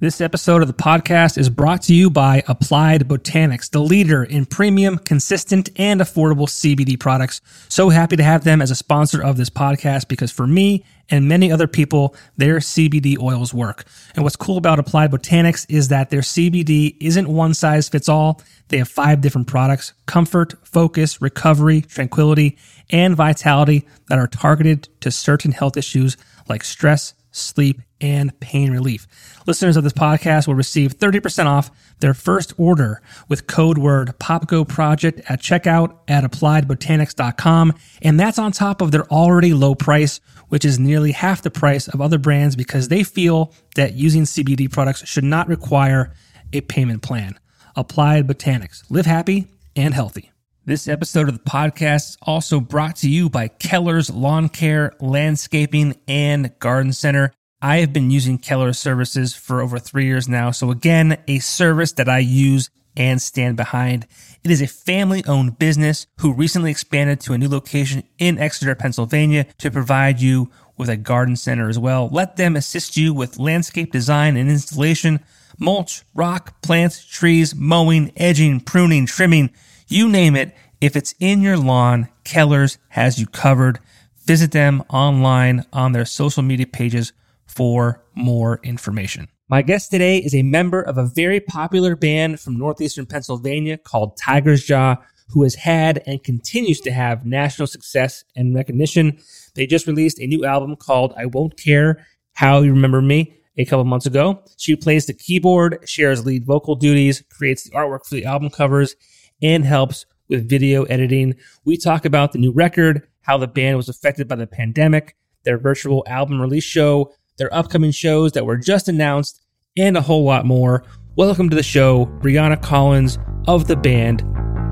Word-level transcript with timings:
This 0.00 0.22
episode 0.22 0.62
of 0.62 0.66
the 0.66 0.72
podcast 0.72 1.36
is 1.36 1.50
brought 1.50 1.82
to 1.82 1.94
you 1.94 2.08
by 2.08 2.42
Applied 2.48 3.06
Botanics, 3.06 3.70
the 3.70 3.82
leader 3.82 4.24
in 4.24 4.46
premium, 4.46 4.96
consistent, 4.96 5.68
and 5.76 6.00
affordable 6.00 6.48
CBD 6.48 6.98
products. 6.98 7.42
So 7.68 7.90
happy 7.90 8.16
to 8.16 8.22
have 8.22 8.42
them 8.42 8.62
as 8.62 8.70
a 8.70 8.74
sponsor 8.74 9.22
of 9.22 9.36
this 9.36 9.50
podcast 9.50 10.08
because 10.08 10.32
for 10.32 10.46
me 10.46 10.86
and 11.10 11.28
many 11.28 11.52
other 11.52 11.66
people, 11.66 12.16
their 12.38 12.60
CBD 12.60 13.18
oils 13.18 13.52
work. 13.52 13.84
And 14.14 14.24
what's 14.24 14.36
cool 14.36 14.56
about 14.56 14.78
Applied 14.78 15.10
Botanics 15.10 15.66
is 15.68 15.88
that 15.88 16.08
their 16.08 16.22
CBD 16.22 16.96
isn't 16.98 17.28
one 17.28 17.52
size 17.52 17.90
fits 17.90 18.08
all. 18.08 18.40
They 18.68 18.78
have 18.78 18.88
five 18.88 19.20
different 19.20 19.48
products 19.48 19.92
comfort, 20.06 20.54
focus, 20.64 21.20
recovery, 21.20 21.82
tranquility, 21.82 22.56
and 22.88 23.14
vitality 23.14 23.86
that 24.08 24.18
are 24.18 24.28
targeted 24.28 24.88
to 25.00 25.10
certain 25.10 25.52
health 25.52 25.76
issues 25.76 26.16
like 26.48 26.64
stress, 26.64 27.12
sleep, 27.30 27.80
and 28.00 28.38
pain 28.40 28.70
relief. 28.70 29.06
Listeners 29.46 29.76
of 29.76 29.84
this 29.84 29.92
podcast 29.92 30.46
will 30.46 30.54
receive 30.54 30.96
30% 30.96 31.46
off 31.46 31.70
their 32.00 32.14
first 32.14 32.54
order 32.56 33.02
with 33.28 33.46
code 33.46 33.78
word 33.78 34.14
POPKO 34.18 34.66
project 34.66 35.20
at 35.28 35.40
checkout 35.40 35.98
at 36.08 36.24
appliedbotanics.com. 36.24 37.74
And 38.02 38.18
that's 38.18 38.38
on 38.38 38.52
top 38.52 38.80
of 38.80 38.90
their 38.90 39.06
already 39.08 39.52
low 39.52 39.74
price, 39.74 40.20
which 40.48 40.64
is 40.64 40.78
nearly 40.78 41.12
half 41.12 41.42
the 41.42 41.50
price 41.50 41.88
of 41.88 42.00
other 42.00 42.18
brands 42.18 42.56
because 42.56 42.88
they 42.88 43.02
feel 43.02 43.52
that 43.76 43.94
using 43.94 44.22
CBD 44.22 44.70
products 44.70 45.06
should 45.06 45.24
not 45.24 45.48
require 45.48 46.12
a 46.52 46.60
payment 46.62 47.02
plan. 47.02 47.38
Applied 47.76 48.26
Botanics. 48.26 48.82
Live 48.90 49.06
happy 49.06 49.46
and 49.76 49.94
healthy. 49.94 50.29
This 50.66 50.88
episode 50.88 51.26
of 51.26 51.34
the 51.34 51.50
podcast 51.50 52.10
is 52.10 52.16
also 52.20 52.60
brought 52.60 52.96
to 52.96 53.08
you 53.08 53.30
by 53.30 53.48
Keller's 53.48 54.10
Lawn 54.10 54.50
Care, 54.50 54.92
Landscaping, 55.00 55.96
and 56.06 56.52
Garden 56.58 56.92
Center. 56.92 57.32
I 57.62 57.78
have 57.78 57.94
been 57.94 58.10
using 58.10 58.36
Keller 58.36 58.74
services 58.74 59.34
for 59.34 59.62
over 59.62 59.78
three 59.78 60.04
years 60.04 60.28
now. 60.28 60.50
So, 60.50 60.70
again, 60.70 61.16
a 61.26 61.38
service 61.38 61.92
that 61.92 62.10
I 62.10 62.18
use 62.18 62.68
and 62.94 63.22
stand 63.22 63.56
behind. 63.56 64.06
It 64.44 64.50
is 64.50 64.60
a 64.60 64.66
family 64.66 65.24
owned 65.26 65.58
business 65.58 66.06
who 66.18 66.34
recently 66.34 66.70
expanded 66.70 67.20
to 67.20 67.32
a 67.32 67.38
new 67.38 67.48
location 67.48 68.02
in 68.18 68.38
Exeter, 68.38 68.74
Pennsylvania 68.74 69.46
to 69.58 69.70
provide 69.70 70.20
you 70.20 70.50
with 70.76 70.90
a 70.90 70.96
garden 70.98 71.36
center 71.36 71.70
as 71.70 71.78
well. 71.78 72.10
Let 72.12 72.36
them 72.36 72.54
assist 72.54 72.98
you 72.98 73.14
with 73.14 73.38
landscape 73.38 73.92
design 73.92 74.36
and 74.36 74.50
installation, 74.50 75.20
mulch, 75.58 76.02
rock, 76.14 76.60
plants, 76.60 77.02
trees, 77.02 77.54
mowing, 77.54 78.12
edging, 78.14 78.60
pruning, 78.60 79.06
trimming, 79.06 79.50
you 79.90 80.08
name 80.08 80.36
it. 80.36 80.54
If 80.80 80.96
it's 80.96 81.14
in 81.20 81.42
your 81.42 81.56
lawn, 81.56 82.08
Keller's 82.24 82.78
has 82.90 83.18
you 83.18 83.26
covered. 83.26 83.80
Visit 84.26 84.52
them 84.52 84.82
online 84.88 85.64
on 85.72 85.92
their 85.92 86.04
social 86.04 86.42
media 86.42 86.66
pages 86.66 87.12
for 87.46 88.02
more 88.14 88.60
information. 88.62 89.28
My 89.48 89.62
guest 89.62 89.90
today 89.90 90.18
is 90.18 90.34
a 90.34 90.42
member 90.42 90.80
of 90.80 90.96
a 90.96 91.06
very 91.06 91.40
popular 91.40 91.96
band 91.96 92.38
from 92.38 92.56
northeastern 92.56 93.06
Pennsylvania 93.06 93.76
called 93.76 94.16
Tigers 94.16 94.64
Jaw, 94.64 94.96
who 95.30 95.42
has 95.42 95.56
had 95.56 96.02
and 96.06 96.22
continues 96.22 96.80
to 96.82 96.92
have 96.92 97.26
national 97.26 97.66
success 97.66 98.22
and 98.36 98.54
recognition. 98.54 99.18
They 99.54 99.66
just 99.66 99.88
released 99.88 100.20
a 100.20 100.26
new 100.26 100.44
album 100.44 100.76
called 100.76 101.14
I 101.16 101.26
Won't 101.26 101.56
Care 101.56 102.06
How 102.34 102.60
You 102.60 102.70
Remember 102.70 103.02
Me 103.02 103.36
a 103.56 103.64
couple 103.64 103.84
months 103.84 104.06
ago. 104.06 104.42
She 104.56 104.76
plays 104.76 105.06
the 105.06 105.14
keyboard, 105.14 105.80
shares 105.84 106.24
lead 106.24 106.46
vocal 106.46 106.76
duties, 106.76 107.22
creates 107.30 107.64
the 107.64 107.70
artwork 107.70 108.06
for 108.06 108.14
the 108.14 108.24
album 108.24 108.50
covers, 108.50 108.94
and 109.42 109.64
helps 109.64 110.06
with 110.28 110.48
video 110.48 110.84
editing. 110.84 111.34
We 111.64 111.76
talk 111.76 112.04
about 112.04 112.32
the 112.32 112.38
new 112.38 112.52
record, 112.52 113.06
how 113.22 113.38
the 113.38 113.48
band 113.48 113.76
was 113.76 113.88
affected 113.88 114.28
by 114.28 114.36
the 114.36 114.46
pandemic, 114.46 115.16
their 115.44 115.58
virtual 115.58 116.04
album 116.06 116.40
release 116.40 116.64
show, 116.64 117.12
their 117.38 117.52
upcoming 117.54 117.90
shows 117.90 118.32
that 118.32 118.46
were 118.46 118.56
just 118.56 118.88
announced, 118.88 119.40
and 119.76 119.96
a 119.96 120.02
whole 120.02 120.24
lot 120.24 120.46
more. 120.46 120.84
Welcome 121.16 121.50
to 121.50 121.56
the 121.56 121.62
show, 121.62 122.06
Brianna 122.20 122.60
Collins 122.62 123.18
of 123.46 123.66
the 123.66 123.76
band 123.76 124.24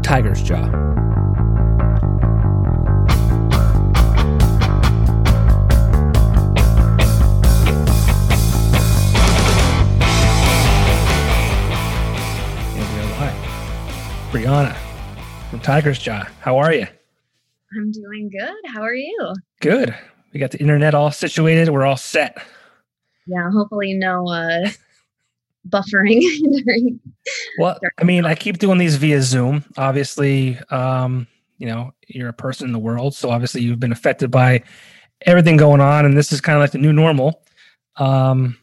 Tigers 0.02 0.42
Jaw. 0.42 1.07
Brianna 14.38 14.76
from 15.50 15.60
Tigers 15.60 15.98
Jaw. 15.98 16.28
How 16.40 16.58
are 16.58 16.72
you? 16.72 16.86
I'm 17.76 17.90
doing 17.90 18.30
good. 18.30 18.72
How 18.72 18.82
are 18.82 18.94
you? 18.94 19.34
Good. 19.60 19.94
We 20.32 20.38
got 20.38 20.52
the 20.52 20.60
internet 20.60 20.94
all 20.94 21.10
situated. 21.10 21.70
We're 21.70 21.84
all 21.84 21.96
set 21.96 22.38
yeah, 23.28 23.50
hopefully 23.50 23.94
no 23.94 24.26
uh, 24.28 24.70
buffering 25.68 26.20
during. 26.64 27.00
Well, 27.58 27.78
I 27.98 28.04
mean, 28.04 28.24
I 28.24 28.34
keep 28.34 28.58
doing 28.58 28.78
these 28.78 28.96
via 28.96 29.22
Zoom. 29.22 29.64
Obviously, 29.76 30.58
um, 30.70 31.26
you 31.58 31.66
know, 31.66 31.92
you're 32.08 32.30
a 32.30 32.32
person 32.32 32.66
in 32.66 32.72
the 32.72 32.78
world, 32.78 33.14
so 33.14 33.30
obviously 33.30 33.60
you've 33.60 33.80
been 33.80 33.92
affected 33.92 34.30
by 34.30 34.62
everything 35.22 35.56
going 35.56 35.80
on, 35.80 36.06
and 36.06 36.16
this 36.16 36.32
is 36.32 36.40
kind 36.40 36.56
of 36.56 36.60
like 36.60 36.72
the 36.72 36.78
new 36.78 36.92
normal. 36.92 37.42
Um, 37.96 38.56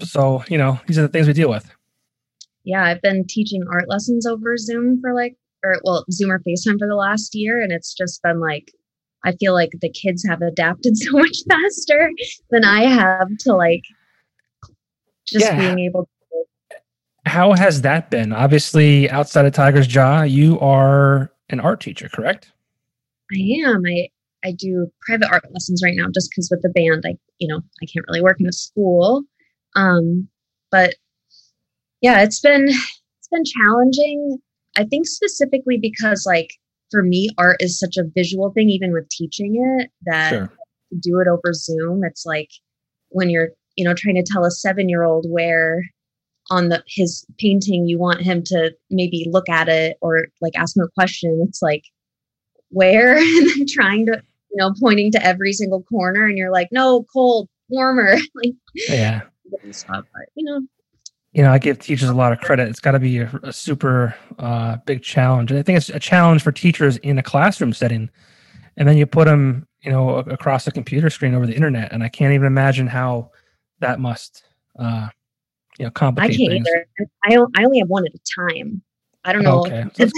so 0.00 0.44
you 0.48 0.58
know, 0.58 0.78
these 0.86 0.98
are 0.98 1.02
the 1.02 1.08
things 1.08 1.26
we 1.26 1.32
deal 1.32 1.50
with. 1.50 1.68
Yeah, 2.64 2.84
I've 2.84 3.02
been 3.02 3.24
teaching 3.28 3.64
art 3.70 3.88
lessons 3.88 4.26
over 4.26 4.56
Zoom 4.56 5.00
for 5.00 5.14
like, 5.14 5.36
or 5.64 5.80
well, 5.84 6.04
Zoom 6.10 6.30
or 6.30 6.40
FaceTime 6.40 6.78
for 6.78 6.88
the 6.88 6.96
last 6.96 7.34
year, 7.34 7.60
and 7.60 7.72
it's 7.72 7.94
just 7.94 8.22
been 8.22 8.40
like 8.40 8.72
I 9.24 9.32
feel 9.32 9.52
like 9.52 9.70
the 9.80 9.90
kids 9.90 10.24
have 10.28 10.42
adapted 10.42 10.96
so 10.96 11.12
much 11.12 11.36
faster 11.48 12.10
than 12.50 12.64
I 12.64 12.84
have 12.84 13.28
to 13.40 13.54
like 13.54 13.82
just 15.26 15.44
yeah. 15.44 15.58
being 15.58 15.86
able 15.86 16.04
to. 16.04 16.78
How 17.26 17.52
has 17.52 17.82
that 17.82 18.10
been? 18.10 18.32
Obviously, 18.32 19.08
outside 19.10 19.46
of 19.46 19.52
Tigers 19.52 19.86
Jaw, 19.86 20.22
you 20.22 20.58
are 20.60 21.32
an 21.50 21.60
art 21.60 21.80
teacher, 21.80 22.08
correct? 22.08 22.52
I 23.32 23.66
am. 23.66 23.84
I 23.86 24.08
I 24.44 24.52
do 24.52 24.88
private 25.06 25.28
art 25.30 25.44
lessons 25.52 25.82
right 25.84 25.94
now, 25.94 26.06
just 26.12 26.30
because 26.30 26.48
with 26.50 26.62
the 26.62 26.68
band, 26.70 27.04
I 27.06 27.16
you 27.38 27.48
know 27.48 27.60
I 27.80 27.86
can't 27.86 28.04
really 28.08 28.22
work 28.22 28.40
in 28.40 28.46
a 28.46 28.52
school. 28.52 29.22
Um, 29.76 30.28
but 30.70 30.94
yeah, 32.02 32.22
it's 32.22 32.40
been 32.40 32.68
it's 32.68 33.28
been 33.30 33.44
challenging. 33.44 34.38
I 34.76 34.84
think 34.84 35.06
specifically 35.06 35.78
because 35.80 36.24
like 36.26 36.50
for 36.90 37.02
me, 37.02 37.30
art 37.38 37.56
is 37.60 37.78
such 37.78 37.96
a 37.96 38.04
visual 38.14 38.52
thing, 38.52 38.68
even 38.68 38.92
with 38.92 39.08
teaching 39.08 39.56
it, 39.80 39.90
that 40.04 40.30
sure. 40.30 40.52
to 40.90 40.98
do 41.00 41.20
it 41.20 41.28
over 41.28 41.54
Zoom, 41.54 42.02
it's 42.04 42.26
like 42.26 42.50
when 43.08 43.30
you're 43.30 43.50
you 43.76 43.84
know 43.84 43.94
trying 43.94 44.16
to 44.16 44.24
tell 44.26 44.44
a 44.44 44.50
seven 44.50 44.88
year 44.88 45.04
old 45.04 45.26
where 45.28 45.82
on 46.50 46.68
the 46.68 46.82
his 46.86 47.24
painting 47.38 47.86
you 47.86 47.98
want 47.98 48.20
him 48.20 48.42
to 48.44 48.72
maybe 48.90 49.26
look 49.30 49.48
at 49.48 49.68
it 49.68 49.96
or 50.00 50.26
like 50.40 50.52
ask 50.56 50.76
him 50.76 50.82
a 50.82 50.90
question 50.90 51.44
it's 51.48 51.62
like 51.62 51.84
where 52.68 53.16
and 53.18 53.48
then 53.48 53.66
trying 53.68 54.04
to 54.06 54.20
you 54.50 54.56
know 54.56 54.72
pointing 54.80 55.10
to 55.12 55.24
every 55.24 55.52
single 55.52 55.82
corner 55.84 56.26
and 56.26 56.36
you're 56.36 56.50
like 56.50 56.68
no 56.72 57.04
cold 57.12 57.48
warmer 57.68 58.16
like 58.34 58.54
yeah 58.74 59.22
but 59.84 60.04
you 60.34 60.44
know 60.44 60.60
you 61.32 61.42
know 61.42 61.52
i 61.52 61.58
give 61.58 61.78
teachers 61.78 62.08
a 62.08 62.14
lot 62.14 62.32
of 62.32 62.38
credit 62.40 62.68
it's 62.68 62.80
got 62.80 62.92
to 62.92 62.98
be 62.98 63.18
a, 63.18 63.40
a 63.42 63.52
super 63.52 64.14
uh, 64.38 64.76
big 64.86 65.02
challenge 65.02 65.50
and 65.50 65.58
i 65.58 65.62
think 65.62 65.76
it's 65.76 65.88
a 65.88 66.00
challenge 66.00 66.42
for 66.42 66.52
teachers 66.52 66.96
in 66.98 67.18
a 67.18 67.22
classroom 67.22 67.72
setting 67.72 68.10
and 68.76 68.88
then 68.88 68.96
you 68.96 69.06
put 69.06 69.26
them 69.26 69.66
you 69.82 69.90
know 69.90 70.18
across 70.18 70.66
a 70.66 70.70
computer 70.70 71.10
screen 71.10 71.34
over 71.34 71.46
the 71.46 71.54
internet 71.54 71.92
and 71.92 72.02
i 72.02 72.08
can't 72.08 72.32
even 72.32 72.46
imagine 72.46 72.86
how 72.86 73.30
that 73.80 73.98
must 73.98 74.44
uh 74.78 75.08
you 75.78 75.84
know 75.84 75.90
complicate 75.90 76.34
I 76.34 76.36
can't 76.36 76.50
things. 76.50 76.68
either. 76.68 77.08
I 77.24 77.60
I 77.60 77.64
only 77.64 77.78
have 77.78 77.88
one 77.88 78.04
at 78.06 78.12
a 78.14 78.20
time. 78.34 78.82
I 79.24 79.32
don't 79.32 79.42
know. 79.42 79.60
Okay. 79.60 79.84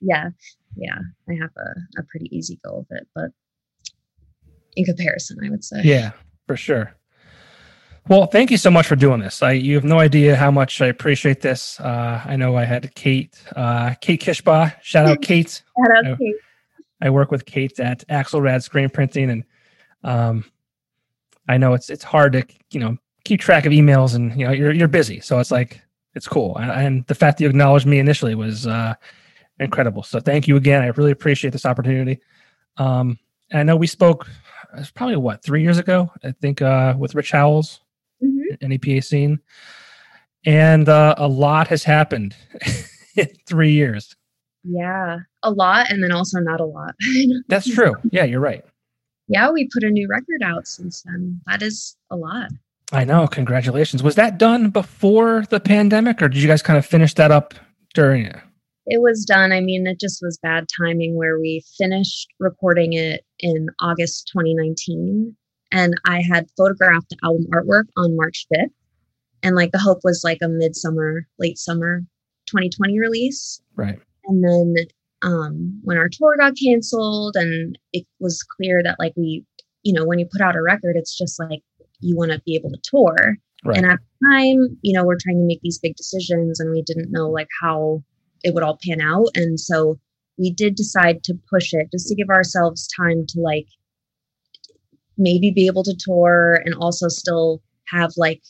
yeah. 0.00 0.30
Yeah. 0.76 0.98
I 1.28 1.34
have 1.34 1.50
a, 1.56 2.00
a 2.00 2.02
pretty 2.10 2.34
easy 2.36 2.58
go 2.64 2.78
of 2.78 2.86
it, 2.90 3.06
but 3.14 3.30
in 4.76 4.84
comparison, 4.84 5.38
I 5.44 5.50
would 5.50 5.64
say. 5.64 5.82
Yeah, 5.82 6.12
for 6.46 6.56
sure. 6.56 6.94
Well, 8.08 8.26
thank 8.26 8.50
you 8.50 8.56
so 8.56 8.70
much 8.70 8.86
for 8.86 8.96
doing 8.96 9.20
this. 9.20 9.42
I 9.42 9.52
you 9.52 9.74
have 9.74 9.84
no 9.84 9.98
idea 9.98 10.34
how 10.34 10.50
much 10.50 10.80
I 10.80 10.86
appreciate 10.86 11.42
this. 11.42 11.78
Uh, 11.78 12.22
I 12.24 12.36
know 12.36 12.56
I 12.56 12.64
had 12.64 12.94
Kate, 12.94 13.38
uh, 13.54 13.94
Kate 14.00 14.20
Kishbaugh. 14.20 14.74
Shout 14.80 15.06
out 15.06 15.20
Kate. 15.20 15.62
Shout 15.76 15.96
out 15.96 16.12
I, 16.12 16.16
Kate. 16.16 16.36
I 17.02 17.10
work 17.10 17.30
with 17.30 17.44
Kate 17.44 17.78
at 17.78 18.08
Axelrad 18.08 18.62
Screen 18.62 18.88
Printing, 18.88 19.28
and 19.28 19.44
um, 20.04 20.44
I 21.50 21.58
know 21.58 21.74
it's 21.74 21.90
it's 21.90 22.02
hard 22.02 22.32
to 22.32 22.46
you 22.70 22.80
know 22.80 22.96
keep 23.24 23.40
track 23.40 23.66
of 23.66 23.72
emails 23.72 24.14
and 24.14 24.34
you 24.40 24.46
know 24.46 24.52
you're 24.52 24.72
you're 24.72 24.88
busy, 24.88 25.20
so 25.20 25.38
it's 25.38 25.50
like 25.50 25.82
it's 26.14 26.26
cool. 26.26 26.56
And, 26.56 26.70
and 26.70 27.06
the 27.08 27.14
fact 27.14 27.36
that 27.36 27.44
you 27.44 27.50
acknowledged 27.50 27.86
me 27.86 27.98
initially 27.98 28.34
was 28.34 28.66
uh, 28.66 28.94
incredible. 29.60 30.02
So 30.02 30.18
thank 30.18 30.48
you 30.48 30.56
again. 30.56 30.82
I 30.82 30.86
really 30.86 31.12
appreciate 31.12 31.50
this 31.50 31.66
opportunity. 31.66 32.20
Um, 32.78 33.18
I 33.52 33.64
know 33.64 33.76
we 33.76 33.86
spoke. 33.86 34.26
It's 34.78 34.90
probably 34.90 35.16
what 35.16 35.42
three 35.42 35.62
years 35.62 35.76
ago. 35.76 36.10
I 36.24 36.32
think 36.32 36.62
uh, 36.62 36.94
with 36.98 37.14
Rich 37.14 37.32
Howells. 37.32 37.80
NEPA 38.60 39.02
scene, 39.02 39.40
and 40.44 40.88
uh, 40.88 41.14
a 41.18 41.28
lot 41.28 41.68
has 41.68 41.84
happened 41.84 42.34
in 43.16 43.28
three 43.46 43.72
years. 43.72 44.14
Yeah, 44.64 45.18
a 45.42 45.50
lot, 45.50 45.90
and 45.90 46.02
then 46.02 46.12
also 46.12 46.40
not 46.40 46.60
a 46.60 46.64
lot. 46.64 46.94
That's 47.48 47.72
true. 47.72 47.94
Yeah, 48.10 48.24
you're 48.24 48.40
right 48.40 48.64
yeah, 49.28 49.50
we 49.50 49.68
put 49.72 49.84
a 49.84 49.90
new 49.90 50.08
record 50.08 50.42
out 50.42 50.66
since 50.66 51.02
then. 51.02 51.40
That 51.46 51.62
is 51.62 51.96
a 52.10 52.16
lot. 52.16 52.50
I 52.92 53.04
know. 53.04 53.26
Congratulations. 53.26 54.02
Was 54.02 54.14
that 54.14 54.38
done 54.38 54.70
before 54.70 55.44
the 55.50 55.60
pandemic 55.60 56.22
or 56.22 56.28
did 56.28 56.42
you 56.42 56.48
guys 56.48 56.62
kind 56.62 56.78
of 56.78 56.86
finish 56.86 57.14
that 57.14 57.30
up 57.30 57.54
during 57.94 58.24
it? 58.24 58.36
It 58.86 59.02
was 59.02 59.26
done. 59.26 59.52
I 59.52 59.60
mean, 59.60 59.86
it 59.86 60.00
just 60.00 60.20
was 60.22 60.38
bad 60.42 60.66
timing 60.74 61.14
where 61.14 61.38
we 61.38 61.62
finished 61.76 62.28
recording 62.40 62.94
it 62.94 63.22
in 63.38 63.68
August 63.80 64.30
2019 64.32 65.36
and 65.72 65.94
I 66.06 66.22
had 66.22 66.50
photographed 66.56 67.10
the 67.10 67.16
album 67.22 67.46
artwork 67.52 67.84
on 67.96 68.16
March 68.16 68.46
5th. 68.52 68.70
And 69.42 69.54
like 69.54 69.70
the 69.70 69.78
hope 69.78 70.00
was 70.02 70.22
like 70.24 70.38
a 70.42 70.48
midsummer, 70.48 71.26
late 71.38 71.58
summer 71.58 72.02
2020 72.46 72.98
release. 72.98 73.60
Right. 73.76 73.98
And 74.24 74.44
then 74.44 74.74
um, 75.22 75.80
when 75.82 75.96
our 75.96 76.08
tour 76.08 76.36
got 76.38 76.54
canceled 76.56 77.36
and 77.36 77.78
it 77.92 78.04
was 78.20 78.42
clear 78.56 78.82
that 78.82 78.98
like 78.98 79.12
we, 79.16 79.44
you 79.82 79.92
know, 79.92 80.04
when 80.04 80.18
you 80.18 80.26
put 80.30 80.40
out 80.40 80.56
a 80.56 80.62
record, 80.62 80.96
it's 80.96 81.16
just 81.16 81.38
like 81.38 81.60
you 82.00 82.16
want 82.16 82.32
to 82.32 82.42
be 82.44 82.54
able 82.54 82.70
to 82.70 82.80
tour. 82.82 83.36
Right. 83.64 83.76
And 83.76 83.86
at 83.86 83.98
the 83.98 84.28
time, 84.28 84.78
you 84.82 84.92
know, 84.92 85.04
we're 85.04 85.18
trying 85.20 85.38
to 85.38 85.46
make 85.46 85.60
these 85.62 85.78
big 85.78 85.96
decisions 85.96 86.60
and 86.60 86.70
we 86.70 86.82
didn't 86.82 87.12
know 87.12 87.28
like 87.28 87.48
how 87.60 88.02
it 88.42 88.54
would 88.54 88.62
all 88.62 88.78
pan 88.84 89.00
out. 89.00 89.28
And 89.34 89.58
so 89.58 89.98
we 90.36 90.52
did 90.52 90.76
decide 90.76 91.24
to 91.24 91.38
push 91.50 91.72
it 91.72 91.88
just 91.90 92.08
to 92.08 92.14
give 92.14 92.28
ourselves 92.28 92.88
time 92.96 93.26
to 93.28 93.40
like 93.40 93.66
maybe 95.18 95.50
be 95.50 95.66
able 95.66 95.82
to 95.84 95.94
tour 95.98 96.62
and 96.64 96.74
also 96.74 97.08
still 97.08 97.60
have 97.88 98.12
like 98.16 98.42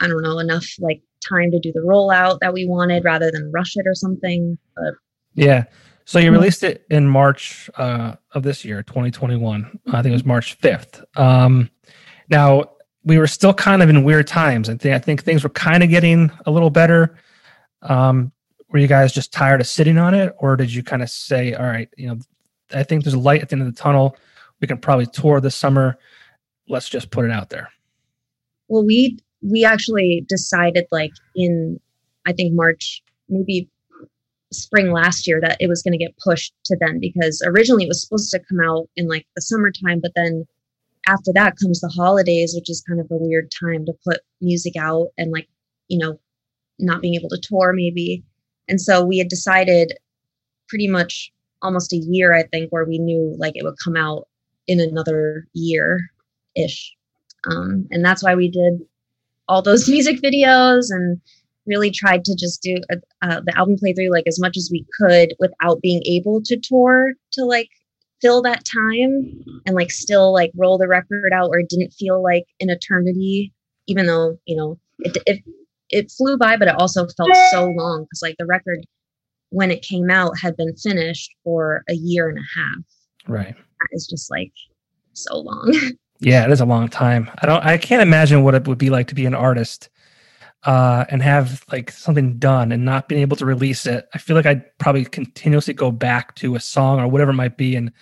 I 0.00 0.06
don't 0.06 0.22
know 0.22 0.38
enough 0.38 0.66
like 0.78 1.02
time 1.26 1.50
to 1.50 1.58
do 1.58 1.72
the 1.72 1.80
rollout 1.80 2.38
that 2.40 2.52
we 2.52 2.66
wanted 2.66 3.04
rather 3.04 3.30
than 3.30 3.50
rush 3.50 3.76
it 3.76 3.86
or 3.86 3.94
something. 3.94 4.58
But 4.76 4.94
yeah. 5.34 5.64
So 6.04 6.18
you 6.18 6.32
released 6.32 6.62
it 6.62 6.86
in 6.88 7.06
March 7.06 7.68
uh, 7.76 8.14
of 8.32 8.42
this 8.42 8.64
year, 8.64 8.82
2021. 8.82 9.78
I 9.88 10.02
think 10.02 10.06
it 10.06 10.12
was 10.12 10.24
March 10.24 10.58
5th. 10.58 11.04
Um, 11.18 11.68
now 12.30 12.70
we 13.04 13.18
were 13.18 13.26
still 13.26 13.52
kind 13.52 13.82
of 13.82 13.90
in 13.90 14.04
weird 14.04 14.26
times. 14.26 14.70
and 14.70 14.80
think 14.80 14.94
I 14.94 14.98
think 14.98 15.22
things 15.22 15.42
were 15.42 15.50
kind 15.50 15.82
of 15.82 15.90
getting 15.90 16.30
a 16.46 16.50
little 16.50 16.70
better. 16.70 17.18
Um, 17.82 18.32
were 18.70 18.78
you 18.78 18.86
guys 18.86 19.12
just 19.12 19.32
tired 19.32 19.60
of 19.60 19.66
sitting 19.66 19.98
on 19.98 20.14
it, 20.14 20.34
or 20.38 20.56
did 20.56 20.72
you 20.72 20.82
kind 20.82 21.02
of 21.02 21.08
say, 21.08 21.54
"All 21.54 21.66
right, 21.66 21.88
you 21.96 22.08
know, 22.08 22.18
I 22.72 22.82
think 22.82 23.04
there's 23.04 23.14
a 23.14 23.18
light 23.18 23.40
at 23.42 23.48
the 23.48 23.54
end 23.54 23.62
of 23.62 23.74
the 23.74 23.80
tunnel 23.80 24.16
we 24.60 24.66
can 24.66 24.78
probably 24.78 25.06
tour 25.06 25.40
this 25.40 25.56
summer. 25.56 25.98
Let's 26.68 26.88
just 26.88 27.10
put 27.10 27.24
it 27.24 27.30
out 27.30 27.50
there. 27.50 27.68
Well, 28.68 28.84
we 28.84 29.18
we 29.42 29.64
actually 29.64 30.24
decided 30.28 30.86
like 30.90 31.12
in 31.34 31.80
I 32.26 32.32
think 32.32 32.54
March, 32.54 33.02
maybe 33.28 33.68
spring 34.52 34.92
last 34.92 35.26
year 35.26 35.40
that 35.40 35.56
it 35.60 35.68
was 35.68 35.82
going 35.82 35.92
to 35.92 36.04
get 36.04 36.16
pushed 36.18 36.54
to 36.64 36.76
then 36.80 36.98
because 37.00 37.42
originally 37.46 37.84
it 37.84 37.88
was 37.88 38.02
supposed 38.02 38.30
to 38.30 38.40
come 38.48 38.60
out 38.64 38.88
in 38.96 39.08
like 39.08 39.26
the 39.34 39.42
summertime, 39.42 40.00
but 40.00 40.12
then 40.14 40.46
after 41.06 41.32
that 41.34 41.56
comes 41.60 41.80
the 41.80 41.88
holidays, 41.88 42.54
which 42.54 42.70
is 42.70 42.84
kind 42.86 43.00
of 43.00 43.06
a 43.10 43.16
weird 43.16 43.50
time 43.50 43.84
to 43.86 43.92
put 44.06 44.20
music 44.40 44.74
out 44.78 45.08
and 45.16 45.32
like, 45.32 45.48
you 45.88 45.98
know, 45.98 46.18
not 46.78 47.00
being 47.00 47.14
able 47.14 47.28
to 47.30 47.40
tour 47.40 47.72
maybe. 47.74 48.22
And 48.68 48.80
so 48.80 49.04
we 49.04 49.18
had 49.18 49.28
decided 49.28 49.92
pretty 50.68 50.88
much 50.88 51.32
almost 51.62 51.92
a 51.92 51.96
year, 51.96 52.34
I 52.34 52.44
think, 52.44 52.70
where 52.70 52.84
we 52.84 52.98
knew 52.98 53.34
like 53.38 53.56
it 53.56 53.64
would 53.64 53.76
come 53.82 53.96
out 53.96 54.28
in 54.68 54.80
another 54.80 55.48
year 55.54 55.98
ish. 56.56 56.94
Um, 57.50 57.86
and 57.90 58.04
that's 58.04 58.22
why 58.22 58.34
we 58.34 58.48
did 58.48 58.80
all 59.48 59.62
those 59.62 59.88
music 59.88 60.20
videos 60.22 60.86
and 60.90 61.20
really 61.66 61.90
tried 61.90 62.24
to 62.24 62.34
just 62.34 62.62
do 62.62 62.76
uh, 62.92 62.96
uh, 63.22 63.40
the 63.44 63.56
album 63.56 63.76
playthrough 63.76 64.10
like 64.10 64.26
as 64.26 64.40
much 64.40 64.56
as 64.56 64.70
we 64.72 64.86
could 64.98 65.34
without 65.38 65.80
being 65.82 66.02
able 66.06 66.40
to 66.42 66.58
tour 66.62 67.12
to 67.32 67.44
like 67.44 67.68
fill 68.20 68.42
that 68.42 68.64
time 68.64 69.44
and 69.66 69.76
like 69.76 69.90
still 69.90 70.32
like 70.32 70.50
roll 70.56 70.78
the 70.78 70.88
record 70.88 71.30
out 71.32 71.50
where 71.50 71.60
it 71.60 71.68
didn't 71.68 71.92
feel 71.92 72.22
like 72.22 72.44
an 72.60 72.70
eternity 72.70 73.52
even 73.86 74.06
though 74.06 74.36
you 74.46 74.56
know 74.56 74.78
it 75.00 75.18
it, 75.26 75.42
it 75.90 76.10
flew 76.10 76.36
by 76.36 76.56
but 76.56 76.68
it 76.68 76.74
also 76.78 77.06
felt 77.16 77.30
so 77.50 77.66
long 77.66 78.04
because 78.04 78.22
like 78.22 78.34
the 78.38 78.46
record 78.46 78.80
when 79.50 79.70
it 79.70 79.82
came 79.82 80.10
out 80.10 80.32
had 80.40 80.56
been 80.56 80.74
finished 80.76 81.30
for 81.44 81.84
a 81.88 81.94
year 81.94 82.28
and 82.28 82.38
a 82.38 82.58
half 82.58 82.84
right 83.28 83.56
is 83.92 84.06
just 84.06 84.30
like 84.30 84.52
so 85.12 85.38
long. 85.38 85.74
yeah, 86.20 86.44
it 86.44 86.50
is 86.50 86.60
a 86.60 86.66
long 86.66 86.88
time. 86.88 87.30
I 87.42 87.46
don't 87.46 87.64
I 87.64 87.78
can't 87.78 88.02
imagine 88.02 88.42
what 88.42 88.54
it 88.54 88.66
would 88.66 88.78
be 88.78 88.90
like 88.90 89.08
to 89.08 89.14
be 89.14 89.26
an 89.26 89.34
artist 89.34 89.88
uh 90.64 91.04
and 91.08 91.22
have 91.22 91.64
like 91.70 91.88
something 91.88 92.36
done 92.36 92.72
and 92.72 92.84
not 92.84 93.08
being 93.08 93.20
able 93.20 93.36
to 93.36 93.46
release 93.46 93.86
it. 93.86 94.08
I 94.14 94.18
feel 94.18 94.36
like 94.36 94.46
I'd 94.46 94.78
probably 94.78 95.04
continuously 95.04 95.74
go 95.74 95.90
back 95.90 96.34
to 96.36 96.56
a 96.56 96.60
song 96.60 97.00
or 97.00 97.08
whatever 97.08 97.30
it 97.30 97.34
might 97.34 97.56
be 97.56 97.76
and 97.76 97.92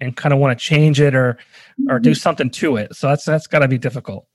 and 0.00 0.16
kind 0.16 0.32
of 0.32 0.38
want 0.38 0.58
to 0.58 0.62
change 0.62 1.00
it 1.00 1.14
or 1.14 1.38
or 1.88 1.98
do 1.98 2.10
mm-hmm. 2.10 2.16
something 2.16 2.50
to 2.50 2.76
it. 2.76 2.94
So 2.94 3.08
that's 3.08 3.24
that's 3.24 3.46
got 3.46 3.60
to 3.60 3.68
be 3.68 3.78
difficult. 3.78 4.26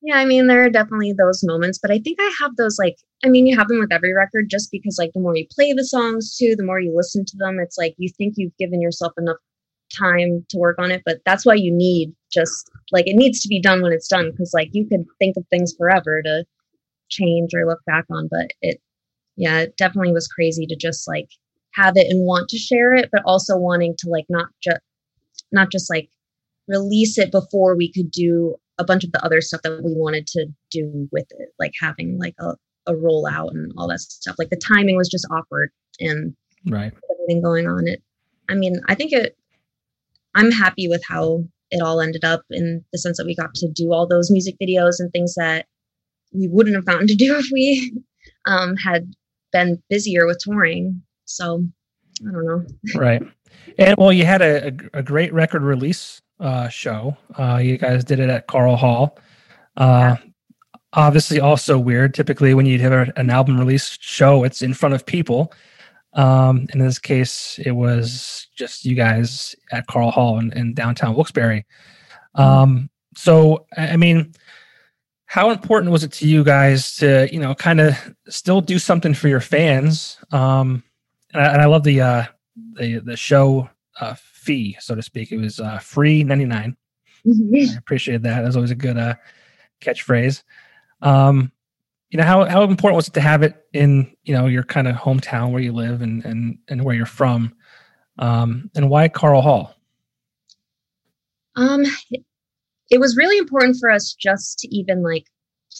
Yeah, 0.00 0.16
I 0.16 0.24
mean 0.24 0.46
there 0.46 0.62
are 0.62 0.70
definitely 0.70 1.12
those 1.12 1.42
moments, 1.42 1.78
but 1.78 1.90
I 1.90 1.98
think 1.98 2.18
I 2.20 2.34
have 2.40 2.56
those 2.56 2.78
like 2.78 2.96
I 3.24 3.28
mean 3.28 3.46
you 3.46 3.56
have 3.56 3.68
them 3.68 3.80
with 3.80 3.92
every 3.92 4.14
record 4.14 4.48
just 4.48 4.70
because 4.70 4.96
like 4.98 5.12
the 5.12 5.20
more 5.20 5.36
you 5.36 5.46
play 5.50 5.72
the 5.72 5.84
songs 5.84 6.36
too, 6.36 6.54
the 6.56 6.64
more 6.64 6.80
you 6.80 6.94
listen 6.96 7.24
to 7.26 7.36
them, 7.36 7.58
it's 7.60 7.76
like 7.76 7.94
you 7.98 8.08
think 8.16 8.34
you've 8.36 8.56
given 8.58 8.80
yourself 8.80 9.12
enough 9.18 9.36
time 9.96 10.44
to 10.48 10.58
work 10.58 10.78
on 10.78 10.90
it 10.90 11.02
but 11.04 11.18
that's 11.24 11.46
why 11.46 11.54
you 11.54 11.72
need 11.72 12.12
just 12.32 12.70
like 12.92 13.06
it 13.06 13.16
needs 13.16 13.40
to 13.40 13.48
be 13.48 13.60
done 13.60 13.82
when 13.82 13.92
it's 13.92 14.08
done 14.08 14.30
because 14.30 14.52
like 14.54 14.68
you 14.72 14.86
could 14.86 15.04
think 15.18 15.36
of 15.36 15.44
things 15.48 15.74
forever 15.76 16.22
to 16.22 16.44
change 17.08 17.54
or 17.54 17.66
look 17.66 17.80
back 17.86 18.04
on 18.10 18.28
but 18.30 18.50
it 18.60 18.80
yeah 19.36 19.60
it 19.60 19.76
definitely 19.76 20.12
was 20.12 20.28
crazy 20.28 20.66
to 20.66 20.76
just 20.76 21.08
like 21.08 21.28
have 21.74 21.96
it 21.96 22.06
and 22.10 22.26
want 22.26 22.48
to 22.48 22.58
share 22.58 22.94
it 22.94 23.08
but 23.10 23.22
also 23.24 23.56
wanting 23.56 23.94
to 23.98 24.08
like 24.08 24.26
not 24.28 24.48
just 24.62 24.80
not 25.52 25.70
just 25.70 25.88
like 25.90 26.10
release 26.66 27.16
it 27.16 27.32
before 27.32 27.76
we 27.76 27.90
could 27.90 28.10
do 28.10 28.54
a 28.78 28.84
bunch 28.84 29.04
of 29.04 29.12
the 29.12 29.24
other 29.24 29.40
stuff 29.40 29.62
that 29.62 29.82
we 29.82 29.94
wanted 29.94 30.26
to 30.26 30.46
do 30.70 31.08
with 31.10 31.26
it 31.38 31.48
like 31.58 31.72
having 31.80 32.18
like 32.18 32.34
a, 32.38 32.54
a 32.86 32.92
rollout 32.92 33.50
and 33.50 33.72
all 33.76 33.88
that 33.88 34.00
stuff. 34.00 34.36
Like 34.38 34.50
the 34.50 34.56
timing 34.56 34.96
was 34.96 35.08
just 35.08 35.26
awkward 35.30 35.70
and 36.00 36.34
right. 36.66 36.92
everything 37.10 37.42
going 37.42 37.66
on 37.66 37.86
it 37.86 38.02
i 38.48 38.54
mean 38.54 38.80
i 38.88 38.94
think 38.94 39.12
it 39.12 39.36
I'm 40.34 40.50
happy 40.50 40.88
with 40.88 41.02
how 41.06 41.44
it 41.70 41.82
all 41.82 42.00
ended 42.00 42.24
up 42.24 42.42
in 42.50 42.84
the 42.92 42.98
sense 42.98 43.18
that 43.18 43.26
we 43.26 43.34
got 43.34 43.54
to 43.54 43.68
do 43.68 43.92
all 43.92 44.06
those 44.06 44.30
music 44.30 44.56
videos 44.62 44.94
and 44.98 45.10
things 45.12 45.34
that 45.34 45.66
we 46.32 46.48
wouldn't 46.48 46.76
have 46.76 46.84
gotten 46.84 47.06
to 47.06 47.14
do 47.14 47.36
if 47.38 47.46
we 47.52 47.92
um, 48.46 48.76
had 48.76 49.12
been 49.52 49.82
busier 49.88 50.26
with 50.26 50.38
touring. 50.40 51.02
So 51.24 51.64
I 52.26 52.32
don't 52.32 52.46
know. 52.46 52.66
right. 52.94 53.22
And 53.78 53.96
well, 53.98 54.12
you 54.12 54.24
had 54.24 54.42
a, 54.42 54.68
a, 54.68 54.98
a 54.98 55.02
great 55.02 55.32
record 55.32 55.62
release 55.62 56.20
uh, 56.40 56.68
show. 56.68 57.16
Uh, 57.38 57.56
you 57.56 57.78
guys 57.78 58.04
did 58.04 58.20
it 58.20 58.30
at 58.30 58.46
Karl 58.46 58.76
Hall. 58.76 59.18
Uh, 59.76 60.16
yeah. 60.18 60.30
Obviously, 60.94 61.38
also 61.38 61.78
weird. 61.78 62.14
Typically, 62.14 62.54
when 62.54 62.64
you 62.64 62.78
have 62.78 63.12
an 63.16 63.28
album 63.28 63.58
release 63.58 63.98
show, 64.00 64.42
it's 64.42 64.62
in 64.62 64.72
front 64.72 64.94
of 64.94 65.04
people. 65.04 65.52
Um, 66.18 66.66
in 66.74 66.80
this 66.80 66.98
case, 66.98 67.60
it 67.64 67.70
was 67.70 68.48
just 68.56 68.84
you 68.84 68.96
guys 68.96 69.54
at 69.70 69.86
Karl 69.86 70.10
Hall 70.10 70.40
in, 70.40 70.52
in 70.52 70.74
downtown 70.74 71.14
Wilkes-Barre. 71.14 71.64
Um, 72.34 72.90
so, 73.16 73.66
I 73.76 73.96
mean, 73.96 74.32
how 75.26 75.50
important 75.50 75.92
was 75.92 76.02
it 76.02 76.10
to 76.14 76.26
you 76.26 76.42
guys 76.42 76.96
to, 76.96 77.28
you 77.32 77.38
know, 77.38 77.54
kind 77.54 77.80
of 77.80 77.94
still 78.28 78.60
do 78.60 78.80
something 78.80 79.14
for 79.14 79.28
your 79.28 79.40
fans? 79.40 80.18
Um, 80.32 80.82
and 81.32 81.42
I, 81.42 81.52
and 81.52 81.62
I 81.62 81.66
love 81.66 81.84
the 81.84 82.00
uh, 82.00 82.24
the 82.74 82.98
the 82.98 83.16
show 83.16 83.70
uh, 84.00 84.14
fee, 84.18 84.76
so 84.80 84.96
to 84.96 85.02
speak. 85.02 85.30
It 85.30 85.38
was 85.38 85.60
uh, 85.60 85.78
free 85.78 86.24
ninety 86.24 86.46
nine. 86.46 86.76
I 87.26 87.76
appreciate 87.76 88.22
that. 88.22 88.42
That's 88.42 88.56
always 88.56 88.70
a 88.70 88.76
good 88.76 88.98
uh, 88.98 89.14
catchphrase. 89.80 90.42
Um, 91.00 91.52
you 92.10 92.18
know 92.18 92.24
how 92.24 92.44
how 92.44 92.62
important 92.62 92.96
was 92.96 93.08
it 93.08 93.14
to 93.14 93.20
have 93.20 93.42
it 93.42 93.54
in 93.72 94.10
you 94.24 94.34
know 94.34 94.46
your 94.46 94.62
kind 94.62 94.88
of 94.88 94.96
hometown 94.96 95.52
where 95.52 95.62
you 95.62 95.72
live 95.72 96.00
and 96.02 96.24
and 96.24 96.58
and 96.68 96.84
where 96.84 96.94
you're 96.94 97.06
from? 97.06 97.54
Um 98.18 98.70
and 98.74 98.88
why 98.88 99.08
karl 99.08 99.42
hall? 99.42 99.74
Um 101.56 101.84
it 102.90 103.00
was 103.00 103.16
really 103.16 103.36
important 103.36 103.76
for 103.78 103.90
us 103.90 104.14
just 104.14 104.58
to 104.60 104.74
even 104.74 105.02
like 105.02 105.24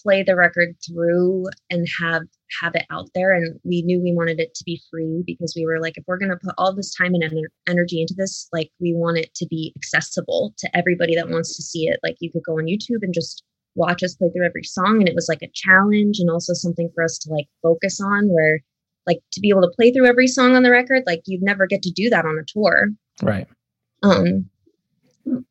play 0.03 0.23
the 0.23 0.37
record 0.37 0.77
through 0.87 1.47
and 1.71 1.87
have 2.01 2.23
have 2.61 2.75
it 2.75 2.87
out 2.91 3.09
there. 3.15 3.33
And 3.35 3.59
we 3.65 3.83
knew 3.83 4.01
we 4.01 4.15
wanted 4.15 4.41
it 4.41 4.55
to 4.55 4.65
be 4.65 4.81
free 4.91 5.23
because 5.27 5.55
we 5.57 5.67
were 5.67 5.81
like 5.81 5.97
if 5.97 6.05
we're 6.07 6.19
going 6.19 6.31
to 6.31 6.37
put 6.37 6.55
all 6.59 6.75
this 6.75 6.95
time 6.95 7.15
and 7.15 7.23
ener- 7.23 7.53
energy 7.67 8.01
into 8.01 8.15
this 8.17 8.49
like 8.53 8.71
we 8.81 8.95
want 8.95 9.19
it 9.19 9.35
to 9.37 9.47
be 9.47 9.73
accessible 9.77 10.55
to 10.59 10.77
everybody 10.77 11.15
that 11.15 11.31
wants 11.31 11.57
to 11.57 11.63
see 11.63 11.87
it. 11.89 12.01
Like 12.03 12.17
you 12.21 12.31
could 12.31 12.45
go 12.45 12.59
on 12.59 12.67
youtube 12.67 13.03
and 13.03 13.15
just 13.15 13.43
watch 13.79 14.03
us 14.03 14.15
play 14.15 14.29
through 14.31 14.45
every 14.45 14.65
song 14.65 14.99
and 14.99 15.09
it 15.09 15.15
was 15.15 15.29
like 15.29 15.43
a 15.43 15.51
challenge 15.55 16.19
and 16.19 16.31
also 16.31 16.53
something 16.53 16.91
for 16.95 17.05
us 17.05 17.17
to 17.19 17.31
like 17.33 17.47
focus 17.63 18.01
on 18.01 18.29
where 18.29 18.61
like 19.07 19.21
to 19.33 19.41
be 19.41 19.49
able 19.49 19.63
to 19.63 19.73
play 19.75 19.91
through 19.91 20.07
every 20.07 20.27
song 20.27 20.55
on 20.55 20.63
the 20.63 20.71
record 20.71 21.03
like 21.07 21.23
you'd 21.27 21.43
never 21.43 21.67
get 21.67 21.83
to 21.83 21.91
do 21.91 22.11
that 22.11 22.27
on 22.27 22.39
a 22.39 22.45
tour. 22.47 22.89
Right. 23.23 23.47
Um 24.03 24.51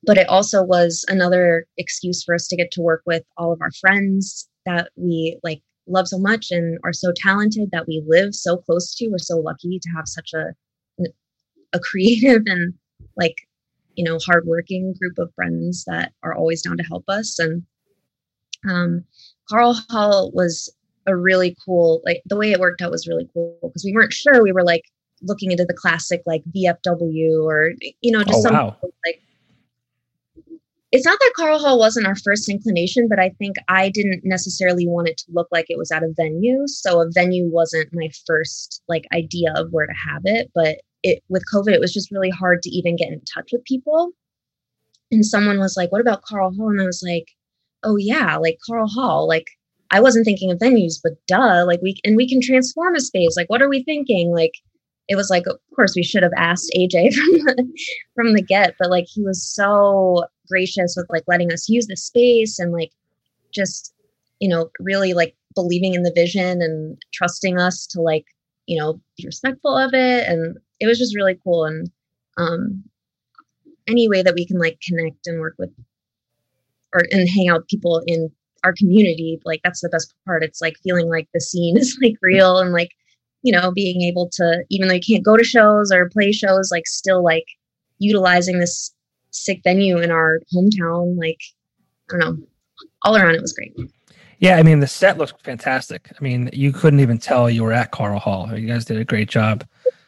but 0.04 0.18
it 0.18 0.28
also 0.28 0.64
was 0.64 1.06
another 1.08 1.66
excuse 1.78 2.24
for 2.24 2.36
us 2.36 2.48
to 2.48 2.56
get 2.56 2.72
to 2.72 2.82
work 2.82 3.04
with 3.06 3.24
all 3.38 3.54
of 3.54 3.62
our 3.62 3.72
friends 3.80 4.48
that 4.66 4.90
we 4.96 5.40
like 5.44 5.62
love 5.88 6.08
so 6.08 6.20
much 6.20 6.48
and 6.52 6.78
are 6.84 6.94
so 6.94 7.12
talented 7.16 7.70
that 7.72 7.88
we 7.88 8.04
live 8.08 8.36
so 8.36 8.58
close 8.58 8.94
to. 8.96 9.08
We're 9.08 9.18
so 9.20 9.38
lucky 9.38 9.80
to 9.80 9.90
have 9.96 10.08
such 10.08 10.34
a 10.34 10.54
a 11.74 11.80
creative 11.80 12.44
and 12.46 12.74
like 13.18 13.36
you 13.96 14.04
know 14.04 14.18
hardworking 14.26 14.94
group 15.00 15.18
of 15.18 15.34
friends 15.36 15.84
that 15.86 16.14
are 16.24 16.36
always 16.36 16.62
down 16.62 16.78
to 16.78 16.84
help 16.84 17.06
us. 17.08 17.40
And 17.40 17.64
Um, 18.68 19.04
Karl 19.50 19.74
Hall 19.90 20.32
was 20.34 20.72
a 21.06 21.16
really 21.16 21.56
cool, 21.66 22.02
like 22.06 22.22
the 22.26 22.36
way 22.36 22.52
it 22.52 22.60
worked 22.60 22.82
out 22.82 22.92
was 22.92 23.08
really 23.08 23.28
cool 23.34 23.58
because 23.62 23.84
we 23.84 23.94
weren't 23.94 24.14
sure. 24.14 24.44
We 24.44 24.52
were 24.52 24.64
like 24.64 24.84
looking 25.22 25.52
into 25.52 25.66
the 25.66 25.74
classic 25.74 26.22
like 26.26 26.44
VFW 26.56 27.44
or 27.44 27.74
you 28.02 28.12
know 28.12 28.24
just 28.24 28.40
oh, 28.40 28.42
some 28.42 28.54
wow. 28.54 28.78
like. 29.06 29.22
It's 30.94 31.06
not 31.06 31.20
that 31.20 31.34
Karl 31.36 31.60
Hall 31.60 31.78
wasn't 31.78 32.08
our 32.08 32.16
first 32.16 32.48
inclination, 32.48 33.10
but 33.10 33.20
I 33.20 33.32
think 33.38 33.58
I 33.68 33.90
didn't 33.90 34.22
necessarily 34.24 34.88
want 34.88 35.10
it 35.10 35.18
to 35.18 35.26
look 35.34 35.50
like 35.52 35.66
it 35.68 35.78
was 35.78 35.92
at 35.92 36.02
a 36.02 36.14
venue. 36.16 36.66
So 36.66 37.02
a 37.02 37.12
venue 37.12 37.50
wasn't 37.52 37.90
my 37.92 38.10
first 38.26 38.82
like 38.88 39.04
idea 39.14 39.52
of 39.58 39.68
where 39.72 39.86
to 39.86 39.94
have 40.10 40.22
it. 40.24 40.50
But 40.56 40.78
it 41.04 41.24
with 41.28 41.44
COVID, 41.54 41.74
it 41.74 41.82
was 41.82 41.94
just 41.94 42.12
really 42.12 42.30
hard 42.30 42.62
to 42.62 42.70
even 42.70 42.96
get 42.96 43.10
in 43.10 43.22
touch 43.22 43.50
with 43.52 43.66
people. 43.66 44.12
And 45.12 45.26
someone 45.26 45.60
was 45.60 45.76
like, 45.76 45.92
"What 45.92 46.02
about 46.02 46.24
Karl 46.24 46.54
Hall?" 46.54 46.70
And 46.70 46.82
I 46.82 46.86
was 46.86 47.04
like, 47.06 47.28
"Oh 47.88 47.98
yeah, 47.98 48.38
like 48.38 48.60
Karl 48.66 48.88
Hall, 48.88 49.28
like." 49.28 49.48
I 49.90 50.02
wasn't 50.02 50.26
thinking 50.26 50.52
of 50.52 50.58
venues, 50.58 51.00
but 51.02 51.14
duh, 51.28 51.64
like 51.66 51.82
we 51.82 51.96
and 52.04 52.18
we 52.18 52.28
can 52.28 52.42
transform 52.42 52.96
a 52.96 53.00
space. 53.00 53.38
Like, 53.38 53.50
what 53.50 53.62
are 53.62 53.70
we 53.70 53.84
thinking? 53.84 54.34
Like, 54.34 54.52
it 55.08 55.16
was 55.16 55.30
like, 55.30 55.48
of 55.48 55.58
course, 55.76 55.96
we 55.96 56.04
should 56.04 56.24
have 56.24 56.34
asked 56.36 56.72
AJ 56.76 57.14
from 57.16 57.32
the 57.32 57.68
from 58.16 58.34
the 58.34 58.42
get, 58.42 58.76
but 58.80 58.90
like 58.90 59.06
he 59.08 59.24
was 59.24 59.46
so 59.46 60.26
gracious 60.50 60.96
with 60.98 61.08
like 61.10 61.24
letting 61.28 61.52
us 61.52 61.70
use 61.70 61.88
the 61.88 61.96
space 61.96 62.60
and 62.60 62.72
like 62.72 62.92
just 63.54 63.94
you 64.40 64.50
know 64.50 64.70
really 64.80 65.14
like 65.14 65.36
believing 65.56 65.94
in 65.94 66.04
the 66.04 66.14
vision 66.14 66.62
and 66.62 67.02
trusting 67.14 67.60
us 67.60 67.88
to 67.88 68.02
like 68.02 68.26
you 68.66 68.78
know 68.78 69.00
be 69.18 69.26
respectful 69.26 69.78
of 69.78 69.94
it, 69.94 70.28
and 70.28 70.58
it 70.80 70.88
was 70.88 71.00
just 71.00 71.16
really 71.16 71.40
cool. 71.44 71.66
And 71.66 71.90
um, 72.38 72.84
any 73.88 74.08
way 74.10 74.22
that 74.22 74.36
we 74.36 74.46
can 74.46 74.60
like 74.60 74.80
connect 74.86 75.28
and 75.28 75.40
work 75.40 75.56
with 75.58 75.72
or 76.94 77.04
and 77.12 77.28
hang 77.30 77.50
out 77.50 77.60
with 77.60 77.68
people 77.68 78.02
in 78.08 78.30
our 78.64 78.74
community 78.78 79.40
like 79.46 79.62
that's 79.64 79.82
the 79.82 79.90
best 79.90 80.14
part 80.26 80.44
it's 80.44 80.62
like 80.62 80.76
feeling 80.84 81.08
like 81.10 81.28
the 81.34 81.40
scene 81.42 81.78
is 81.84 81.98
like 82.02 82.16
real 82.22 82.58
and 82.60 82.72
like 82.74 82.90
you 83.44 83.52
know 83.54 83.72
being 83.72 84.02
able 84.02 84.30
to 84.32 84.64
even 84.70 84.88
though 84.88 84.94
you 84.96 85.02
can't 85.08 85.24
go 85.26 85.38
to 85.38 85.44
shows 85.44 85.92
or 85.92 86.10
play 86.10 86.32
shows 86.32 86.70
like 86.72 86.88
still 86.88 87.24
like 87.24 87.46
utilizing 88.00 88.60
this 88.60 88.94
sick 89.32 89.62
venue 89.64 89.98
in 90.00 90.12
our 90.12 90.40
hometown 90.54 91.18
like 91.18 91.40
i 92.12 92.18
don't 92.18 92.20
know 92.20 92.48
all 93.04 93.16
around 93.16 93.36
it 93.36 93.42
was 93.42 93.54
great 93.54 93.74
Yeah, 94.40 94.58
I 94.58 94.64
mean 94.64 94.80
the 94.82 94.88
set 94.88 95.18
looks 95.18 95.34
fantastic. 95.44 96.12
I 96.16 96.24
mean, 96.24 96.52
you 96.54 96.72
couldn't 96.72 97.00
even 97.00 97.18
tell 97.18 97.50
you 97.50 97.64
were 97.64 97.74
at 97.74 97.90
Karl 97.90 98.20
Hall. 98.20 98.56
You 98.56 98.68
guys 98.68 98.86
did 98.86 98.98
a 98.98 99.04
great 99.04 99.30
job. 99.30 99.66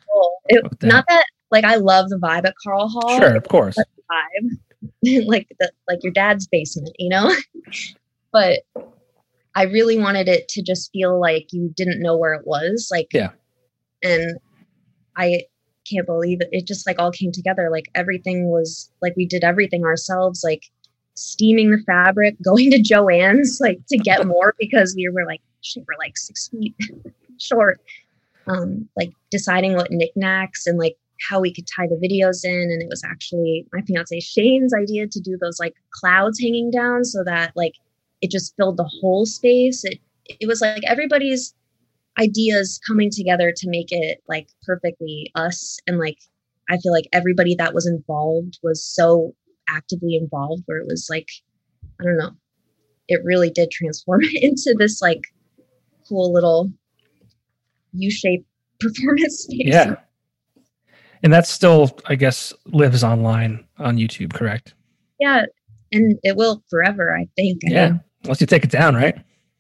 cool. 0.07 0.31
It, 0.49 0.63
that. 0.81 0.83
Uh, 0.83 0.95
not 0.95 1.05
that 1.07 1.25
like 1.51 1.63
i 1.65 1.75
love 1.75 2.09
the 2.09 2.17
vibe 2.17 2.45
at 2.45 2.53
karl 2.63 2.87
hall 2.89 3.17
Sure, 3.17 3.35
of 3.35 3.47
course. 3.47 3.75
vibe 3.77 4.49
like 5.25 5.47
the 5.59 5.71
like 5.87 5.99
your 6.03 6.13
dad's 6.13 6.47
basement 6.47 6.95
you 6.99 7.09
know 7.09 7.33
but 8.31 8.59
i 9.55 9.63
really 9.63 9.97
wanted 9.97 10.27
it 10.27 10.47
to 10.47 10.61
just 10.61 10.91
feel 10.91 11.19
like 11.19 11.47
you 11.51 11.71
didn't 11.75 12.01
know 12.01 12.15
where 12.17 12.33
it 12.33 12.45
was 12.45 12.87
like 12.91 13.07
Yeah. 13.13 13.31
and 14.03 14.37
i 15.15 15.41
can't 15.89 16.05
believe 16.05 16.39
it 16.41 16.49
it 16.51 16.67
just 16.67 16.85
like 16.85 16.99
all 16.99 17.11
came 17.11 17.31
together 17.31 17.69
like 17.71 17.85
everything 17.95 18.47
was 18.49 18.91
like 19.01 19.13
we 19.17 19.25
did 19.25 19.43
everything 19.43 19.83
ourselves 19.83 20.43
like 20.43 20.63
steaming 21.15 21.71
the 21.71 21.83
fabric 21.85 22.35
going 22.43 22.71
to 22.71 22.81
joanne's 22.81 23.59
like 23.61 23.79
to 23.89 23.97
get 23.97 24.25
more 24.25 24.55
because 24.59 24.93
we 24.95 25.09
were 25.13 25.25
like 25.25 25.41
shit 25.61 25.83
we're 25.87 25.97
like 25.97 26.17
six 26.17 26.47
feet 26.49 26.75
short 27.37 27.81
um 28.47 28.87
like 28.95 29.11
deciding 29.31 29.73
what 29.73 29.91
knickknacks 29.91 30.65
and 30.67 30.77
like 30.77 30.95
how 31.27 31.39
we 31.39 31.53
could 31.53 31.65
tie 31.67 31.87
the 31.87 31.95
videos 31.95 32.43
in 32.43 32.71
and 32.71 32.81
it 32.81 32.87
was 32.89 33.03
actually 33.03 33.65
my 33.73 33.81
fiance 33.81 34.19
shane's 34.19 34.73
idea 34.73 35.07
to 35.07 35.19
do 35.19 35.37
those 35.41 35.59
like 35.59 35.73
clouds 35.91 36.39
hanging 36.39 36.71
down 36.71 37.03
so 37.03 37.23
that 37.23 37.51
like 37.55 37.73
it 38.21 38.31
just 38.31 38.55
filled 38.57 38.77
the 38.77 38.89
whole 39.01 39.25
space 39.25 39.83
it 39.83 39.99
it 40.39 40.47
was 40.47 40.61
like 40.61 40.83
everybody's 40.85 41.53
ideas 42.19 42.79
coming 42.85 43.09
together 43.09 43.51
to 43.55 43.69
make 43.69 43.91
it 43.91 44.21
like 44.27 44.47
perfectly 44.63 45.31
us 45.35 45.77
and 45.87 45.97
like 45.97 46.17
i 46.69 46.77
feel 46.77 46.91
like 46.91 47.07
everybody 47.13 47.55
that 47.55 47.73
was 47.73 47.87
involved 47.87 48.59
was 48.63 48.83
so 48.83 49.33
actively 49.69 50.15
involved 50.15 50.63
where 50.65 50.77
it 50.77 50.87
was 50.87 51.07
like 51.09 51.27
i 51.99 52.03
don't 52.03 52.17
know 52.17 52.31
it 53.07 53.21
really 53.23 53.49
did 53.49 53.71
transform 53.71 54.21
into 54.33 54.75
this 54.77 55.01
like 55.01 55.21
cool 56.07 56.31
little 56.33 56.71
u-shaped 57.93 58.45
performance 58.79 59.39
space 59.39 59.61
Yeah. 59.65 59.95
And 61.23 61.33
that 61.33 61.47
still, 61.47 61.97
I 62.05 62.15
guess, 62.15 62.53
lives 62.65 63.03
online 63.03 63.65
on 63.77 63.97
YouTube, 63.97 64.33
correct? 64.33 64.73
yeah 65.19 65.43
and 65.91 66.17
it 66.23 66.35
will 66.35 66.63
forever 66.69 67.15
i 67.15 67.27
think 67.35 67.59
Yeah. 67.63 67.97
Unless 68.23 68.41
you 68.41 68.47
take 68.47 68.65
it 68.65 68.71
down, 68.71 68.95
right? 68.95 69.15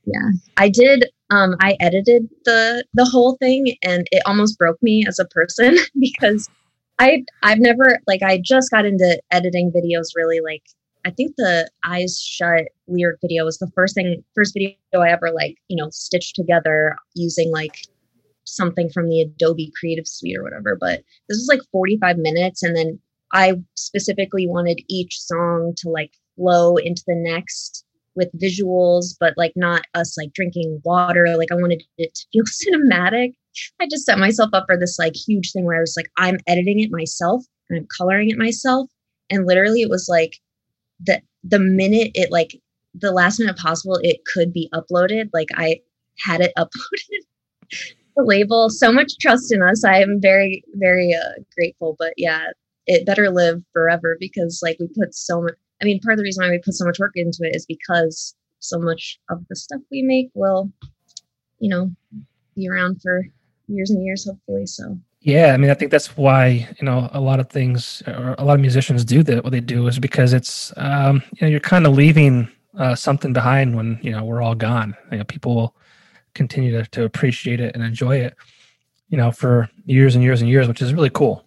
Yeah. 0.05 0.29
I 0.57 0.69
did 0.69 1.05
um 1.29 1.55
i 1.61 1.77
edited 1.79 2.27
the 2.45 2.83
the 2.93 3.05
whole 3.05 3.37
thing 3.37 3.75
and 3.83 4.07
it 4.11 4.23
almost 4.25 4.57
broke 4.57 4.81
me 4.81 5.05
as 5.07 5.19
a 5.19 5.25
person 5.25 5.77
because 5.99 6.49
i 6.97 7.23
i've 7.43 7.59
never 7.59 7.99
like 8.07 8.23
i 8.23 8.39
just 8.43 8.71
got 8.71 8.85
into 8.85 9.21
editing 9.31 9.71
videos 9.71 10.07
really 10.15 10.39
like 10.43 10.63
i 11.05 11.11
think 11.11 11.35
the 11.37 11.69
eyes 11.83 12.19
shut 12.19 12.69
lyric 12.87 13.19
video 13.21 13.45
was 13.45 13.59
the 13.59 13.71
first 13.75 13.93
thing 13.95 14.23
first 14.33 14.53
video 14.53 14.75
i 14.95 15.09
ever 15.09 15.29
like 15.31 15.55
you 15.67 15.77
know 15.77 15.89
stitched 15.91 16.35
together 16.35 16.95
using 17.13 17.51
like 17.51 17.81
something 18.55 18.89
from 18.89 19.07
the 19.09 19.21
adobe 19.21 19.71
creative 19.79 20.07
suite 20.07 20.37
or 20.37 20.43
whatever 20.43 20.77
but 20.79 21.03
this 21.27 21.37
was 21.37 21.47
like 21.49 21.61
45 21.71 22.17
minutes 22.17 22.63
and 22.63 22.75
then 22.75 22.99
i 23.33 23.53
specifically 23.75 24.47
wanted 24.47 24.81
each 24.87 25.19
song 25.19 25.73
to 25.77 25.89
like 25.89 26.11
flow 26.35 26.77
into 26.77 27.03
the 27.07 27.15
next 27.15 27.85
with 28.19 28.29
visuals, 28.39 29.15
but 29.19 29.33
like 29.37 29.53
not 29.55 29.85
us 29.95 30.17
like 30.17 30.33
drinking 30.33 30.81
water. 30.83 31.35
Like 31.37 31.51
I 31.51 31.55
wanted 31.55 31.83
it 31.97 32.13
to 32.13 32.25
feel 32.31 32.43
cinematic. 32.83 33.33
I 33.81 33.87
just 33.89 34.05
set 34.05 34.19
myself 34.19 34.51
up 34.53 34.65
for 34.67 34.77
this 34.77 34.99
like 34.99 35.15
huge 35.15 35.51
thing 35.51 35.65
where 35.65 35.77
I 35.77 35.81
was 35.81 35.95
like, 35.97 36.11
I'm 36.17 36.37
editing 36.45 36.79
it 36.79 36.91
myself 36.91 37.43
and 37.69 37.79
I'm 37.79 37.87
coloring 37.97 38.29
it 38.29 38.37
myself. 38.37 38.89
And 39.29 39.47
literally 39.47 39.81
it 39.81 39.89
was 39.89 40.07
like 40.09 40.37
the 40.99 41.21
the 41.43 41.59
minute 41.59 42.11
it 42.13 42.31
like 42.31 42.59
the 42.93 43.11
last 43.11 43.39
minute 43.39 43.57
possible 43.57 43.99
it 44.03 44.21
could 44.31 44.53
be 44.53 44.69
uploaded, 44.73 45.29
like 45.33 45.47
I 45.55 45.79
had 46.19 46.41
it 46.41 46.51
uploaded. 46.57 47.89
The 48.19 48.25
label, 48.25 48.69
so 48.69 48.91
much 48.91 49.17
trust 49.19 49.53
in 49.53 49.61
us. 49.61 49.83
I 49.83 49.99
am 50.01 50.19
very, 50.21 50.63
very 50.75 51.13
uh, 51.13 51.41
grateful. 51.55 51.95
But 51.97 52.13
yeah, 52.17 52.47
it 52.85 53.05
better 53.05 53.29
live 53.29 53.61
forever 53.73 54.17
because 54.19 54.59
like 54.63 54.77
we 54.79 54.87
put 54.87 55.13
so 55.15 55.41
much 55.41 55.53
I 55.81 55.85
mean, 55.85 55.99
part 56.01 56.13
of 56.13 56.17
the 56.17 56.23
reason 56.23 56.43
why 56.43 56.51
we 56.51 56.59
put 56.59 56.73
so 56.73 56.85
much 56.85 56.99
work 56.99 57.13
into 57.15 57.39
it 57.43 57.55
is 57.55 57.65
because 57.65 58.35
so 58.59 58.79
much 58.79 59.19
of 59.29 59.45
the 59.47 59.55
stuff 59.55 59.79
we 59.91 60.01
make 60.01 60.29
will, 60.33 60.71
you 61.59 61.69
know, 61.69 61.91
be 62.55 62.67
around 62.69 63.01
for 63.01 63.23
years 63.67 63.89
and 63.89 64.03
years, 64.03 64.25
hopefully. 64.25 64.65
So 64.65 64.97
Yeah, 65.21 65.53
I 65.53 65.57
mean, 65.57 65.69
I 65.69 65.73
think 65.73 65.91
that's 65.91 66.17
why 66.17 66.67
you 66.79 66.85
know 66.85 67.09
a 67.13 67.21
lot 67.21 67.39
of 67.39 67.49
things 67.49 68.03
or 68.07 68.35
a 68.37 68.43
lot 68.43 68.55
of 68.55 68.61
musicians 68.61 69.05
do 69.05 69.23
that. 69.23 69.43
What 69.43 69.51
they 69.51 69.61
do 69.61 69.87
is 69.87 69.99
because 69.99 70.33
it's 70.33 70.73
um, 70.77 71.23
you 71.35 71.41
know 71.41 71.47
you're 71.47 71.59
kind 71.61 71.87
of 71.87 71.93
leaving 71.93 72.49
uh, 72.77 72.95
something 72.95 73.31
behind 73.31 73.75
when 73.75 73.99
you 74.01 74.11
know 74.11 74.23
we're 74.23 74.41
all 74.41 74.55
gone. 74.55 74.95
You 75.11 75.19
know, 75.19 75.23
people 75.23 75.75
continue 76.39 76.71
to, 76.71 76.89
to 76.91 77.03
appreciate 77.03 77.59
it 77.59 77.75
and 77.75 77.83
enjoy 77.83 78.15
it. 78.17 78.33
You 79.09 79.17
know, 79.17 79.31
for 79.31 79.69
years 79.85 80.15
and 80.15 80.23
years 80.23 80.39
and 80.41 80.49
years, 80.49 80.67
which 80.67 80.81
is 80.81 80.93
really 80.93 81.09
cool. 81.09 81.43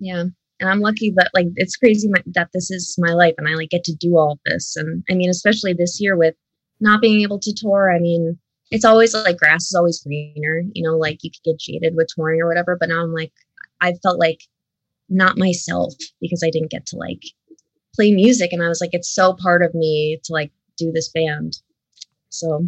yeah, 0.00 0.24
and 0.60 0.68
I'm 0.68 0.80
lucky 0.80 1.10
that 1.16 1.30
like 1.32 1.46
it's 1.56 1.76
crazy 1.76 2.10
that 2.26 2.50
this 2.52 2.70
is 2.70 2.96
my 2.98 3.12
life 3.12 3.34
and 3.38 3.48
I 3.48 3.54
like 3.54 3.70
get 3.70 3.84
to 3.84 3.94
do 3.94 4.18
all 4.18 4.32
of 4.32 4.38
this. 4.44 4.76
And 4.76 5.04
I 5.10 5.14
mean, 5.14 5.30
especially 5.30 5.72
this 5.72 6.00
year 6.00 6.16
with 6.16 6.34
not 6.80 7.00
being 7.00 7.20
able 7.22 7.38
to 7.40 7.54
tour. 7.56 7.92
I 7.94 7.98
mean, 8.00 8.38
it's 8.70 8.84
always 8.84 9.14
like 9.14 9.38
grass 9.38 9.66
is 9.66 9.74
always 9.74 10.02
greener. 10.02 10.62
You 10.74 10.82
know, 10.82 10.96
like 10.96 11.22
you 11.22 11.30
could 11.30 11.44
get 11.44 11.60
jaded 11.60 11.94
with 11.96 12.08
touring 12.14 12.40
or 12.40 12.48
whatever. 12.48 12.76
But 12.78 12.88
now 12.88 13.02
I'm 13.02 13.12
like, 13.12 13.32
I 13.80 13.94
felt 14.02 14.18
like 14.18 14.40
not 15.08 15.38
myself 15.38 15.94
because 16.20 16.42
I 16.44 16.50
didn't 16.50 16.70
get 16.70 16.84
to 16.86 16.96
like 16.96 17.22
play 17.94 18.12
music, 18.12 18.52
and 18.52 18.62
I 18.62 18.68
was 18.68 18.80
like, 18.80 18.90
it's 18.92 19.14
so 19.14 19.34
part 19.34 19.62
of 19.62 19.74
me 19.74 20.20
to 20.24 20.32
like 20.32 20.52
do 20.76 20.90
this 20.92 21.08
band. 21.08 21.58
So 22.30 22.66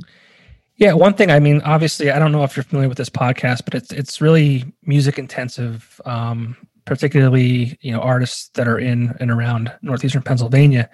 Yeah, 0.81 0.95
one 0.95 1.13
thing. 1.13 1.31
I 1.31 1.41
mean, 1.41 1.61
obviously, 1.61 2.11
I 2.11 2.19
don't 2.19 2.33
know 2.33 2.43
if 2.43 2.57
you're 2.57 2.65
familiar 2.65 2.89
with 2.89 2.97
this 2.97 3.11
podcast, 3.11 3.67
but 3.67 3.75
it's 3.75 3.93
it's 3.93 4.23
really 4.23 4.65
music 4.83 5.19
intensive. 5.19 6.01
Um, 6.07 6.57
particularly, 6.87 7.79
you 7.83 7.93
know, 7.93 8.01
artists 8.01 8.49
that 8.55 8.67
are 8.67 8.79
in 8.79 9.15
and 9.21 9.31
around 9.31 9.73
northeastern 9.83 10.23
Pennsylvania. 10.23 10.89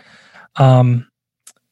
Um, 0.57 1.09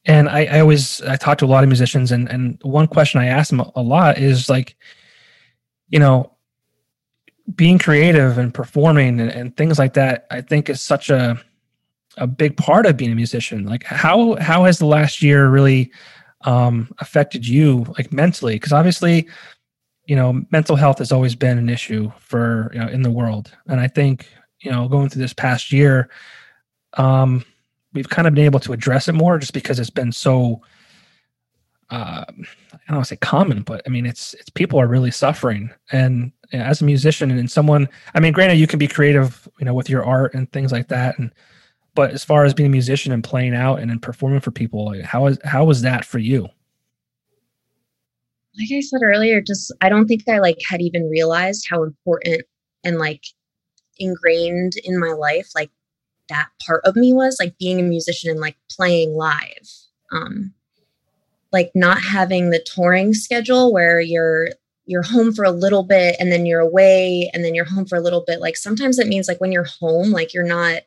and 0.05 0.29
I, 0.29 0.45
I 0.45 0.59
always 0.61 1.01
I 1.01 1.17
talk 1.17 1.39
to 1.39 1.45
a 1.45 1.47
lot 1.47 1.63
of 1.65 1.69
musicians, 1.69 2.13
and 2.13 2.29
and 2.29 2.57
one 2.63 2.87
question 2.87 3.19
I 3.19 3.25
ask 3.25 3.49
them 3.49 3.59
a 3.59 3.81
lot 3.81 4.17
is 4.17 4.49
like, 4.49 4.77
you 5.89 5.99
know, 5.99 6.31
being 7.53 7.77
creative 7.77 8.37
and 8.37 8.53
performing 8.53 9.19
and, 9.19 9.29
and 9.29 9.57
things 9.57 9.77
like 9.77 9.93
that. 9.95 10.25
I 10.31 10.39
think 10.39 10.69
is 10.69 10.81
such 10.81 11.09
a 11.09 11.37
a 12.17 12.27
big 12.27 12.55
part 12.55 12.85
of 12.85 12.95
being 12.95 13.11
a 13.11 13.15
musician. 13.15 13.65
Like, 13.65 13.83
how 13.83 14.35
how 14.37 14.63
has 14.63 14.79
the 14.79 14.85
last 14.85 15.21
year 15.21 15.49
really 15.49 15.91
um, 16.45 16.91
affected 16.99 17.47
you 17.47 17.85
like 17.97 18.13
mentally 18.13 18.55
because 18.55 18.71
obviously 18.71 19.27
you 20.05 20.15
know 20.15 20.41
mental 20.51 20.75
health 20.75 20.99
has 20.99 21.11
always 21.11 21.35
been 21.35 21.57
an 21.57 21.69
issue 21.69 22.11
for 22.19 22.71
you 22.73 22.79
know 22.79 22.87
in 22.87 23.01
the 23.01 23.11
world 23.11 23.51
and 23.67 23.79
i 23.79 23.87
think 23.87 24.27
you 24.61 24.71
know 24.71 24.87
going 24.87 25.09
through 25.09 25.21
this 25.21 25.33
past 25.33 25.71
year 25.71 26.09
um 26.93 27.43
we've 27.93 28.09
kind 28.09 28.27
of 28.27 28.33
been 28.33 28.45
able 28.45 28.59
to 28.59 28.73
address 28.73 29.07
it 29.07 29.13
more 29.13 29.39
just 29.39 29.53
because 29.53 29.79
it's 29.79 29.89
been 29.89 30.11
so 30.11 30.61
uh, 31.91 32.25
I 32.27 32.77
don't 32.87 32.97
want 32.97 33.05
to 33.05 33.09
say 33.09 33.17
common, 33.17 33.61
but 33.61 33.81
I 33.85 33.89
mean, 33.89 34.05
it's 34.05 34.33
it's 34.33 34.49
people 34.49 34.79
are 34.79 34.87
really 34.87 35.11
suffering. 35.11 35.69
And 35.91 36.31
as 36.51 36.81
a 36.81 36.85
musician 36.85 37.29
and 37.29 37.49
someone, 37.49 37.87
I 38.15 38.19
mean, 38.19 38.33
granted, 38.33 38.55
you 38.55 38.67
can 38.67 38.79
be 38.79 38.87
creative, 38.87 39.47
you 39.59 39.65
know, 39.65 39.73
with 39.73 39.89
your 39.89 40.03
art 40.03 40.33
and 40.33 40.51
things 40.51 40.71
like 40.71 40.87
that. 40.87 41.19
And 41.19 41.31
but 41.95 42.11
as 42.11 42.23
far 42.23 42.45
as 42.45 42.53
being 42.53 42.67
a 42.67 42.71
musician 42.71 43.11
and 43.11 43.23
playing 43.23 43.55
out 43.55 43.79
and 43.79 43.89
then 43.89 43.99
performing 43.99 44.41
for 44.41 44.51
people, 44.51 44.85
like, 44.85 45.01
how 45.01 45.27
is 45.27 45.39
how 45.43 45.65
was 45.65 45.81
that 45.81 46.05
for 46.05 46.19
you? 46.19 46.43
Like 48.57 48.69
I 48.71 48.81
said 48.81 49.01
earlier, 49.03 49.41
just 49.41 49.73
I 49.81 49.89
don't 49.89 50.07
think 50.07 50.27
I 50.29 50.39
like 50.39 50.59
had 50.69 50.81
even 50.81 51.09
realized 51.09 51.65
how 51.69 51.83
important 51.83 52.43
and 52.83 52.97
like 52.97 53.23
ingrained 53.97 54.73
in 54.83 54.99
my 54.99 55.11
life 55.11 55.49
like 55.55 55.71
that 56.29 56.49
part 56.65 56.81
of 56.85 56.95
me 56.95 57.13
was 57.13 57.37
like 57.39 57.57
being 57.57 57.79
a 57.79 57.83
musician 57.83 58.29
and 58.29 58.39
like 58.39 58.57
playing 58.69 59.13
live 59.13 59.69
um 60.11 60.53
like 61.53 61.71
not 61.75 62.01
having 62.01 62.49
the 62.49 62.59
touring 62.59 63.13
schedule 63.13 63.71
where 63.71 63.99
you're 63.99 64.49
you're 64.85 65.03
home 65.03 65.33
for 65.33 65.45
a 65.45 65.51
little 65.51 65.83
bit 65.83 66.15
and 66.19 66.31
then 66.31 66.45
you're 66.45 66.59
away 66.59 67.29
and 67.33 67.43
then 67.43 67.55
you're 67.55 67.65
home 67.65 67.85
for 67.85 67.95
a 67.97 68.01
little 68.01 68.23
bit 68.25 68.41
like 68.41 68.57
sometimes 68.57 68.99
it 68.99 69.07
means 69.07 69.27
like 69.27 69.39
when 69.39 69.51
you're 69.51 69.67
home 69.79 70.11
like 70.11 70.33
you're 70.33 70.43
not 70.43 70.81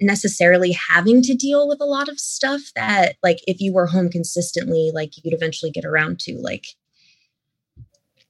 necessarily 0.00 0.72
having 0.72 1.22
to 1.22 1.34
deal 1.34 1.66
with 1.66 1.80
a 1.80 1.86
lot 1.86 2.08
of 2.08 2.20
stuff 2.20 2.60
that 2.74 3.16
like 3.22 3.38
if 3.46 3.60
you 3.60 3.72
were 3.72 3.86
home 3.86 4.10
consistently 4.10 4.90
like 4.92 5.12
you'd 5.16 5.32
eventually 5.32 5.70
get 5.70 5.86
around 5.86 6.20
to 6.20 6.36
like 6.38 6.66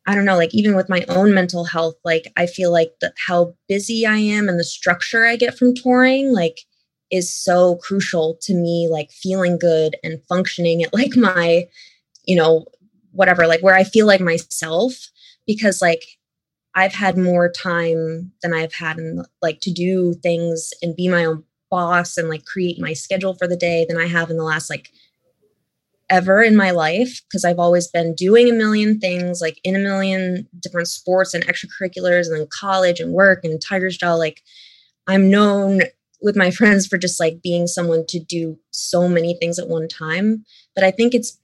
I 0.06 0.14
don't 0.14 0.24
know, 0.24 0.36
like 0.36 0.54
even 0.54 0.76
with 0.76 0.88
my 0.88 1.04
own 1.08 1.34
mental 1.34 1.64
health, 1.64 1.96
like 2.04 2.32
I 2.36 2.46
feel 2.46 2.70
like 2.70 2.92
the, 3.00 3.12
how 3.26 3.54
busy 3.68 4.06
I 4.06 4.18
am 4.18 4.48
and 4.48 4.58
the 4.58 4.64
structure 4.64 5.26
I 5.26 5.34
get 5.34 5.58
from 5.58 5.74
touring, 5.74 6.32
like 6.32 6.60
is 7.10 7.34
so 7.34 7.76
crucial 7.76 8.38
to 8.42 8.54
me, 8.54 8.88
like 8.90 9.10
feeling 9.10 9.58
good 9.58 9.96
and 10.04 10.22
functioning 10.28 10.84
at 10.84 10.94
like 10.94 11.16
my, 11.16 11.66
you 12.24 12.36
know, 12.36 12.66
whatever, 13.10 13.48
like 13.48 13.62
where 13.62 13.74
I 13.74 13.82
feel 13.82 14.06
like 14.06 14.20
myself, 14.20 15.10
because 15.44 15.82
like 15.82 16.04
I've 16.76 16.94
had 16.94 17.18
more 17.18 17.50
time 17.50 18.32
than 18.42 18.54
I've 18.54 18.74
had 18.74 18.98
in 18.98 19.24
like 19.42 19.60
to 19.62 19.72
do 19.72 20.14
things 20.14 20.70
and 20.82 20.94
be 20.94 21.08
my 21.08 21.24
own 21.24 21.42
boss 21.70 22.16
and 22.16 22.28
like 22.28 22.44
create 22.44 22.78
my 22.78 22.92
schedule 22.92 23.34
for 23.34 23.46
the 23.46 23.56
day 23.56 23.86
than 23.88 23.98
I 23.98 24.06
have 24.06 24.30
in 24.30 24.36
the 24.36 24.44
last 24.44 24.70
like 24.70 24.90
ever 26.08 26.42
in 26.42 26.56
my 26.56 26.70
life 26.70 27.20
because 27.28 27.44
I've 27.44 27.58
always 27.58 27.88
been 27.88 28.14
doing 28.14 28.48
a 28.48 28.54
million 28.54 28.98
things, 29.00 29.40
like 29.40 29.58
in 29.64 29.74
a 29.74 29.80
million 29.80 30.48
different 30.60 30.88
sports 30.88 31.34
and 31.34 31.44
extracurriculars, 31.46 32.26
and 32.26 32.36
then 32.38 32.48
college 32.50 33.00
and 33.00 33.12
work 33.12 33.44
and 33.44 33.60
Tigers 33.60 33.96
Jaw. 33.96 34.14
Like, 34.14 34.42
I'm 35.06 35.30
known 35.30 35.82
with 36.22 36.36
my 36.36 36.50
friends 36.52 36.86
for 36.86 36.98
just 36.98 37.20
like 37.20 37.42
being 37.42 37.66
someone 37.66 38.04
to 38.08 38.20
do 38.20 38.58
so 38.70 39.08
many 39.08 39.34
things 39.34 39.58
at 39.58 39.68
one 39.68 39.88
time. 39.88 40.44
But 40.74 40.84
I 40.84 40.90
think 40.90 41.14
it's 41.14 41.38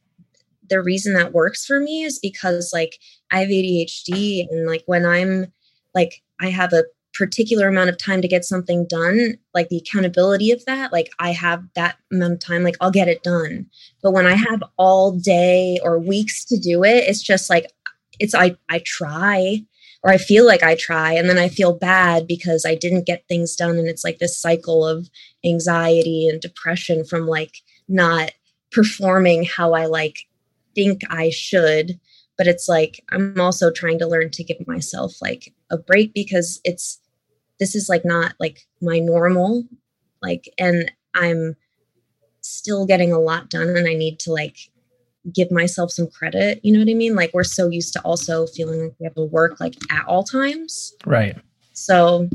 the 0.68 0.82
reason 0.82 1.14
that 1.14 1.32
works 1.32 1.66
for 1.66 1.80
me 1.80 2.04
is 2.04 2.18
because 2.18 2.70
like 2.72 2.98
I 3.30 3.40
have 3.40 3.48
ADHD 3.48 4.46
and 4.48 4.66
like 4.66 4.84
when 4.86 5.04
I'm 5.04 5.52
like 5.94 6.22
I 6.40 6.48
have 6.48 6.72
a 6.72 6.84
particular 7.22 7.68
amount 7.68 7.88
of 7.88 7.96
time 7.96 8.20
to 8.20 8.26
get 8.26 8.44
something 8.44 8.84
done, 8.88 9.38
like 9.54 9.68
the 9.68 9.76
accountability 9.76 10.50
of 10.50 10.64
that, 10.64 10.92
like 10.92 11.08
I 11.20 11.30
have 11.30 11.62
that 11.76 11.96
amount 12.10 12.32
of 12.32 12.40
time, 12.40 12.64
like 12.64 12.74
I'll 12.80 12.90
get 12.90 13.06
it 13.06 13.22
done. 13.22 13.66
But 14.02 14.10
when 14.10 14.26
I 14.26 14.34
have 14.34 14.64
all 14.76 15.12
day 15.12 15.78
or 15.84 16.00
weeks 16.00 16.44
to 16.46 16.58
do 16.58 16.82
it, 16.82 17.04
it's 17.08 17.22
just 17.22 17.48
like 17.48 17.70
it's 18.18 18.34
I 18.34 18.56
I 18.68 18.82
try 18.84 19.64
or 20.02 20.10
I 20.10 20.18
feel 20.18 20.44
like 20.44 20.64
I 20.64 20.74
try 20.74 21.12
and 21.12 21.28
then 21.28 21.38
I 21.38 21.48
feel 21.48 21.78
bad 21.78 22.26
because 22.26 22.64
I 22.66 22.74
didn't 22.74 23.06
get 23.06 23.28
things 23.28 23.54
done 23.54 23.78
and 23.78 23.86
it's 23.86 24.02
like 24.02 24.18
this 24.18 24.36
cycle 24.36 24.84
of 24.84 25.08
anxiety 25.44 26.26
and 26.26 26.40
depression 26.40 27.04
from 27.04 27.28
like 27.28 27.58
not 27.86 28.32
performing 28.72 29.44
how 29.44 29.74
I 29.74 29.86
like 29.86 30.26
think 30.74 31.02
I 31.08 31.30
should 31.30 32.00
but 32.36 32.46
it's 32.48 32.68
like 32.68 33.00
I'm 33.12 33.38
also 33.38 33.70
trying 33.70 34.00
to 34.00 34.08
learn 34.08 34.30
to 34.30 34.42
give 34.42 34.66
myself 34.66 35.14
like 35.22 35.54
a 35.70 35.78
break 35.78 36.14
because 36.14 36.60
it's 36.64 36.98
this 37.62 37.76
is 37.76 37.88
like 37.88 38.04
not 38.04 38.34
like 38.40 38.66
my 38.80 38.98
normal 38.98 39.62
like 40.20 40.52
and 40.58 40.90
i'm 41.14 41.54
still 42.40 42.84
getting 42.84 43.12
a 43.12 43.20
lot 43.20 43.48
done 43.48 43.68
and 43.76 43.86
i 43.86 43.94
need 43.94 44.18
to 44.18 44.32
like 44.32 44.56
give 45.32 45.52
myself 45.52 45.92
some 45.92 46.08
credit 46.08 46.58
you 46.64 46.72
know 46.72 46.80
what 46.80 46.90
i 46.90 46.94
mean? 46.94 47.14
Like 47.14 47.30
we're 47.32 47.44
so 47.44 47.68
used 47.68 47.92
to 47.92 48.00
also 48.00 48.48
feeling 48.48 48.82
like 48.82 48.94
we 48.98 49.04
have 49.04 49.14
to 49.14 49.22
work 49.22 49.60
like 49.60 49.74
at 49.88 50.04
all 50.06 50.24
times. 50.24 50.94
Right. 51.06 51.36
So 51.74 52.28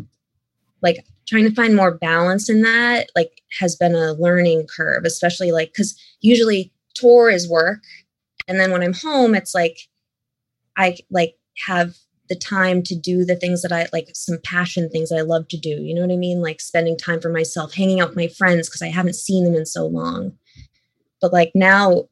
like 0.82 1.06
trying 1.28 1.44
to 1.44 1.54
find 1.54 1.76
more 1.76 1.98
balance 1.98 2.50
in 2.50 2.62
that 2.62 3.10
like 3.16 3.42
has 3.60 3.76
been 3.76 3.94
a 3.94 4.14
learning 4.14 4.68
curve 4.74 5.04
especially 5.04 5.52
like 5.52 5.70
because 5.70 6.00
usually 6.22 6.72
tour 6.96 7.30
is 7.30 7.50
work 7.50 7.84
and 8.48 8.60
then 8.60 8.72
when 8.72 8.84
i'm 8.84 8.94
home 8.94 9.36
it's 9.36 9.54
like 9.54 9.78
i 10.78 10.96
like 11.10 11.36
have 11.66 11.96
the 12.30 12.36
time 12.36 12.84
to 12.84 12.96
do 12.96 13.26
the 13.26 13.36
things 13.36 13.62
that 13.62 13.72
I 13.72 13.88
like, 13.94 14.10
some 14.14 14.38
passion 14.44 14.90
things 14.90 15.12
I 15.12 15.22
love 15.22 15.48
to 15.50 15.58
do. 15.58 15.70
You 15.70 15.96
know 15.96 16.02
what 16.02 16.12
I 16.12 16.18
mean? 16.18 16.42
Like 16.42 16.62
spending 16.62 16.98
time 16.98 17.22
for 17.22 17.30
myself, 17.30 17.74
hanging 17.74 18.00
out 18.00 18.10
with 18.10 18.18
my 18.18 18.28
friends 18.28 18.68
because 18.68 18.82
I 18.82 18.88
haven't 18.88 19.16
seen 19.16 19.44
them 19.44 19.56
in 19.56 19.66
so 19.66 19.86
long. 19.86 20.34
But 21.22 21.34
like 21.34 21.52
now 21.56 22.06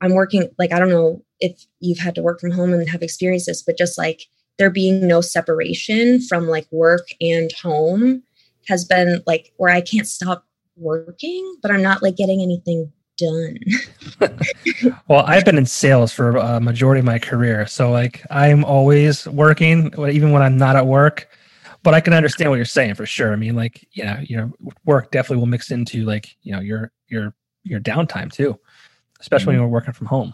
I'm 0.00 0.14
working, 0.14 0.48
like, 0.58 0.72
I 0.72 0.78
don't 0.78 0.90
know 0.90 1.22
if 1.40 1.64
you've 1.80 1.98
had 1.98 2.14
to 2.16 2.22
work 2.22 2.40
from 2.40 2.50
home 2.50 2.72
and 2.72 2.88
have 2.88 3.02
experienced 3.02 3.46
this, 3.46 3.62
but 3.62 3.78
just 3.78 3.96
like 3.96 4.22
there 4.58 4.70
being 4.70 5.06
no 5.06 5.20
separation 5.20 6.20
from 6.20 6.48
like 6.48 6.66
work 6.70 7.06
and 7.20 7.50
home 7.52 8.22
has 8.68 8.84
been 8.84 9.22
like 9.26 9.52
where 9.56 9.72
I 9.72 9.80
can't 9.80 10.06
stop 10.06 10.46
working, 10.76 11.56
but 11.62 11.70
I'm 11.70 11.82
not 11.82 12.02
like 12.02 12.16
getting 12.16 12.40
anything 12.40 12.92
done. 13.16 13.58
well, 15.08 15.24
I've 15.26 15.44
been 15.44 15.58
in 15.58 15.66
sales 15.66 16.12
for 16.12 16.36
a 16.36 16.60
majority 16.60 17.00
of 17.00 17.04
my 17.04 17.18
career, 17.18 17.66
so 17.66 17.90
like 17.90 18.24
I'm 18.30 18.64
always 18.64 19.26
working, 19.28 19.92
even 20.10 20.32
when 20.32 20.42
I'm 20.42 20.56
not 20.56 20.76
at 20.76 20.86
work. 20.86 21.28
But 21.84 21.94
I 21.94 22.00
can 22.00 22.12
understand 22.12 22.48
what 22.48 22.56
you're 22.56 22.64
saying 22.64 22.94
for 22.94 23.06
sure. 23.06 23.32
I 23.32 23.36
mean, 23.36 23.56
like, 23.56 23.88
yeah, 23.90 24.20
you 24.20 24.36
know, 24.36 24.52
work 24.84 25.10
definitely 25.10 25.38
will 25.38 25.46
mix 25.46 25.72
into 25.72 26.04
like, 26.04 26.36
you 26.42 26.52
know, 26.52 26.60
your 26.60 26.92
your 27.08 27.34
your 27.64 27.80
downtime 27.80 28.30
too, 28.30 28.58
especially 29.20 29.42
mm-hmm. 29.42 29.48
when 29.48 29.56
you're 29.56 29.68
working 29.68 29.92
from 29.92 30.06
home. 30.06 30.32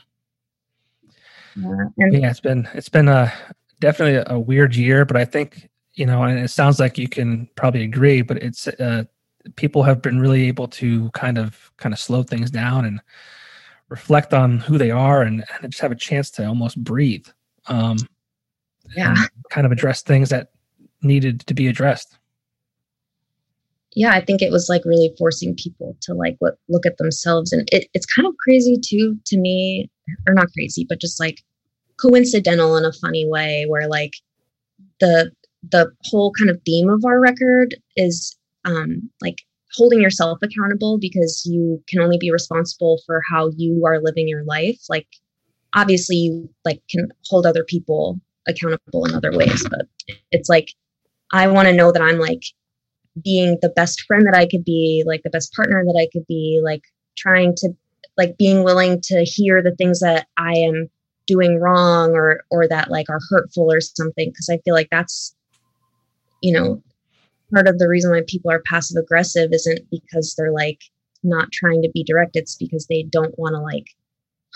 Yeah, 1.56 1.86
yeah, 1.96 2.30
it's 2.30 2.40
been 2.40 2.68
it's 2.74 2.90
been 2.90 3.08
a 3.08 3.32
definitely 3.80 4.22
a 4.26 4.38
weird 4.38 4.76
year, 4.76 5.04
but 5.04 5.16
I 5.16 5.24
think 5.24 5.68
you 5.94 6.06
know, 6.06 6.22
and 6.22 6.38
it 6.38 6.48
sounds 6.48 6.78
like 6.78 6.96
you 6.96 7.08
can 7.08 7.48
probably 7.56 7.82
agree, 7.82 8.22
but 8.22 8.36
it's 8.38 8.68
uh, 8.68 9.04
people 9.56 9.82
have 9.82 10.02
been 10.02 10.20
really 10.20 10.46
able 10.46 10.68
to 10.68 11.10
kind 11.10 11.38
of 11.38 11.70
kind 11.76 11.92
of 11.92 11.98
slow 11.98 12.22
things 12.22 12.50
down 12.50 12.84
and 12.84 13.00
reflect 13.88 14.34
on 14.34 14.58
who 14.58 14.76
they 14.76 14.90
are 14.90 15.22
and, 15.22 15.44
and 15.62 15.72
just 15.72 15.80
have 15.80 15.92
a 15.92 15.96
chance 15.96 16.30
to 16.30 16.46
almost 16.46 16.82
breathe 16.82 17.26
um 17.66 17.96
yeah. 18.96 19.14
kind 19.50 19.66
of 19.66 19.72
address 19.72 20.02
things 20.02 20.30
that 20.30 20.50
needed 21.02 21.40
to 21.40 21.54
be 21.54 21.66
addressed. 21.66 22.18
Yeah 23.94 24.12
i 24.12 24.20
think 24.20 24.42
it 24.42 24.52
was 24.52 24.68
like 24.68 24.84
really 24.84 25.14
forcing 25.18 25.54
people 25.56 25.96
to 26.02 26.14
like 26.14 26.36
look, 26.40 26.56
look 26.68 26.86
at 26.86 26.98
themselves 26.98 27.52
and 27.52 27.68
it, 27.72 27.88
it's 27.94 28.06
kind 28.06 28.26
of 28.26 28.34
crazy 28.44 28.78
too 28.82 29.16
to 29.26 29.38
me 29.38 29.90
or 30.26 30.34
not 30.34 30.52
crazy 30.52 30.86
but 30.88 31.00
just 31.00 31.18
like 31.18 31.42
coincidental 31.98 32.76
in 32.76 32.84
a 32.84 32.92
funny 32.92 33.28
way 33.28 33.64
where 33.68 33.88
like 33.88 34.12
the 35.00 35.30
the 35.70 35.90
whole 36.04 36.32
kind 36.38 36.50
of 36.50 36.60
theme 36.64 36.88
of 36.88 37.04
our 37.04 37.20
record 37.20 37.74
is 37.96 38.37
um, 38.68 39.10
like 39.20 39.38
holding 39.74 40.00
yourself 40.00 40.38
accountable 40.42 40.98
because 40.98 41.42
you 41.44 41.82
can 41.88 42.00
only 42.00 42.18
be 42.18 42.30
responsible 42.30 43.00
for 43.06 43.22
how 43.30 43.50
you 43.56 43.82
are 43.84 44.00
living 44.00 44.28
your 44.28 44.44
life 44.44 44.78
like 44.88 45.06
obviously 45.74 46.16
you 46.16 46.48
like 46.64 46.80
can 46.90 47.08
hold 47.28 47.46
other 47.46 47.64
people 47.64 48.18
accountable 48.46 49.04
in 49.04 49.14
other 49.14 49.30
ways 49.32 49.66
but 49.68 49.86
it's 50.32 50.48
like 50.48 50.72
i 51.32 51.46
want 51.46 51.68
to 51.68 51.74
know 51.74 51.92
that 51.92 52.02
i'm 52.02 52.18
like 52.18 52.42
being 53.22 53.58
the 53.60 53.68
best 53.70 54.02
friend 54.02 54.26
that 54.26 54.36
i 54.36 54.46
could 54.46 54.64
be 54.64 55.02
like 55.06 55.22
the 55.22 55.30
best 55.30 55.52
partner 55.52 55.82
that 55.84 55.98
i 56.00 56.08
could 56.12 56.26
be 56.26 56.60
like 56.64 56.82
trying 57.16 57.54
to 57.54 57.68
like 58.16 58.38
being 58.38 58.64
willing 58.64 59.00
to 59.02 59.22
hear 59.24 59.62
the 59.62 59.74
things 59.76 60.00
that 60.00 60.26
i 60.38 60.52
am 60.52 60.88
doing 61.26 61.60
wrong 61.60 62.12
or 62.12 62.40
or 62.50 62.66
that 62.66 62.90
like 62.90 63.10
are 63.10 63.20
hurtful 63.28 63.70
or 63.70 63.82
something 63.82 64.30
because 64.30 64.48
i 64.50 64.56
feel 64.64 64.72
like 64.72 64.88
that's 64.90 65.36
you 66.42 66.52
know 66.52 66.82
part 67.52 67.68
of 67.68 67.78
the 67.78 67.88
reason 67.88 68.10
why 68.10 68.22
people 68.26 68.50
are 68.50 68.62
passive 68.66 68.96
aggressive 69.02 69.52
isn't 69.52 69.80
because 69.90 70.34
they're 70.34 70.52
like 70.52 70.80
not 71.22 71.50
trying 71.52 71.82
to 71.82 71.90
be 71.92 72.04
direct. 72.04 72.36
It's 72.36 72.56
because 72.56 72.86
they 72.86 73.04
don't 73.10 73.38
want 73.38 73.54
to 73.54 73.60
like 73.60 73.86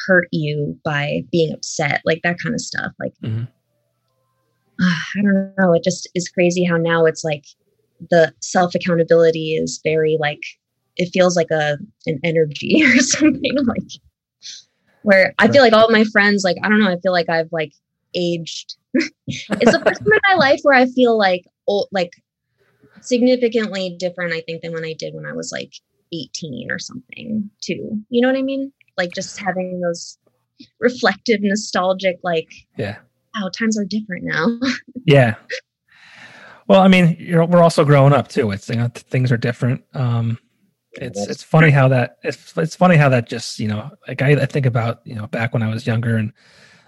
hurt 0.07 0.29
you 0.33 0.79
by 0.85 1.23
being 1.31 1.53
upset 1.53 2.01
like 2.05 2.21
that 2.23 2.39
kind 2.43 2.55
of 2.55 2.61
stuff 2.61 2.93
like 2.99 3.13
mm-hmm. 3.23 3.45
uh, 4.83 4.85
i 5.17 5.23
don't 5.23 5.55
know. 5.59 5.75
It 5.75 5.85
just 5.85 6.09
is 6.15 6.29
crazy 6.29 6.65
how 6.65 6.77
now 6.77 7.05
it's 7.05 7.25
like 7.25 7.45
the 8.11 8.33
self 8.41 8.75
accountability 8.75 9.55
is 9.55 9.81
very 9.85 10.17
like 10.19 10.43
it 10.97 11.11
feels 11.13 11.37
like 11.37 11.51
a 11.51 11.79
an 12.07 12.21
energy 12.25 12.83
or 12.85 12.99
something 12.99 13.55
like 13.67 13.91
where 15.03 15.35
i 15.39 15.49
feel 15.49 15.63
like 15.63 15.73
all 15.73 15.91
my 15.91 16.05
friends 16.05 16.43
like 16.45 16.57
i 16.63 16.69
don't 16.69 16.81
know 16.81 16.91
i 16.91 16.99
feel 17.01 17.13
like 17.13 17.29
i've 17.29 17.53
like 17.53 17.73
aged. 18.15 18.77
It's 19.27 19.73
the 19.73 19.81
first 19.85 20.01
time 20.01 20.13
in 20.13 20.21
my 20.29 20.35
life 20.35 20.61
where 20.63 20.77
i 20.77 20.87
feel 20.87 21.17
like 21.17 21.45
old 21.67 21.89
like 21.93 22.11
significantly 23.03 23.97
different, 23.99 24.33
I 24.33 24.41
think, 24.41 24.63
than 24.63 24.73
when 24.73 24.85
I 24.85 24.95
did 24.95 25.15
when 25.15 25.27
I 25.27 25.33
was 25.33 25.53
like 25.53 25.73
18 26.13 26.71
or 26.71 26.79
something, 26.79 27.51
too. 27.61 28.03
You 28.09 28.21
know 28.21 28.29
what 28.29 28.39
I 28.39 28.43
mean? 28.43 28.73
Like 28.97 29.13
just 29.13 29.39
having 29.39 29.81
those 29.81 30.19
reflective, 30.81 31.41
nostalgic, 31.43 32.19
like 32.23 32.49
yeah. 32.77 32.99
Wow, 33.35 33.51
times 33.57 33.79
are 33.79 33.85
different 33.85 34.25
now. 34.25 34.59
yeah. 35.07 35.37
Well, 36.69 36.81
I 36.81 36.89
mean, 36.89 37.17
we're 37.31 37.63
also 37.63 37.85
growing 37.85 38.13
up 38.13 38.29
too. 38.29 38.51
It's 38.51 38.69
you 38.69 38.77
know 38.77 38.89
things 38.89 39.33
are 39.33 39.37
different. 39.37 39.83
Um, 39.95 40.39
it's 40.95 41.27
it's 41.27 41.43
funny 41.43 41.71
how 41.71 41.89
that 41.89 42.19
it's 42.23 42.57
it's 42.57 42.77
funny 42.77 42.97
how 42.97 43.09
that 43.09 43.29
just 43.29 43.59
you 43.59 43.69
know 43.69 43.91
like 44.07 44.21
I, 44.21 44.33
I 44.33 44.47
think 44.47 44.67
about 44.67 45.01
you 45.05 45.15
know 45.15 45.27
back 45.27 45.55
when 45.55 45.63
I 45.63 45.69
was 45.69 45.87
younger 45.87 46.17
and 46.17 46.33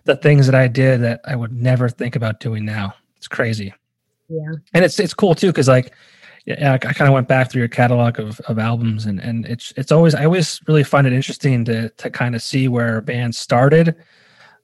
the 0.04 0.16
things 0.16 0.46
that 0.46 0.54
I 0.54 0.68
did 0.68 1.00
that 1.02 1.20
I 1.24 1.34
would 1.34 1.52
never 1.52 1.88
think 1.88 2.14
about 2.14 2.40
doing 2.40 2.64
now. 2.64 2.94
It's 3.16 3.28
crazy. 3.28 3.72
Yeah. 4.28 4.52
And 4.72 4.84
it's 4.84 4.98
it's 4.98 5.14
cool 5.14 5.34
too 5.34 5.48
because 5.48 5.68
like 5.68 5.92
yeah, 6.46 6.74
I, 6.74 6.78
kind 6.78 7.08
of 7.08 7.14
went 7.14 7.26
back 7.26 7.50
through 7.50 7.60
your 7.60 7.68
catalog 7.68 8.20
of, 8.20 8.38
of 8.40 8.58
albums 8.58 9.06
and 9.06 9.18
and 9.20 9.46
it's 9.46 9.72
it's 9.76 9.92
always 9.92 10.14
I 10.14 10.24
always 10.24 10.60
really 10.66 10.84
find 10.84 11.06
it 11.06 11.12
interesting 11.12 11.64
to 11.66 11.88
to 11.88 12.10
kind 12.10 12.34
of 12.34 12.42
see 12.42 12.68
where 12.68 13.00
bands 13.00 13.38
started. 13.38 13.96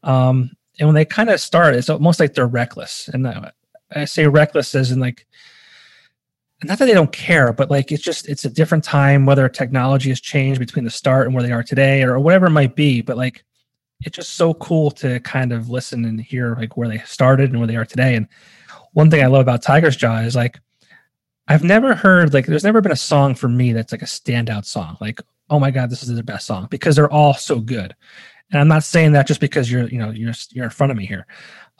Um, 0.03 0.51
and 0.79 0.88
when 0.88 0.94
they 0.94 1.05
kind 1.05 1.31
of 1.31 1.40
start, 1.40 1.75
it's 1.75 1.90
almost 1.90 2.20
like 2.20 2.35
they're 2.35 2.46
reckless. 2.46 3.09
And 3.12 3.27
I 3.94 4.05
say 4.05 4.27
reckless 4.27 4.75
as 4.75 4.90
in 4.90 5.01
like 5.01 5.27
not 6.62 6.79
that 6.79 6.85
they 6.85 6.94
don't 6.94 7.12
care, 7.12 7.53
but 7.53 7.70
like 7.70 7.90
it's 7.90 8.03
just 8.03 8.29
it's 8.29 8.44
a 8.44 8.51
different 8.51 8.85
time, 8.85 9.25
whether 9.25 9.49
technology 9.49 10.11
has 10.11 10.20
changed 10.20 10.61
between 10.61 10.85
the 10.85 10.90
start 10.90 11.27
and 11.27 11.35
where 11.35 11.42
they 11.42 11.53
are 11.53 11.62
today 11.62 12.03
or 12.03 12.18
whatever 12.18 12.46
it 12.46 12.51
might 12.51 12.77
be. 12.77 13.01
But 13.01 13.16
like 13.16 13.44
it's 14.03 14.16
just 14.16 14.35
so 14.35 14.55
cool 14.55 14.90
to 14.92 15.20
kind 15.20 15.53
of 15.53 15.70
listen 15.70 16.05
and 16.05 16.20
hear 16.20 16.55
like 16.57 16.77
where 16.77 16.88
they 16.88 16.99
started 16.99 17.51
and 17.51 17.59
where 17.59 17.66
they 17.66 17.77
are 17.77 17.85
today. 17.85 18.14
And 18.14 18.29
one 18.92 19.11
thing 19.11 19.22
I 19.22 19.26
love 19.26 19.42
about 19.42 19.62
Tigers 19.62 19.96
Jaw 19.96 20.18
is 20.20 20.37
like 20.37 20.61
I've 21.48 21.64
never 21.64 21.94
heard 21.94 22.33
like 22.33 22.46
there's 22.46 22.64
never 22.64 22.81
been 22.81 22.92
a 22.92 22.96
song 22.96 23.35
for 23.35 23.48
me 23.48 23.72
that's 23.72 23.92
like 23.92 24.03
a 24.03 24.07
standout 24.07 24.64
song. 24.64 24.96
Like, 25.00 25.20
oh 25.48 25.59
my 25.59 25.72
God, 25.72 25.90
this 25.90 26.03
is 26.03 26.14
the 26.14 26.22
best 26.22 26.46
song 26.46 26.68
because 26.70 26.94
they're 26.94 27.11
all 27.11 27.35
so 27.35 27.59
good. 27.59 27.94
And 28.53 28.61
I'm 28.61 28.68
not 28.68 28.85
saying 28.85 29.12
that 29.12 29.26
just 29.26 29.40
because 29.40 29.70
you're, 29.70 29.88
you 29.88 29.98
know, 29.98 30.11
you're 30.11 30.33
you're 30.50 30.64
in 30.64 30.70
front 30.70 30.90
of 30.90 30.96
me 30.96 31.07
here. 31.07 31.26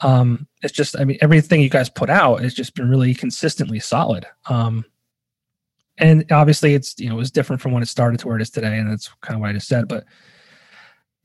Um, 0.01 0.47
it's 0.61 0.73
just, 0.73 0.99
I 0.99 1.05
mean, 1.05 1.17
everything 1.21 1.61
you 1.61 1.69
guys 1.69 1.89
put 1.89 2.09
out 2.09 2.41
has 2.41 2.53
just 2.53 2.75
been 2.75 2.89
really 2.89 3.13
consistently 3.13 3.79
solid. 3.79 4.25
Um, 4.47 4.83
and 5.97 6.29
obviously, 6.31 6.73
it's 6.73 6.99
you 6.99 7.07
know, 7.07 7.15
it 7.15 7.19
was 7.19 7.31
different 7.31 7.61
from 7.61 7.71
when 7.71 7.83
it 7.83 7.87
started 7.87 8.19
to 8.21 8.27
where 8.27 8.35
it 8.35 8.41
is 8.41 8.49
today, 8.49 8.77
and 8.77 8.91
that's 8.91 9.09
kind 9.21 9.35
of 9.35 9.41
what 9.41 9.51
I 9.51 9.53
just 9.53 9.67
said. 9.67 9.87
But, 9.87 10.05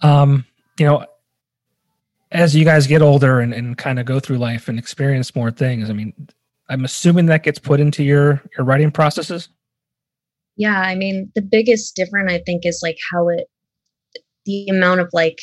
um, 0.03 0.45
you 0.79 0.87
know, 0.87 1.05
as 2.33 2.55
you 2.55 2.65
guys 2.65 2.87
get 2.87 3.03
older 3.03 3.41
and, 3.41 3.55
and 3.55 3.79
kind 3.79 3.99
of 3.99 4.07
go 4.07 4.21
through 4.21 4.39
life 4.39 4.69
and 4.69 4.79
experience 4.79 5.35
more 5.35 5.51
things, 5.51 5.91
I 5.91 5.93
mean, 5.93 6.13
I'm 6.69 6.85
assuming 6.85 7.27
that 7.27 7.43
gets 7.43 7.59
put 7.59 7.81
into 7.81 8.03
your 8.03 8.43
your 8.57 8.65
writing 8.65 8.91
processes. 8.91 9.49
Yeah, 10.57 10.81
I 10.81 10.95
mean, 10.95 11.31
the 11.35 11.43
biggest 11.43 11.95
difference 11.95 12.33
I 12.33 12.43
think 12.45 12.65
is 12.65 12.81
like 12.83 12.99
how 13.13 13.29
it, 13.29 13.49
the 14.47 14.69
amount 14.69 15.01
of 15.01 15.09
like 15.13 15.39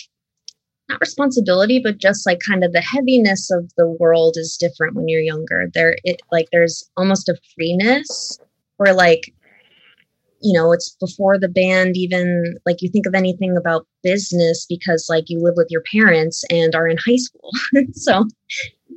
not 0.90 1.00
responsibility 1.00 1.80
but 1.84 1.98
just 1.98 2.26
like 2.26 2.40
kind 2.40 2.64
of 2.64 2.74
the 2.74 2.82
heaviness 2.82 3.50
of 3.52 3.72
the 3.78 3.88
world 4.00 4.36
is 4.38 4.58
different 4.58 4.96
when 4.96 5.08
you're 5.08 5.22
younger 5.22 5.70
there 5.74 5.96
it 6.04 6.22
like 6.32 6.48
there's 6.52 6.90
almost 6.98 7.30
a 7.30 7.38
freeness 7.56 8.38
where 8.78 8.94
like 8.94 9.34
you 10.44 10.54
know 10.54 10.72
it's 10.72 10.96
before 11.00 11.40
the 11.40 11.48
band 11.48 11.96
even 11.96 12.56
like 12.66 12.82
you 12.82 12.90
think 12.90 13.06
of 13.06 13.16
anything 13.16 13.56
about 13.58 13.88
business 14.04 14.66
because 14.68 15.08
like 15.10 15.26
you 15.28 15.40
live 15.42 15.56
with 15.58 15.68
your 15.70 15.84
parents 15.92 16.44
and 16.50 16.76
are 16.76 16.88
in 16.88 16.98
high 16.98 17.16
school. 17.16 17.52
So 17.94 18.26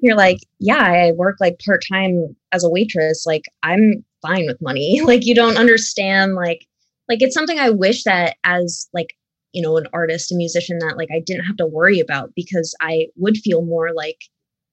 you're 0.03 0.17
like 0.17 0.39
yeah 0.59 0.83
i 0.83 1.13
work 1.13 1.37
like 1.41 1.59
part-time 1.65 2.37
as 2.53 2.63
a 2.63 2.69
waitress 2.69 3.25
like 3.25 3.45
i'm 3.63 4.05
fine 4.23 4.47
with 4.47 4.61
money. 4.61 5.01
Like 5.05 5.25
you 5.25 5.35
don't 5.35 5.57
understand 5.57 6.35
like 6.35 6.67
like 7.09 7.23
it's 7.23 7.35
something 7.35 7.59
i 7.59 7.71
wish 7.71 8.05
that 8.05 8.37
as 8.45 8.89
like 8.93 9.15
you 9.53 9.63
know 9.63 9.77
an 9.77 9.87
artist 9.93 10.33
a 10.33 10.35
musician 10.35 10.79
that 10.81 10.97
like 10.97 11.09
i 11.13 11.21
didn't 11.25 11.45
have 11.45 11.57
to 11.57 11.67
worry 11.67 12.01
about 12.01 12.31
because 12.35 12.75
i 12.81 13.07
would 13.17 13.37
feel 13.39 13.65
more 13.65 13.93
like 13.95 14.19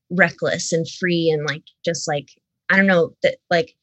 reckless 0.10 0.74
and 0.74 0.88
free 1.00 1.30
and 1.30 1.48
like 1.48 1.64
just 1.86 2.08
like 2.08 2.30
i 2.70 2.76
don't 2.76 2.88
know 2.88 3.14
that 3.24 3.38
like 3.50 3.76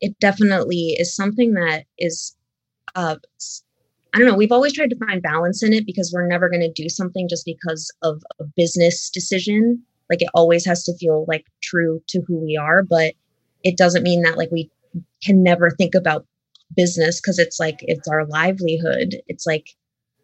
it 0.00 0.18
definitely 0.20 0.96
is 0.98 1.14
something 1.14 1.54
that 1.54 1.84
is 1.98 2.36
uh 2.94 3.16
i 4.14 4.18
don't 4.18 4.28
know 4.28 4.36
we've 4.36 4.52
always 4.52 4.72
tried 4.72 4.90
to 4.90 5.06
find 5.06 5.22
balance 5.22 5.62
in 5.62 5.72
it 5.72 5.86
because 5.86 6.12
we're 6.12 6.26
never 6.26 6.48
going 6.48 6.60
to 6.60 6.82
do 6.82 6.88
something 6.88 7.28
just 7.28 7.44
because 7.44 7.92
of 8.02 8.22
a 8.40 8.44
business 8.56 9.10
decision 9.10 9.82
like 10.10 10.22
it 10.22 10.30
always 10.34 10.64
has 10.64 10.84
to 10.84 10.96
feel 10.96 11.24
like 11.28 11.44
true 11.62 12.00
to 12.08 12.20
who 12.26 12.38
we 12.38 12.56
are 12.56 12.82
but 12.82 13.14
it 13.62 13.76
doesn't 13.76 14.02
mean 14.02 14.22
that 14.22 14.36
like 14.36 14.50
we 14.50 14.70
can 15.22 15.42
never 15.42 15.70
think 15.70 15.94
about 15.94 16.26
business 16.76 17.20
because 17.20 17.38
it's 17.38 17.60
like 17.60 17.78
it's 17.82 18.08
our 18.08 18.26
livelihood 18.26 19.16
it's 19.28 19.46
like 19.46 19.68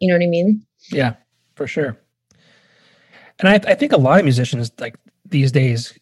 you 0.01 0.07
know 0.07 0.15
what 0.15 0.25
I 0.25 0.29
mean? 0.29 0.65
Yeah, 0.91 1.15
for 1.55 1.67
sure. 1.67 1.97
And 3.39 3.47
I, 3.47 3.71
I 3.71 3.75
think 3.75 3.93
a 3.93 3.97
lot 3.97 4.19
of 4.19 4.25
musicians 4.25 4.71
like 4.79 4.95
these 5.25 5.51
days 5.51 5.97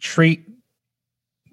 treat 0.00 0.44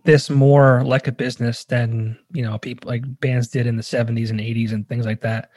this 0.04 0.30
more 0.30 0.84
like 0.84 1.08
a 1.08 1.12
business 1.12 1.66
than 1.66 2.18
you 2.32 2.42
know 2.42 2.58
people 2.58 2.90
like 2.90 3.04
bands 3.20 3.48
did 3.48 3.68
in 3.68 3.76
the 3.76 3.84
70s 3.84 4.30
and 4.30 4.40
80s 4.40 4.72
and 4.72 4.88
things 4.88 5.06
like 5.06 5.22
that. 5.22 5.52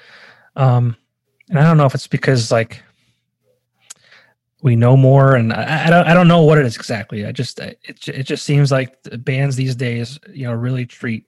Um 0.57 0.96
and 1.50 1.59
i 1.59 1.62
don't 1.62 1.76
know 1.76 1.85
if 1.85 1.94
it's 1.94 2.07
because 2.07 2.50
like 2.50 2.83
we 4.62 4.76
know 4.76 4.96
more 4.96 5.35
and 5.35 5.52
i, 5.52 5.87
I 5.87 5.90
don't 5.90 6.07
i 6.07 6.14
don't 6.14 6.28
know 6.28 6.42
what 6.42 6.59
it 6.59 6.64
is 6.64 6.76
exactly. 6.76 7.26
I 7.26 7.33
just 7.33 7.59
it, 7.59 7.78
it 8.09 8.22
just 8.22 8.44
seems 8.44 8.72
like 8.72 8.96
bands 9.24 9.57
these 9.57 9.76
days 9.76 10.18
you 10.33 10.46
know 10.46 10.54
really 10.54 10.87
treat 10.87 11.26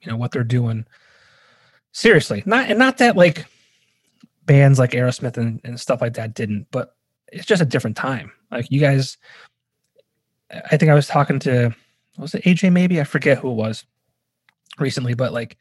you 0.00 0.10
know 0.10 0.16
what 0.16 0.32
they're 0.32 0.44
doing 0.44 0.86
seriously. 1.92 2.42
Not 2.46 2.70
and 2.70 2.78
not 2.78 2.98
that 2.98 3.16
like 3.16 3.46
bands 4.46 4.78
like 4.78 4.92
Aerosmith 4.92 5.36
and, 5.36 5.60
and 5.64 5.78
stuff 5.78 6.00
like 6.00 6.14
that 6.14 6.34
didn't, 6.34 6.66
but 6.70 6.96
it's 7.32 7.46
just 7.46 7.62
a 7.62 7.66
different 7.66 7.96
time. 7.96 8.32
Like 8.50 8.70
you 8.70 8.80
guys, 8.80 9.16
I 10.50 10.76
think 10.76 10.90
I 10.90 10.94
was 10.94 11.06
talking 11.06 11.38
to, 11.40 11.74
was 12.18 12.34
it 12.34 12.44
AJ 12.44 12.72
maybe? 12.72 13.00
I 13.00 13.04
forget 13.04 13.38
who 13.38 13.50
it 13.50 13.54
was 13.54 13.84
recently, 14.78 15.14
but 15.14 15.32
like, 15.32 15.56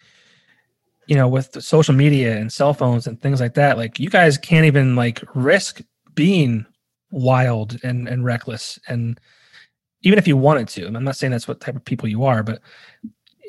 you 1.07 1.15
know, 1.15 1.27
with 1.27 1.61
social 1.61 1.93
media 1.93 2.37
and 2.37 2.51
cell 2.51 2.73
phones 2.73 3.07
and 3.07 3.21
things 3.21 3.39
like 3.39 3.55
that, 3.55 3.77
like 3.77 3.99
you 3.99 4.09
guys 4.09 4.37
can't 4.37 4.65
even 4.65 4.95
like 4.95 5.23
risk 5.33 5.81
being 6.13 6.65
wild 7.11 7.79
and, 7.83 8.07
and 8.07 8.23
reckless. 8.23 8.79
And 8.87 9.19
even 10.03 10.17
if 10.17 10.27
you 10.27 10.37
wanted 10.37 10.67
to, 10.69 10.87
I'm 10.87 11.03
not 11.03 11.15
saying 11.15 11.31
that's 11.31 11.47
what 11.47 11.59
type 11.59 11.75
of 11.75 11.85
people 11.85 12.07
you 12.07 12.23
are, 12.23 12.43
but 12.43 12.61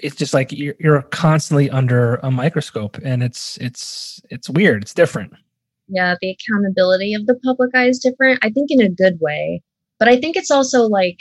it's 0.03 0.17
just 0.17 0.35
like 0.35 0.53
you're, 0.53 0.75
you're 0.79 1.03
constantly 1.03 1.71
under 1.71 2.17
a 2.17 2.31
microscope 2.31 2.99
and 3.05 3.23
it's 3.23 3.57
it's 3.59 4.21
it's 4.31 4.51
weird 4.51 4.83
it's 4.83 4.93
different 4.93 5.33
yeah 5.89 6.17
the 6.21 6.31
accountability 6.31 7.15
of 7.15 7.27
the 7.27 7.39
public 7.45 7.71
eye 7.75 7.87
is 7.87 7.99
different 7.99 8.39
i 8.43 8.51
think 8.51 8.71
in 8.71 8.81
a 8.81 8.89
good 8.89 9.19
way 9.21 9.63
but 9.99 10.09
i 10.09 10.17
think 10.17 10.37
it's 10.37 10.51
also 10.51 10.83
like 10.83 11.21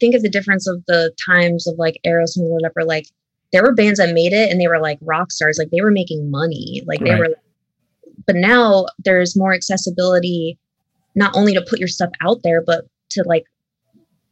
think 0.00 0.14
of 0.14 0.22
the 0.22 0.30
difference 0.30 0.66
of 0.66 0.82
the 0.86 1.12
times 1.24 1.66
of 1.66 1.74
like 1.78 2.00
Aerosmith 2.06 2.48
or 2.48 2.54
whatever 2.54 2.84
like 2.84 3.06
there 3.52 3.62
were 3.62 3.74
bands 3.74 3.98
that 3.98 4.14
made 4.14 4.32
it 4.32 4.50
and 4.50 4.60
they 4.60 4.68
were 4.68 4.80
like 4.80 4.98
rock 5.02 5.30
stars 5.30 5.58
like 5.58 5.70
they 5.70 5.80
were 5.80 5.90
making 5.90 6.30
money 6.30 6.82
like 6.86 7.00
they 7.00 7.10
right. 7.10 7.20
were 7.20 7.34
but 8.26 8.36
now 8.36 8.86
there's 9.04 9.36
more 9.36 9.52
accessibility 9.52 10.58
not 11.14 11.36
only 11.36 11.54
to 11.54 11.64
put 11.68 11.78
your 11.78 11.88
stuff 11.88 12.10
out 12.22 12.38
there 12.42 12.62
but 12.64 12.84
to 13.10 13.22
like 13.26 13.44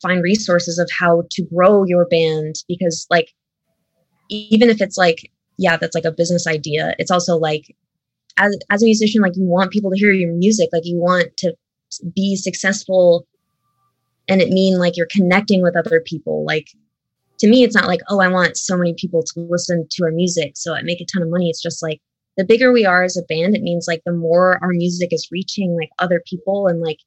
find 0.01 0.23
resources 0.23 0.79
of 0.79 0.89
how 0.97 1.23
to 1.31 1.43
grow 1.43 1.85
your 1.85 2.07
band 2.07 2.57
because 2.69 3.07
like 3.11 3.35
even 4.29 4.71
if 4.71 4.81
it's 4.81 4.97
like 4.97 5.31
yeah 5.57 5.77
that's 5.77 5.95
like 5.95 6.05
a 6.05 6.13
business 6.13 6.47
idea 6.47 6.95
it's 6.99 7.11
also 7.11 7.37
like 7.37 7.75
as, 8.39 8.57
as 8.71 8.83
a 8.83 8.87
musician 8.87 9.21
like 9.21 9.37
you 9.37 9.45
want 9.45 9.73
people 9.73 9.91
to 9.91 9.99
hear 9.99 10.13
your 10.13 10.33
music 10.35 10.69
like 10.73 10.85
you 10.85 10.97
want 10.97 11.37
to 11.37 11.53
be 12.15 12.37
successful 12.37 13.27
and 14.29 14.41
it 14.41 14.51
mean 14.51 14.79
like 14.79 14.97
you're 14.97 15.09
connecting 15.11 15.63
with 15.63 15.77
other 15.77 16.01
people. 16.01 16.45
Like 16.45 16.69
to 17.39 17.49
me 17.49 17.63
it's 17.63 17.75
not 17.75 17.87
like 17.87 18.01
oh 18.09 18.21
i 18.21 18.27
want 18.27 18.57
so 18.57 18.77
many 18.77 18.95
people 18.95 19.23
to 19.23 19.41
listen 19.49 19.87
to 19.89 20.03
our 20.03 20.11
music 20.11 20.57
so 20.57 20.75
i 20.75 20.83
make 20.83 21.01
a 21.01 21.05
ton 21.05 21.23
of 21.23 21.31
money. 21.31 21.49
It's 21.49 21.63
just 21.63 21.83
like 21.83 22.01
the 22.37 22.45
bigger 22.45 22.73
we 22.73 22.85
are 22.85 23.03
as 23.03 23.17
a 23.17 23.23
band 23.23 23.57
it 23.57 23.63
means 23.63 23.87
like 23.89 24.03
the 24.05 24.13
more 24.13 24.59
our 24.63 24.71
music 24.71 25.13
is 25.13 25.29
reaching 25.31 25.77
like 25.77 25.91
other 25.99 26.23
people 26.27 26.67
and 26.67 26.81
like 26.81 26.99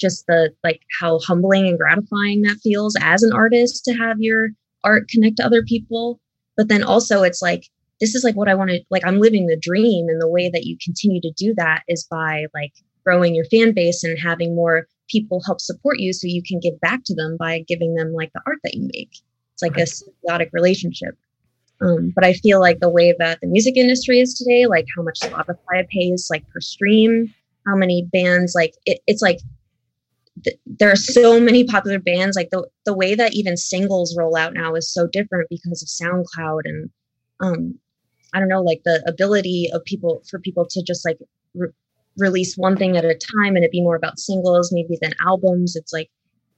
just 0.00 0.26
the 0.26 0.50
like 0.62 0.82
how 1.00 1.18
humbling 1.20 1.66
and 1.66 1.78
gratifying 1.78 2.42
that 2.42 2.58
feels 2.62 2.96
as 3.00 3.22
an 3.22 3.32
artist 3.32 3.84
to 3.84 3.94
have 3.94 4.16
your 4.20 4.48
art 4.82 5.08
connect 5.08 5.38
to 5.38 5.44
other 5.46 5.62
people. 5.62 6.20
But 6.56 6.68
then 6.68 6.82
also 6.82 7.22
it's 7.22 7.40
like 7.40 7.68
this 8.00 8.14
is 8.14 8.24
like 8.24 8.34
what 8.34 8.48
i 8.48 8.54
want 8.54 8.70
to 8.70 8.80
like 8.90 9.06
i'm 9.06 9.20
living 9.20 9.46
the 9.46 9.56
dream 9.56 10.08
and 10.08 10.20
the 10.20 10.28
way 10.28 10.50
that 10.50 10.64
you 10.64 10.76
continue 10.82 11.20
to 11.20 11.32
do 11.36 11.54
that 11.56 11.82
is 11.88 12.06
by 12.10 12.46
like 12.52 12.72
growing 13.04 13.34
your 13.34 13.44
fan 13.46 13.72
base 13.72 14.02
and 14.02 14.18
having 14.18 14.54
more 14.54 14.86
people 15.08 15.42
help 15.44 15.60
support 15.60 15.98
you 15.98 16.12
so 16.12 16.26
you 16.26 16.42
can 16.42 16.60
give 16.60 16.78
back 16.80 17.02
to 17.04 17.14
them 17.14 17.36
by 17.38 17.64
giving 17.68 17.94
them 17.94 18.12
like 18.12 18.32
the 18.34 18.40
art 18.46 18.58
that 18.64 18.74
you 18.74 18.88
make 18.94 19.10
it's 19.52 19.62
like 19.62 19.76
right. 19.76 19.88
a 19.88 20.30
symbiotic 20.30 20.48
relationship 20.52 21.16
um, 21.80 22.12
but 22.14 22.24
i 22.24 22.32
feel 22.32 22.60
like 22.60 22.80
the 22.80 22.88
way 22.88 23.14
that 23.18 23.40
the 23.40 23.46
music 23.46 23.76
industry 23.76 24.20
is 24.20 24.34
today 24.34 24.66
like 24.66 24.86
how 24.96 25.02
much 25.02 25.20
spotify 25.20 25.86
pays 25.88 26.28
like 26.30 26.48
per 26.50 26.60
stream 26.60 27.32
how 27.66 27.74
many 27.74 28.08
bands 28.12 28.54
like 28.54 28.74
it, 28.86 29.00
it's 29.06 29.22
like 29.22 29.38
there 30.66 30.90
are 30.90 30.96
so 30.96 31.40
many 31.40 31.64
popular 31.64 31.98
bands 31.98 32.36
like 32.36 32.50
the 32.50 32.66
the 32.84 32.94
way 32.94 33.14
that 33.14 33.34
even 33.34 33.56
singles 33.56 34.16
roll 34.16 34.36
out 34.36 34.54
now 34.54 34.74
is 34.74 34.92
so 34.92 35.06
different 35.06 35.48
because 35.48 35.82
of 35.82 36.06
SoundCloud 36.08 36.60
and 36.64 36.90
um 37.40 37.78
I 38.32 38.40
don't 38.40 38.48
know 38.48 38.62
like 38.62 38.82
the 38.84 39.02
ability 39.06 39.70
of 39.72 39.84
people 39.84 40.22
for 40.28 40.38
people 40.40 40.66
to 40.70 40.82
just 40.82 41.04
like 41.04 41.18
re- 41.54 41.68
release 42.16 42.56
one 42.56 42.76
thing 42.76 42.96
at 42.96 43.04
a 43.04 43.14
time 43.14 43.56
and 43.56 43.58
it'd 43.58 43.70
be 43.70 43.82
more 43.82 43.96
about 43.96 44.18
singles 44.18 44.70
maybe 44.72 44.98
than 45.00 45.14
albums. 45.24 45.76
It's 45.76 45.92
like 45.92 46.10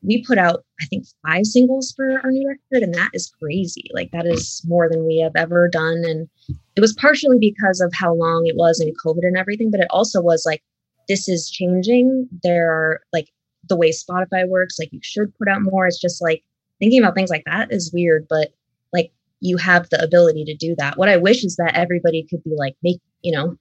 we 0.02 0.22
put 0.24 0.38
out 0.38 0.64
i 0.80 0.84
think 0.86 1.04
five 1.26 1.44
singles 1.46 1.92
for 1.96 2.20
our 2.22 2.30
new 2.30 2.46
record 2.46 2.82
and 2.82 2.94
that 2.94 3.10
is 3.12 3.32
crazy. 3.42 3.90
Like 3.92 4.10
that 4.12 4.26
is 4.26 4.62
more 4.66 4.88
than 4.88 5.06
we 5.06 5.18
have 5.18 5.32
ever 5.34 5.68
done. 5.68 6.02
And 6.04 6.28
it 6.76 6.80
was 6.80 6.94
partially 6.94 7.38
because 7.40 7.80
of 7.80 7.92
how 7.94 8.14
long 8.14 8.44
it 8.46 8.56
was 8.56 8.80
in 8.80 8.92
covid 9.04 9.22
and 9.22 9.36
everything 9.36 9.70
but 9.70 9.80
it 9.80 9.88
also 9.90 10.20
was 10.20 10.44
like 10.46 10.62
this 11.08 11.28
is 11.28 11.50
changing. 11.50 12.28
There 12.42 12.70
are 12.70 13.00
like 13.12 13.28
the 13.68 13.76
way 13.76 13.90
spotify 13.90 14.48
works 14.48 14.78
like 14.78 14.92
you 14.92 15.00
should 15.02 15.36
put 15.38 15.48
out 15.48 15.62
more. 15.62 15.86
It's 15.86 16.00
just 16.00 16.22
like 16.22 16.42
thinking 16.78 17.02
about 17.02 17.14
things 17.14 17.30
like 17.30 17.44
that 17.46 17.72
is 17.72 17.92
weird 17.92 18.26
but 18.28 18.52
like 18.92 19.10
you 19.40 19.56
have 19.56 19.88
the 19.90 20.02
ability 20.02 20.44
to 20.44 20.54
do 20.54 20.74
that. 20.76 20.98
What 20.98 21.08
i 21.08 21.16
wish 21.16 21.42
is 21.42 21.56
that 21.56 21.74
everybody 21.74 22.26
could 22.28 22.44
be 22.44 22.54
like 22.56 22.76
make 22.82 23.00
you 23.26 23.32
know 23.32 23.56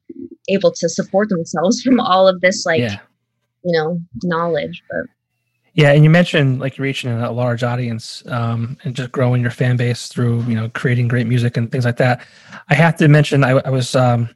able 0.47 0.71
to 0.71 0.87
support 0.87 1.27
themselves 1.29 1.81
from 1.85 1.99
all 1.99 2.27
of 2.27 2.39
this 2.41 2.65
like 2.65 2.79
yeah. 2.79 2.99
you 3.63 3.73
know 3.73 3.99
knowledge 4.23 4.83
but 4.89 5.05
yeah 5.73 5.91
and 5.91 6.03
you 6.03 6.09
mentioned 6.09 6.59
like 6.59 6.77
reaching 6.77 7.11
a 7.11 7.31
large 7.31 7.63
audience 7.63 8.23
um, 8.27 8.77
and 8.83 8.95
just 8.95 9.11
growing 9.11 9.41
your 9.41 9.51
fan 9.51 9.75
base 9.75 10.07
through 10.07 10.43
you 10.43 10.53
know 10.53 10.69
creating 10.69 11.07
great 11.07 11.27
music 11.27 11.57
and 11.57 11.71
things 11.71 11.83
like 11.83 11.97
that. 11.97 12.25
I 12.69 12.75
have 12.75 12.95
to 12.97 13.07
mention 13.07 13.43
i, 13.43 13.51
I 13.51 13.69
was 13.69 13.95
um, 13.95 14.29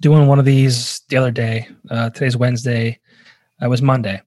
doing 0.00 0.26
one 0.26 0.40
of 0.40 0.44
these 0.44 1.00
the 1.08 1.16
other 1.16 1.30
day 1.30 1.68
uh, 1.90 2.10
today's 2.10 2.36
wednesday 2.36 2.98
it 3.62 3.68
was 3.68 3.80
monday. 3.80 4.20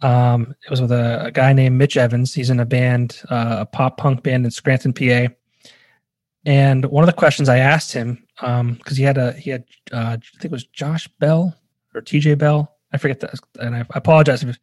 Um, 0.00 0.54
it 0.64 0.70
was 0.70 0.82
with 0.82 0.92
a, 0.92 1.26
a, 1.26 1.30
guy 1.30 1.54
named 1.54 1.78
mitch 1.78 1.96
evans. 1.96 2.34
He's 2.34 2.50
in 2.50 2.60
a 2.60 2.66
band 2.66 3.22
uh, 3.30 3.58
a 3.60 3.66
pop 3.66 3.96
punk 3.96 4.22
band 4.22 4.44
in 4.44 4.50
scranton 4.50 4.92
pa 4.92 5.28
and 6.46 6.84
one 6.86 7.02
of 7.02 7.06
the 7.06 7.20
questions 7.20 7.48
i 7.48 7.58
asked 7.58 7.92
him 7.92 8.23
because 8.36 8.60
um, 8.60 8.78
he 8.96 9.02
had 9.02 9.18
a 9.18 9.32
he 9.32 9.50
had 9.50 9.64
uh, 9.92 10.16
I 10.16 10.38
think 10.38 10.46
it 10.46 10.50
was 10.50 10.66
Josh 10.66 11.08
Bell 11.18 11.54
or 11.94 12.00
TJ 12.00 12.38
Bell. 12.38 12.76
I 12.92 12.98
forget 12.98 13.20
that, 13.20 13.34
and 13.60 13.74
I, 13.74 13.84
apologize 13.90 14.42
if 14.42 14.58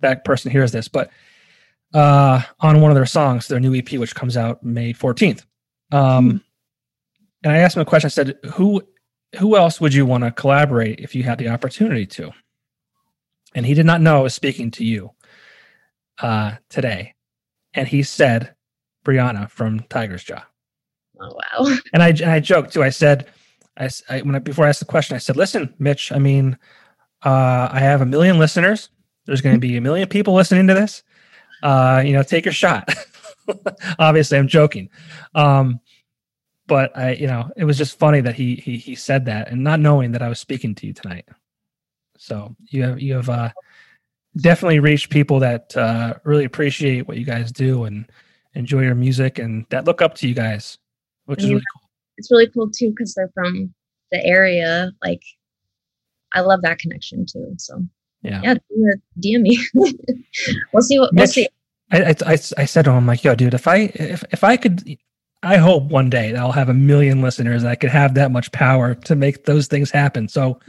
that 0.00 0.24
person 0.24 0.50
hears 0.50 0.72
this, 0.72 0.88
but 0.88 1.10
uh, 1.94 2.42
on 2.60 2.80
one 2.80 2.90
of 2.90 2.94
their 2.94 3.06
songs, 3.06 3.48
their 3.48 3.60
new 3.60 3.74
EP, 3.74 3.92
which 3.92 4.14
comes 4.14 4.36
out 4.36 4.62
May 4.62 4.92
fourteenth. 4.92 5.44
Um, 5.90 6.30
hmm. 6.30 6.36
And 7.44 7.52
I 7.52 7.58
asked 7.58 7.76
him 7.76 7.82
a 7.82 7.86
question. 7.86 8.08
I 8.08 8.10
said, 8.10 8.38
"Who 8.54 8.82
who 9.38 9.56
else 9.56 9.80
would 9.80 9.94
you 9.94 10.06
want 10.06 10.24
to 10.24 10.30
collaborate 10.30 11.00
if 11.00 11.14
you 11.14 11.22
had 11.22 11.38
the 11.38 11.48
opportunity 11.48 12.06
to?" 12.06 12.32
And 13.54 13.64
he 13.64 13.74
did 13.74 13.86
not 13.86 14.00
know 14.00 14.18
I 14.18 14.22
was 14.22 14.34
speaking 14.34 14.70
to 14.72 14.84
you 14.84 15.12
uh, 16.20 16.56
today, 16.68 17.14
and 17.74 17.88
he 17.88 18.02
said, 18.02 18.54
"Brianna 19.04 19.50
from 19.50 19.80
Tigers 19.88 20.24
Jaw." 20.24 20.42
Oh 21.20 21.34
wow! 21.34 21.76
And 21.92 22.02
I 22.02 22.08
and 22.08 22.30
I 22.30 22.40
joked 22.40 22.72
too. 22.72 22.82
I 22.82 22.90
said, 22.90 23.26
I, 23.76 23.88
I 24.08 24.20
when 24.22 24.34
I, 24.34 24.38
before 24.38 24.66
I 24.66 24.68
asked 24.68 24.80
the 24.80 24.86
question, 24.86 25.14
I 25.14 25.18
said, 25.18 25.36
"Listen, 25.36 25.74
Mitch. 25.78 26.12
I 26.12 26.18
mean, 26.18 26.58
uh, 27.24 27.68
I 27.70 27.80
have 27.80 28.00
a 28.00 28.06
million 28.06 28.38
listeners. 28.38 28.90
There's 29.26 29.40
going 29.40 29.56
to 29.56 29.60
be 29.60 29.76
a 29.76 29.80
million 29.80 30.08
people 30.08 30.34
listening 30.34 30.66
to 30.68 30.74
this. 30.74 31.02
Uh, 31.62 32.02
you 32.04 32.12
know, 32.12 32.22
take 32.22 32.44
your 32.44 32.52
shot." 32.52 32.92
Obviously, 33.98 34.38
I'm 34.38 34.48
joking. 34.48 34.90
Um, 35.34 35.80
but 36.66 36.96
I, 36.96 37.12
you 37.12 37.26
know, 37.26 37.50
it 37.56 37.64
was 37.64 37.78
just 37.78 37.98
funny 37.98 38.20
that 38.20 38.34
he 38.34 38.56
he 38.56 38.76
he 38.76 38.94
said 38.94 39.24
that, 39.26 39.50
and 39.50 39.64
not 39.64 39.80
knowing 39.80 40.12
that 40.12 40.22
I 40.22 40.28
was 40.28 40.38
speaking 40.38 40.74
to 40.76 40.86
you 40.86 40.92
tonight. 40.92 41.26
So 42.18 42.54
you 42.66 42.82
have 42.82 43.00
you 43.00 43.14
have 43.14 43.28
uh, 43.28 43.50
definitely 44.36 44.80
reached 44.80 45.10
people 45.10 45.40
that 45.40 45.76
uh, 45.76 46.14
really 46.24 46.44
appreciate 46.44 47.08
what 47.08 47.16
you 47.16 47.24
guys 47.24 47.52
do 47.52 47.84
and 47.84 48.10
enjoy 48.54 48.82
your 48.82 48.94
music 48.94 49.38
and 49.38 49.66
that 49.70 49.84
look 49.84 50.02
up 50.02 50.14
to 50.16 50.26
you 50.26 50.34
guys 50.34 50.78
which 51.28 51.42
is 51.42 51.50
really 51.50 51.62
cool. 51.72 51.90
It's 52.16 52.30
really 52.30 52.48
cool 52.48 52.70
too 52.70 52.90
because 52.90 53.14
they're 53.14 53.30
from 53.34 53.74
the 54.10 54.24
area. 54.24 54.92
Like, 55.04 55.22
I 56.34 56.40
love 56.40 56.62
that 56.62 56.78
connection 56.78 57.26
too. 57.26 57.54
So 57.58 57.82
yeah, 58.22 58.40
yeah, 58.42 58.54
DM 59.20 59.42
me. 59.42 59.58
we'll 60.72 60.82
see 60.82 60.98
what 60.98 61.12
Mitch, 61.12 61.20
we'll 61.22 61.26
see. 61.28 61.48
I, 61.90 62.14
I, 62.26 62.32
I 62.32 62.64
said 62.64 62.84
to 62.86 62.92
him 62.92 63.06
like, 63.06 63.24
yo, 63.24 63.34
dude, 63.34 63.54
if 63.54 63.68
I 63.68 63.90
if 63.94 64.24
if 64.30 64.42
I 64.42 64.56
could, 64.56 64.98
I 65.42 65.58
hope 65.58 65.84
one 65.84 66.08
day 66.08 66.32
that 66.32 66.40
I'll 66.40 66.52
have 66.52 66.70
a 66.70 66.74
million 66.74 67.20
listeners. 67.20 67.62
and 67.62 67.70
I 67.70 67.74
could 67.74 67.90
have 67.90 68.14
that 68.14 68.30
much 68.30 68.50
power 68.50 68.94
to 68.94 69.14
make 69.14 69.44
those 69.44 69.66
things 69.66 69.90
happen. 69.90 70.28
So, 70.28 70.60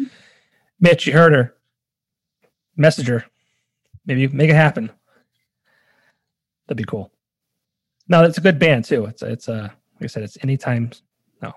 Mitch, 0.79 1.07
you 1.07 1.13
heard 1.13 1.33
her. 1.33 1.55
Message 2.75 3.07
her. 3.07 3.25
Maybe 4.05 4.21
you 4.21 4.29
make 4.29 4.49
it 4.49 4.55
happen. 4.55 4.91
That'd 6.67 6.77
be 6.77 6.83
cool. 6.83 7.11
No, 8.09 8.23
it's 8.23 8.37
a 8.37 8.41
good 8.41 8.59
band 8.59 8.85
too. 8.85 9.05
It's 9.05 9.21
it's 9.21 9.47
a 9.47 9.53
uh, 9.53 9.69
like 9.99 10.05
I 10.05 10.07
said, 10.07 10.23
it's 10.23 10.37
anytime. 10.41 10.91
No, 11.41 11.53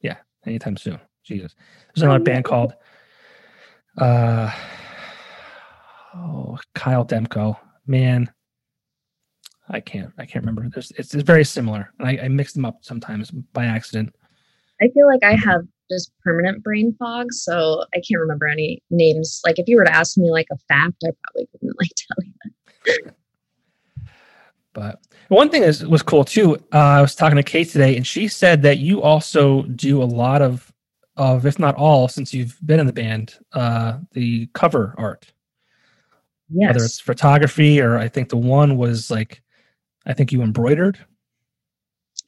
yeah, 0.00 0.16
anytime 0.46 0.76
soon. 0.76 1.00
Jesus, 1.22 1.54
there's 1.94 2.02
another 2.02 2.22
band 2.22 2.44
called 2.44 2.74
uh 3.98 4.50
oh 6.14 6.58
Kyle 6.74 7.04
Demko. 7.04 7.56
Man, 7.86 8.30
I 9.68 9.80
can't 9.80 10.12
I 10.18 10.26
can't 10.26 10.44
remember. 10.44 10.68
There's 10.72 10.92
it's, 10.92 11.14
it's 11.14 11.24
very 11.24 11.44
similar. 11.44 11.92
I, 12.00 12.18
I 12.18 12.28
mix 12.28 12.52
them 12.52 12.64
up 12.64 12.78
sometimes 12.82 13.30
by 13.30 13.64
accident. 13.64 14.14
I 14.82 14.88
feel 14.88 15.06
like 15.06 15.22
I 15.22 15.34
have 15.36 15.62
just 15.90 16.12
permanent 16.22 16.62
brain 16.62 16.94
fog, 16.98 17.32
so 17.32 17.84
I 17.94 17.98
can't 17.98 18.20
remember 18.20 18.46
any 18.46 18.82
names. 18.90 19.40
Like 19.44 19.58
if 19.58 19.68
you 19.68 19.76
were 19.76 19.84
to 19.84 19.94
ask 19.94 20.18
me 20.18 20.30
like 20.30 20.48
a 20.52 20.58
fact, 20.68 21.02
I 21.04 21.10
probably 21.22 21.48
couldn't 21.52 21.80
like 21.80 21.92
tell 21.96 22.24
you. 23.04 23.12
But 24.74 25.00
one 25.28 25.48
thing 25.48 25.62
is 25.62 25.86
was 25.86 26.02
cool 26.02 26.24
too. 26.24 26.56
Uh, 26.72 26.78
I 26.78 27.00
was 27.00 27.14
talking 27.14 27.36
to 27.36 27.42
Kate 27.42 27.68
today, 27.68 27.96
and 27.96 28.06
she 28.06 28.28
said 28.28 28.60
that 28.62 28.78
you 28.78 29.00
also 29.00 29.62
do 29.62 30.02
a 30.02 30.04
lot 30.04 30.42
of, 30.42 30.70
of 31.16 31.46
if 31.46 31.58
not 31.58 31.76
all, 31.76 32.08
since 32.08 32.34
you've 32.34 32.58
been 32.66 32.80
in 32.80 32.86
the 32.86 32.92
band, 32.92 33.38
uh, 33.52 33.98
the 34.12 34.46
cover 34.52 34.94
art. 34.98 35.32
Yes. 36.50 36.74
Whether 36.74 36.84
it's 36.84 37.00
photography 37.00 37.80
or 37.80 37.96
I 37.96 38.08
think 38.08 38.28
the 38.28 38.36
one 38.36 38.76
was 38.76 39.10
like, 39.10 39.42
I 40.04 40.12
think 40.12 40.30
you 40.30 40.42
embroidered. 40.42 40.98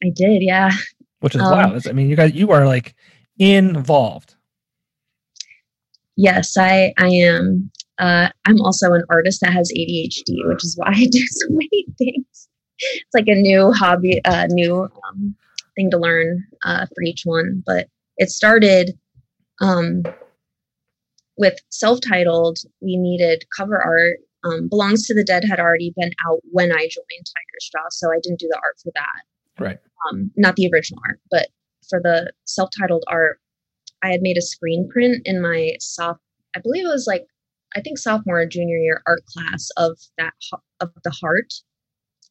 I 0.03 0.09
did, 0.09 0.41
yeah. 0.41 0.71
Which 1.19 1.35
is 1.35 1.41
um, 1.41 1.51
wild. 1.51 1.87
I 1.87 1.91
mean, 1.91 2.09
you 2.09 2.15
guys, 2.15 2.33
you 2.33 2.51
are 2.51 2.65
like 2.65 2.95
involved. 3.37 4.35
Yes, 6.15 6.57
I 6.57 6.93
I 6.97 7.09
am. 7.09 7.71
Uh, 7.99 8.29
I'm 8.45 8.61
also 8.61 8.93
an 8.93 9.03
artist 9.09 9.41
that 9.41 9.53
has 9.53 9.71
ADHD, 9.75 10.47
which 10.47 10.63
is 10.63 10.75
why 10.77 10.87
I 10.95 11.05
do 11.05 11.25
so 11.27 11.47
many 11.49 11.85
things 11.97 12.47
it's 12.79 13.13
like 13.13 13.27
a 13.27 13.35
new 13.35 13.71
hobby, 13.71 14.21
a 14.25 14.31
uh, 14.31 14.47
new 14.49 14.83
um, 15.07 15.35
thing 15.75 15.89
to 15.91 15.97
learn 15.97 16.45
uh, 16.63 16.85
for 16.87 17.03
each 17.03 17.21
one. 17.25 17.63
But 17.65 17.87
it 18.17 18.29
started 18.29 18.97
um, 19.61 20.03
with 21.37 21.59
self-titled. 21.69 22.59
We 22.81 22.97
needed 22.97 23.45
cover 23.55 23.81
art. 23.81 24.19
Um, 24.43 24.69
Belongs 24.69 25.05
to 25.07 25.15
the 25.15 25.23
Dead 25.23 25.43
had 25.43 25.59
already 25.59 25.93
been 25.97 26.11
out 26.27 26.39
when 26.51 26.71
I 26.71 26.77
joined 26.77 27.25
Tigers 27.25 27.69
Jaw, 27.71 27.87
so 27.89 28.11
I 28.11 28.19
didn't 28.21 28.39
do 28.39 28.47
the 28.49 28.59
art 28.63 28.75
for 28.81 28.91
that. 28.95 29.63
Right. 29.63 29.77
Um, 30.09 30.31
not 30.37 30.55
the 30.55 30.69
original 30.71 31.01
art, 31.07 31.19
but 31.31 31.47
for 31.89 31.99
the 32.01 32.31
self-titled 32.45 33.03
art, 33.07 33.39
I 34.03 34.11
had 34.11 34.21
made 34.21 34.37
a 34.37 34.41
screen 34.41 34.87
print 34.87 35.23
in 35.25 35.41
my 35.41 35.75
soft. 35.79 36.21
I 36.55 36.59
believe 36.59 36.85
it 36.85 36.89
was 36.89 37.07
like 37.07 37.25
I 37.75 37.81
think 37.81 37.97
sophomore 37.97 38.41
or 38.41 38.45
junior 38.45 38.77
year 38.77 39.01
art 39.07 39.23
class 39.25 39.69
of 39.77 39.97
that 40.17 40.33
of 40.79 40.91
the 41.03 41.11
heart 41.11 41.53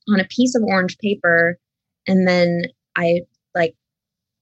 on 0.09 0.20
a 0.20 0.25
piece 0.25 0.55
of 0.55 0.62
orange 0.62 0.96
paper. 0.99 1.59
And 2.07 2.27
then 2.27 2.62
i 2.96 3.20
like 3.55 3.75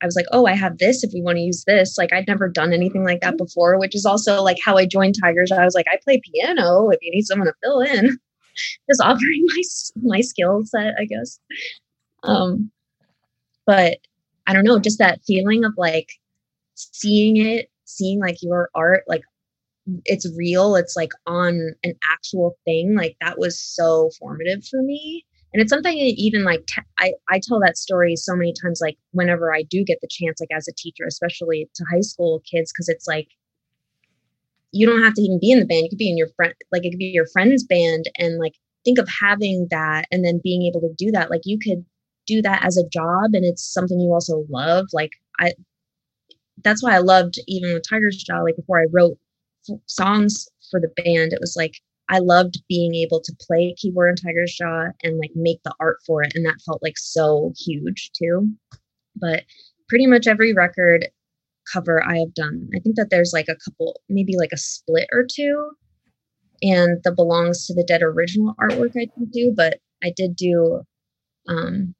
i 0.02 0.07
was 0.07 0.14
like 0.16 0.26
oh 0.33 0.46
i 0.46 0.52
have 0.52 0.78
this 0.78 1.02
if 1.02 1.11
we 1.12 1.22
want 1.22 1.37
to 1.37 1.42
use 1.42 1.64
this. 1.66 1.96
Like 1.98 2.12
i'd 2.12 2.28
never 2.28 2.48
done 2.48 2.72
anything 2.72 3.04
like 3.04 3.20
that 3.20 3.38
before 3.38 3.78
which 3.78 3.94
is 3.94 4.07
also 4.07 4.42
like 4.42 4.59
how 4.64 4.76
i 4.76 4.87
joined 4.87 5.16
tigers. 5.20 5.52
I 5.52 5.64
was 5.64 5.74
like 5.74 5.87
i 5.92 5.98
play 6.04 6.20
piano 6.33 6.90
if 6.90 6.98
you 7.02 7.11
need 7.11 7.24
someone 7.24 7.48
to 7.48 7.54
fill 7.62 7.80
in. 7.80 8.18
Just 8.88 9.02
offering 9.02 9.44
my 9.46 9.62
my 10.02 10.20
skill 10.20 10.62
set 10.64 10.94
i 10.98 11.04
guess. 11.04 11.38
Um 12.22 12.70
but 13.66 13.98
i 14.46 14.52
don't 14.52 14.64
know 14.64 14.78
just 14.78 14.98
that 14.98 15.20
feeling 15.26 15.64
of 15.64 15.72
like 15.76 16.11
seeing 16.74 17.37
it 17.37 17.70
seeing 17.85 18.20
like 18.20 18.37
your 18.42 18.70
art 18.74 19.04
like 19.07 19.22
it's 20.06 20.30
real 20.36 20.76
it's 20.76 20.96
like 20.96 21.12
on 21.26 21.74
an 21.82 21.94
actual 22.10 22.56
thing 22.64 22.96
like 22.96 23.16
that 23.20 23.38
was 23.38 23.60
so 23.60 24.10
formative 24.18 24.64
for 24.64 24.82
me. 24.82 25.24
And 25.52 25.60
it's 25.62 25.70
something 25.70 25.96
even 25.96 26.42
like 26.42 26.66
t- 26.66 26.82
I, 26.98 27.12
I 27.28 27.40
tell 27.40 27.60
that 27.60 27.76
story 27.76 28.16
so 28.16 28.34
many 28.34 28.52
times 28.60 28.80
like 28.82 28.96
whenever 29.12 29.54
i 29.54 29.62
do 29.62 29.84
get 29.84 29.98
the 30.00 30.08
chance 30.10 30.40
like 30.40 30.56
as 30.56 30.66
a 30.66 30.72
teacher 30.76 31.04
especially 31.06 31.68
to 31.74 31.84
high 31.92 32.00
school 32.00 32.42
kids 32.50 32.72
because 32.72 32.88
it's 32.88 33.06
like 33.06 33.28
you 34.72 34.86
don't 34.86 35.02
have 35.02 35.14
to 35.14 35.22
even 35.22 35.38
be 35.40 35.52
in 35.52 35.60
the 35.60 35.66
band 35.66 35.84
you 35.84 35.90
could 35.90 35.98
be 35.98 36.10
in 36.10 36.16
your 36.16 36.30
friend 36.34 36.54
like 36.72 36.84
it 36.84 36.90
could 36.90 36.98
be 36.98 37.12
your 37.14 37.26
friend's 37.32 37.62
band 37.62 38.06
and 38.18 38.38
like 38.40 38.54
think 38.84 38.98
of 38.98 39.08
having 39.20 39.66
that 39.70 40.06
and 40.12 40.24
then 40.24 40.40
being 40.42 40.62
able 40.62 40.80
to 40.80 40.94
do 40.96 41.10
that. 41.10 41.30
Like 41.30 41.42
you 41.44 41.58
could 41.58 41.84
do 42.26 42.42
that 42.42 42.64
as 42.64 42.76
a 42.76 42.88
job 42.88 43.30
and 43.32 43.44
it's 43.44 43.64
something 43.64 44.00
you 44.00 44.10
also 44.10 44.46
love 44.48 44.86
like 44.94 45.10
i 45.38 45.52
that's 46.62 46.82
why 46.82 46.94
i 46.94 46.98
loved 46.98 47.38
even 47.46 47.74
with 47.74 47.82
tigers 47.86 48.16
jaw 48.16 48.40
like 48.40 48.56
before 48.56 48.80
i 48.80 48.86
wrote 48.90 49.18
songs 49.87 50.48
for 50.70 50.81
the 50.81 50.92
band 51.03 51.33
it 51.33 51.40
was 51.40 51.55
like 51.57 51.74
I 52.09 52.18
loved 52.18 52.62
being 52.68 52.94
able 52.94 53.20
to 53.20 53.37
play 53.40 53.74
keyboard 53.77 54.11
in 54.11 54.16
Tigers 54.16 54.55
Jaw 54.55 54.88
and 55.03 55.18
like 55.18 55.31
make 55.35 55.62
the 55.64 55.74
art 55.81 55.98
for 56.07 56.22
it. 56.22 56.33
And 56.35 56.44
that 56.44 56.61
felt 56.64 56.83
like 56.83 56.98
so 56.98 57.53
huge 57.59 58.11
too. 58.12 58.48
But 59.16 59.44
pretty 59.88 60.07
much 60.07 60.27
every 60.27 60.53
record, 60.53 61.09
cover 61.72 62.05
I 62.05 62.18
have 62.18 62.35
done. 62.35 62.68
I 62.74 62.81
think 62.81 62.96
that 62.96 63.11
there's 63.11 63.33
like 63.33 63.48
a 63.48 63.57
couple, 63.57 64.00
maybe 64.09 64.37
like 64.37 64.53
a 64.53 64.59
split 64.59 65.09
or 65.12 65.24
two, 65.24 65.70
and 66.62 67.00
the 67.05 67.12
belongs 67.12 67.66
to 67.66 67.74
the 67.74 67.85
Dead 67.85 68.03
original 68.03 68.55
artwork 68.61 68.92
I 68.96 69.07
didn't 69.07 69.33
do, 69.33 69.53
but 69.57 69.79
I 70.03 70.12
did 70.14 70.37
do 70.37 70.83
um 71.48 71.94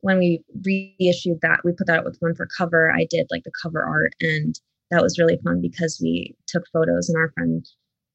when 0.00 0.18
we 0.18 0.44
reissued 0.66 1.40
that, 1.40 1.60
we 1.64 1.72
put 1.72 1.86
that 1.86 1.98
out 2.00 2.04
with 2.04 2.18
Run 2.20 2.34
for 2.34 2.46
Cover. 2.58 2.92
I 2.92 3.06
did 3.08 3.26
like 3.30 3.44
the 3.44 3.52
cover 3.62 3.82
art, 3.82 4.14
and 4.20 4.58
that 4.90 5.02
was 5.02 5.18
really 5.18 5.38
fun 5.44 5.60
because 5.60 5.98
we 6.02 6.36
took 6.46 6.64
photos 6.72 7.08
in 7.08 7.16
our 7.16 7.32
friend 7.32 7.66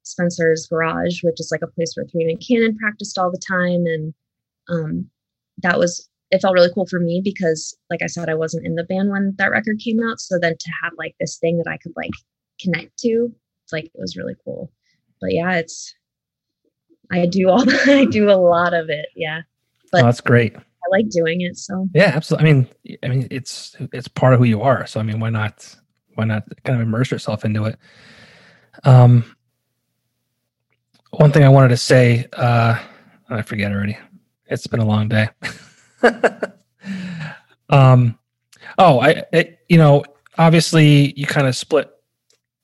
Spencer's 0.02 0.66
garage, 0.70 1.22
which 1.22 1.40
is 1.40 1.50
like 1.50 1.62
a 1.62 1.66
place 1.66 1.92
where 1.94 2.06
Three 2.06 2.26
Man 2.26 2.38
Cannon 2.38 2.76
practiced 2.76 3.18
all 3.18 3.30
the 3.30 3.40
time, 3.46 3.84
and 3.86 4.14
um, 4.68 5.10
that 5.62 5.78
was 5.78 6.08
it 6.30 6.40
felt 6.40 6.54
really 6.54 6.70
cool 6.72 6.86
for 6.86 7.00
me 7.00 7.20
because 7.22 7.76
like 7.90 8.02
i 8.02 8.06
said 8.06 8.28
i 8.28 8.34
wasn't 8.34 8.64
in 8.64 8.76
the 8.76 8.84
band 8.84 9.10
when 9.10 9.34
that 9.38 9.50
record 9.50 9.78
came 9.82 9.98
out. 10.00 10.20
So 10.20 10.38
then 10.40 10.54
to 10.58 10.70
have 10.82 10.92
like 10.96 11.14
this 11.20 11.38
thing 11.38 11.58
that 11.58 11.70
i 11.70 11.76
could 11.76 11.92
like 11.96 12.10
connect 12.60 12.96
to 12.98 13.32
it's 13.64 13.72
like 13.72 13.86
it 13.86 13.92
was 13.94 14.16
really 14.16 14.34
cool. 14.44 14.72
But 15.20 15.32
yeah 15.32 15.56
it's 15.56 15.94
i 17.10 17.26
do 17.26 17.48
all 17.48 17.64
i 17.90 18.04
do 18.04 18.30
a 18.30 18.38
lot 18.38 18.74
of 18.74 18.90
it. 18.90 19.06
Yeah. 19.16 19.42
But 19.92 20.02
oh, 20.02 20.06
that's 20.06 20.20
great. 20.20 20.56
I 20.56 20.88
like 20.92 21.08
doing 21.10 21.40
it 21.40 21.56
so. 21.56 21.88
Yeah 21.94 22.12
absolutely 22.14 22.48
i 22.48 22.52
mean 22.52 22.68
i 23.02 23.08
mean 23.08 23.28
it's 23.30 23.76
it's 23.92 24.08
part 24.08 24.34
of 24.34 24.38
who 24.38 24.46
you 24.46 24.62
are. 24.62 24.86
So 24.86 25.00
i 25.00 25.02
mean 25.02 25.20
why 25.20 25.30
not 25.30 25.74
why 26.20 26.26
not 26.26 26.44
kind 26.64 26.80
of 26.80 26.86
immerse 26.86 27.10
yourself 27.10 27.44
into 27.44 27.64
it? 27.64 27.78
Um 28.84 29.36
one 31.12 31.32
thing 31.32 31.42
i 31.42 31.48
wanted 31.48 31.70
to 31.70 31.76
say 31.76 32.26
uh 32.34 32.78
i 33.28 33.42
forget 33.42 33.72
already. 33.72 33.98
It's 34.46 34.66
been 34.66 34.80
a 34.80 34.86
long 34.86 35.08
day. 35.08 35.28
Um, 37.70 38.18
oh, 38.78 39.00
I, 39.00 39.22
it, 39.32 39.60
you 39.68 39.78
know, 39.78 40.04
obviously 40.36 41.14
you 41.18 41.26
kind 41.26 41.46
of 41.46 41.56
split 41.56 41.90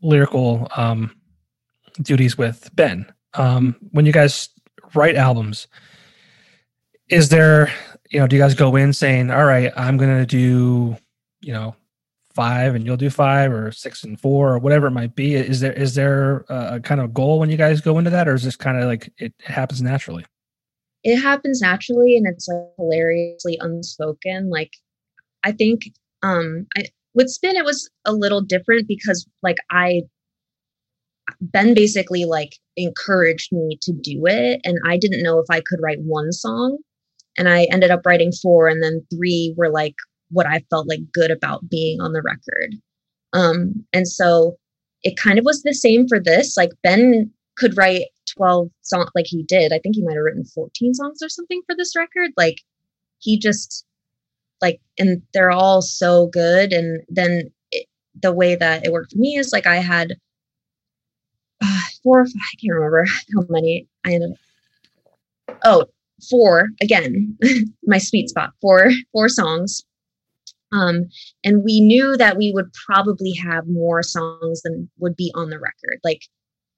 lyrical 0.02 0.68
um, 0.76 1.16
duties 2.02 2.36
with 2.36 2.68
Ben. 2.74 3.10
Um, 3.34 3.76
when 3.92 4.04
you 4.04 4.12
guys 4.12 4.48
write 4.94 5.16
albums, 5.16 5.68
is 7.08 7.28
there, 7.28 7.72
you 8.10 8.18
know, 8.18 8.26
do 8.26 8.36
you 8.36 8.42
guys 8.42 8.54
go 8.54 8.76
in 8.76 8.92
saying, 8.92 9.30
all 9.30 9.44
right, 9.44 9.72
I'm 9.76 9.96
going 9.96 10.18
to 10.18 10.26
do, 10.26 10.96
you 11.40 11.52
know, 11.52 11.76
five 12.36 12.74
and 12.76 12.86
you'll 12.86 12.96
do 12.96 13.10
five 13.10 13.52
or 13.52 13.72
six 13.72 14.04
and 14.04 14.20
four 14.20 14.52
or 14.52 14.58
whatever 14.58 14.86
it 14.86 14.92
might 14.92 15.16
be? 15.16 15.34
Is 15.34 15.60
there, 15.60 15.72
is 15.72 15.94
there 15.96 16.44
a 16.48 16.78
kind 16.80 17.00
of 17.00 17.12
goal 17.12 17.40
when 17.40 17.50
you 17.50 17.56
guys 17.56 17.80
go 17.80 17.98
into 17.98 18.10
that 18.10 18.28
or 18.28 18.34
is 18.34 18.44
this 18.44 18.56
kind 18.56 18.78
of 18.78 18.84
like 18.84 19.12
it 19.18 19.34
happens 19.44 19.82
naturally? 19.82 20.24
it 21.06 21.22
happens 21.22 21.60
naturally 21.60 22.16
and 22.16 22.26
it's 22.26 22.48
like 22.48 22.66
hilariously 22.76 23.56
unspoken. 23.60 24.50
Like 24.50 24.72
I 25.44 25.52
think 25.52 25.82
um 26.22 26.66
I 26.76 26.86
with 27.14 27.28
spin 27.28 27.54
it 27.54 27.64
was 27.64 27.88
a 28.04 28.12
little 28.12 28.40
different 28.40 28.88
because 28.88 29.24
like 29.40 29.58
I 29.70 30.02
Ben 31.40 31.74
basically 31.74 32.24
like 32.24 32.56
encouraged 32.76 33.52
me 33.52 33.78
to 33.82 33.92
do 33.92 34.26
it 34.26 34.60
and 34.64 34.78
I 34.84 34.96
didn't 34.98 35.22
know 35.22 35.38
if 35.38 35.46
I 35.48 35.60
could 35.64 35.78
write 35.80 36.00
one 36.00 36.32
song 36.32 36.78
and 37.38 37.48
I 37.48 37.68
ended 37.70 37.92
up 37.92 38.04
writing 38.04 38.32
four 38.42 38.66
and 38.66 38.82
then 38.82 39.06
three 39.14 39.54
were 39.56 39.70
like 39.70 39.94
what 40.30 40.46
I 40.46 40.64
felt 40.70 40.88
like 40.88 41.00
good 41.12 41.30
about 41.30 41.68
being 41.68 42.00
on 42.00 42.12
the 42.12 42.22
record. 42.22 42.74
Um 43.32 43.84
and 43.92 44.06
so 44.08 44.56
it 45.02 45.16
kind 45.16 45.38
of 45.38 45.44
was 45.44 45.62
the 45.62 45.74
same 45.74 46.08
for 46.08 46.20
this 46.20 46.56
like 46.56 46.70
Ben 46.82 47.30
could 47.56 47.76
write 47.76 48.06
12 48.36 48.68
songs 48.82 49.10
like 49.14 49.26
he 49.26 49.42
did. 49.44 49.72
I 49.72 49.78
think 49.78 49.94
he 49.94 50.02
might 50.02 50.14
have 50.16 50.24
written 50.24 50.44
14 50.44 50.94
songs 50.94 51.22
or 51.22 51.28
something 51.28 51.62
for 51.66 51.74
this 51.76 51.96
record. 51.96 52.32
Like 52.36 52.58
he 53.18 53.38
just 53.38 53.84
like 54.60 54.80
and 54.98 55.22
they're 55.32 55.50
all 55.50 55.82
so 55.82 56.28
good 56.28 56.72
and 56.72 57.02
then 57.08 57.50
it, 57.70 57.86
the 58.22 58.32
way 58.32 58.54
that 58.56 58.84
it 58.84 58.92
worked 58.92 59.12
for 59.12 59.18
me 59.18 59.36
is 59.36 59.52
like 59.52 59.66
I 59.66 59.76
had 59.76 60.14
uh, 61.62 61.80
four 62.02 62.22
I 62.22 62.56
can't 62.60 62.74
remember 62.74 63.04
how 63.34 63.44
many 63.48 63.86
I 64.04 64.14
ended 64.14 64.32
up 65.50 65.58
oh 65.64 65.84
four 66.30 66.68
again 66.80 67.36
my 67.84 67.98
sweet 67.98 68.28
spot 68.28 68.50
four 68.60 68.90
four 69.12 69.28
songs 69.28 69.84
um 70.72 71.08
and 71.44 71.62
we 71.64 71.80
knew 71.80 72.16
that 72.16 72.36
we 72.36 72.52
would 72.54 72.72
probably 72.86 73.32
have 73.32 73.66
more 73.68 74.02
songs 74.02 74.62
than 74.62 74.90
would 74.98 75.16
be 75.16 75.30
on 75.34 75.50
the 75.50 75.58
record 75.58 75.98
like 76.04 76.22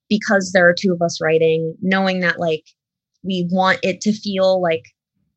because 0.08 0.52
there 0.52 0.68
are 0.68 0.74
two 0.74 0.92
of 0.92 1.02
us 1.02 1.20
writing, 1.20 1.74
knowing 1.82 2.20
that 2.20 2.40
like 2.40 2.64
we 3.22 3.46
want 3.50 3.78
it 3.82 4.00
to 4.02 4.12
feel 4.12 4.60
like 4.60 4.84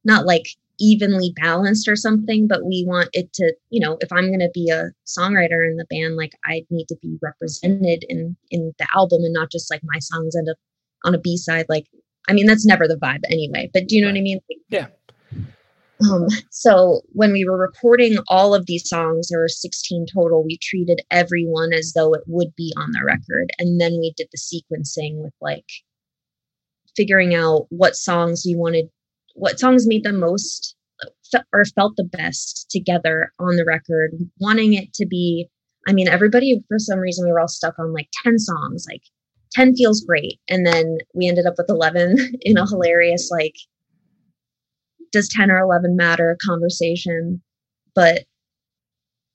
not 0.04 0.26
like 0.26 0.46
evenly 0.80 1.32
balanced 1.36 1.88
or 1.88 1.96
something, 1.96 2.48
but 2.48 2.66
we 2.66 2.84
want 2.88 3.10
it 3.14 3.32
to, 3.34 3.54
you 3.70 3.80
know, 3.80 3.98
if 4.02 4.12
I'm 4.12 4.28
going 4.28 4.40
to 4.40 4.50
be 4.54 4.70
a 4.70 4.92
songwriter 5.06 5.68
in 5.68 5.78
the 5.78 5.86
band, 5.90 6.16
like 6.16 6.32
I 6.46 6.64
need 6.70 6.88
to 6.88 6.98
be 7.02 7.18
represented 7.22 8.06
in 8.10 8.36
in 8.50 8.74
the 8.80 8.88
album 8.96 9.24
and 9.24 9.34
not 9.34 9.52
just 9.52 9.70
like 9.70 9.82
my 9.84 10.00
songs 10.00 10.36
end 10.36 10.50
up 10.50 10.58
on 11.04 11.14
a 11.14 11.20
B 11.20 11.38
side. 11.38 11.66
Like, 11.70 11.88
I 12.30 12.34
mean, 12.34 12.48
that's 12.48 12.66
never 12.66 12.88
the 12.88 12.98
vibe 12.98 13.22
anyway. 13.30 13.70
But 13.74 13.88
do 13.88 13.96
you 13.96 14.02
know 14.02 14.08
what 14.08 14.18
I 14.18 14.22
mean? 14.22 14.40
Like, 14.50 14.60
yeah. 14.70 14.88
Um, 16.10 16.28
so 16.50 17.02
when 17.14 17.32
we 17.32 17.46
were 17.46 17.58
recording 17.58 18.18
all 18.28 18.54
of 18.56 18.66
these 18.66 18.88
songs, 18.88 19.28
there 19.28 19.40
were 19.40 19.48
16 19.48 20.06
total, 20.14 20.44
we 20.44 20.58
treated 20.58 21.02
everyone 21.12 21.74
as 21.74 21.94
though 21.94 22.14
it 22.14 22.24
would 22.28 22.56
be 22.56 22.74
on 22.78 22.92
the 22.92 23.04
record. 23.06 23.52
And 23.60 23.80
then 23.80 23.94
we 24.00 24.14
did 24.16 24.28
the 24.32 24.38
sequencing 24.38 25.22
with 25.22 25.34
like 25.42 25.68
figuring 26.96 27.36
out 27.36 27.68
what 27.70 27.96
songs 27.96 28.44
we 28.46 28.56
wanted, 28.56 28.90
what 29.36 29.60
songs 29.60 29.88
made 29.88 30.04
the 30.04 30.14
most 30.14 30.76
or 31.54 31.66
felt 31.66 31.96
the 31.96 32.04
best 32.04 32.70
together 32.70 33.32
on 33.40 33.56
the 33.56 33.66
record, 33.66 34.12
wanting 34.40 34.74
it 34.74 34.94
to 34.94 35.06
be. 35.06 35.50
I 35.88 35.94
mean, 35.94 36.08
everybody, 36.08 36.62
for 36.68 36.78
some 36.78 37.00
reason, 37.00 37.26
we 37.26 37.32
were 37.32 37.40
all 37.40 37.48
stuck 37.48 37.78
on 37.80 37.94
like 37.94 38.10
10 38.24 38.38
songs, 38.38 38.86
like 38.90 39.02
10 39.54 39.76
feels 39.76 40.02
great. 40.02 40.40
And 40.50 40.66
then 40.66 41.00
we 41.14 41.28
ended 41.28 41.46
up 41.46 41.56
with 41.58 41.70
11 41.70 42.18
in 42.42 42.58
a 42.58 42.68
hilarious, 42.68 43.30
like, 43.32 43.56
does 45.12 45.30
10 45.30 45.52
or 45.52 45.60
11 45.60 45.96
matter 45.96 46.38
conversation? 46.46 47.42
But 47.96 48.24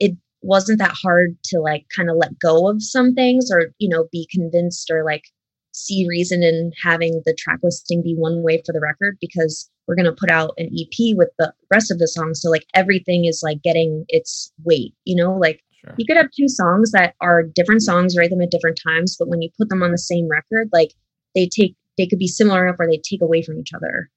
it 0.01 0.17
wasn't 0.43 0.79
that 0.79 0.97
hard 1.03 1.37
to 1.45 1.61
like 1.61 1.87
kind 1.95 2.11
of 2.11 2.17
let 2.17 2.39
go 2.39 2.69
of 2.69 2.83
some 2.83 3.15
things 3.15 3.51
or 3.51 3.69
you 3.79 3.89
know 3.89 4.07
be 4.12 4.29
convinced 4.31 4.91
or 4.91 5.05
like 5.05 5.25
see 5.73 6.07
reason 6.09 6.43
in 6.43 6.73
having 6.83 7.23
the 7.27 7.35
track 7.39 7.59
listing 7.62 8.03
be 8.03 8.15
one 8.15 8.43
way 8.43 8.62
for 8.65 8.73
the 8.73 8.81
record 8.81 9.19
because 9.21 9.71
we're 9.87 9.95
going 9.95 10.07
to 10.07 10.12
put 10.12 10.31
out 10.31 10.55
an 10.57 10.67
EP 10.75 11.17
with 11.17 11.29
the 11.39 11.53
rest 11.71 11.91
of 11.91 11.99
the 11.99 12.09
songs. 12.09 12.41
So 12.41 12.51
like 12.51 12.65
everything 12.75 13.27
is 13.27 13.43
like 13.45 13.62
getting 13.62 14.05
its 14.09 14.53
weight 14.65 14.95
you 15.05 15.15
know? 15.15 15.35
Like 15.35 15.62
sure. 15.81 15.95
you 15.99 16.07
could 16.07 16.17
have 16.17 16.31
two 16.31 16.49
songs 16.49 16.93
that 16.93 17.15
are 17.21 17.43
different 17.43 17.83
songs 17.83 18.17
write 18.17 18.31
them 18.31 18.41
at 18.41 18.51
different 18.51 18.81
times 18.83 19.17
but 19.19 19.29
when 19.29 19.43
you 19.43 19.51
put 19.59 19.69
them 19.69 19.83
on 19.83 19.93
the 19.93 19.99
same 19.99 20.29
record 20.29 20.69
like 20.73 20.93
they 21.35 21.47
take 21.47 21.77
they 21.99 22.07
could 22.07 22.19
be 22.19 22.27
similar 22.27 22.67
enough 22.67 22.77
or 22.79 22.87
they 22.87 22.99
take 22.99 23.23
away 23.23 23.43
from 23.43 23.59
each 23.59 23.73
other 23.75 24.11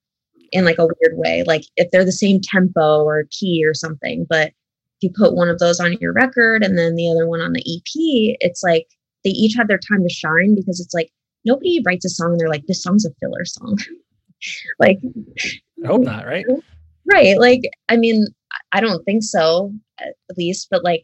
in 0.52 0.64
like 0.64 0.78
a 0.78 0.86
weird 0.86 1.16
way, 1.16 1.44
like 1.46 1.64
if 1.76 1.90
they're 1.90 2.04
the 2.04 2.12
same 2.12 2.40
tempo 2.42 3.02
or 3.02 3.24
key 3.30 3.62
or 3.66 3.74
something. 3.74 4.26
But 4.28 4.48
if 4.48 5.02
you 5.02 5.10
put 5.14 5.34
one 5.34 5.48
of 5.48 5.58
those 5.58 5.80
on 5.80 5.96
your 6.00 6.12
record 6.12 6.62
and 6.62 6.76
then 6.76 6.94
the 6.94 7.08
other 7.08 7.28
one 7.28 7.40
on 7.40 7.52
the 7.52 7.60
EP, 7.60 8.36
it's 8.40 8.62
like 8.62 8.86
they 9.24 9.30
each 9.30 9.54
have 9.56 9.68
their 9.68 9.78
time 9.78 10.02
to 10.02 10.12
shine 10.12 10.54
because 10.54 10.80
it's 10.80 10.94
like 10.94 11.10
nobody 11.44 11.80
writes 11.84 12.04
a 12.04 12.08
song 12.08 12.32
and 12.32 12.40
they're 12.40 12.48
like, 12.48 12.66
this 12.66 12.82
song's 12.82 13.06
a 13.06 13.10
filler 13.20 13.44
song. 13.44 13.78
like, 14.78 14.98
I 15.84 15.86
hope 15.86 16.02
not, 16.02 16.26
right? 16.26 16.44
Right. 17.10 17.38
Like, 17.38 17.62
I 17.88 17.96
mean, 17.96 18.26
I 18.72 18.80
don't 18.80 19.04
think 19.04 19.22
so, 19.22 19.72
at 20.00 20.14
least, 20.36 20.68
but 20.70 20.84
like, 20.84 21.02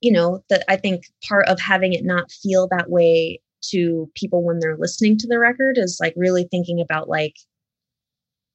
you 0.00 0.12
know, 0.12 0.42
that 0.50 0.64
I 0.68 0.76
think 0.76 1.04
part 1.28 1.46
of 1.48 1.58
having 1.60 1.92
it 1.92 2.04
not 2.04 2.30
feel 2.30 2.68
that 2.68 2.90
way 2.90 3.40
to 3.70 4.10
people 4.14 4.44
when 4.44 4.58
they're 4.58 4.76
listening 4.76 5.16
to 5.18 5.26
the 5.26 5.38
record 5.38 5.78
is 5.78 5.98
like 6.00 6.12
really 6.16 6.46
thinking 6.50 6.80
about 6.80 7.08
like 7.08 7.34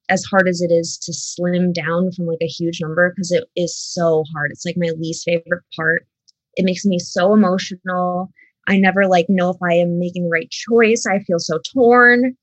as 0.09 0.23
hard 0.25 0.47
as 0.47 0.61
it 0.61 0.71
is 0.71 0.97
to 0.97 1.13
slim 1.13 1.71
down 1.71 2.11
from 2.11 2.25
like 2.25 2.41
a 2.41 2.47
huge 2.47 2.81
number 2.81 3.11
because 3.11 3.31
it 3.31 3.45
is 3.55 3.77
so 3.77 4.23
hard. 4.33 4.51
It's 4.51 4.65
like 4.65 4.75
my 4.77 4.89
least 4.99 5.23
favorite 5.23 5.63
part. 5.75 6.07
It 6.55 6.65
makes 6.65 6.85
me 6.85 6.99
so 6.99 7.33
emotional. 7.33 8.29
I 8.67 8.77
never 8.77 9.07
like 9.07 9.27
know 9.29 9.51
if 9.51 9.57
I 9.63 9.73
am 9.73 9.99
making 9.99 10.23
the 10.23 10.29
right 10.29 10.49
choice. 10.49 11.05
I 11.05 11.19
feel 11.19 11.39
so 11.39 11.59
torn. 11.73 12.35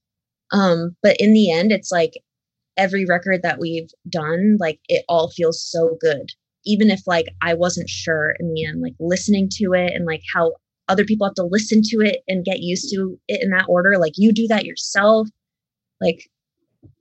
Um, 0.53 0.97
but 1.03 1.17
in 1.19 1.33
the 1.33 1.51
end, 1.51 1.73
it's 1.73 1.93
like 1.93 2.13
every 2.77 3.05
record 3.05 3.43
that 3.43 3.59
we've 3.59 3.91
done, 4.09 4.57
like 4.61 4.81
it 4.89 5.05
all 5.09 5.31
feels 5.31 5.63
so 5.63 5.97
good. 6.01 6.31
Even 6.65 6.91
if 6.91 7.01
like 7.07 7.27
I 7.43 7.55
wasn't 7.55 7.89
sure 7.89 8.35
in 8.41 8.53
the 8.53 8.65
end, 8.65 8.81
like 8.81 8.95
listening 9.01 9.49
to 9.53 9.73
it 9.73 9.93
and 9.93 10.05
like 10.05 10.23
how 10.35 10.53
other 10.89 11.05
people 11.05 11.27
have 11.27 11.35
to 11.35 11.45
listen 11.45 11.81
to 11.83 12.01
it 12.01 12.23
and 12.29 12.45
get 12.45 12.61
used 12.61 12.91
to 12.93 13.19
it 13.29 13.43
in 13.43 13.51
that 13.51 13.67
order. 13.69 13.99
Like 13.99 14.15
you 14.17 14.33
do 14.33 14.47
that 14.49 14.65
yourself. 14.65 15.29
Like, 16.01 16.29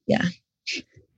yeah, 0.07 0.25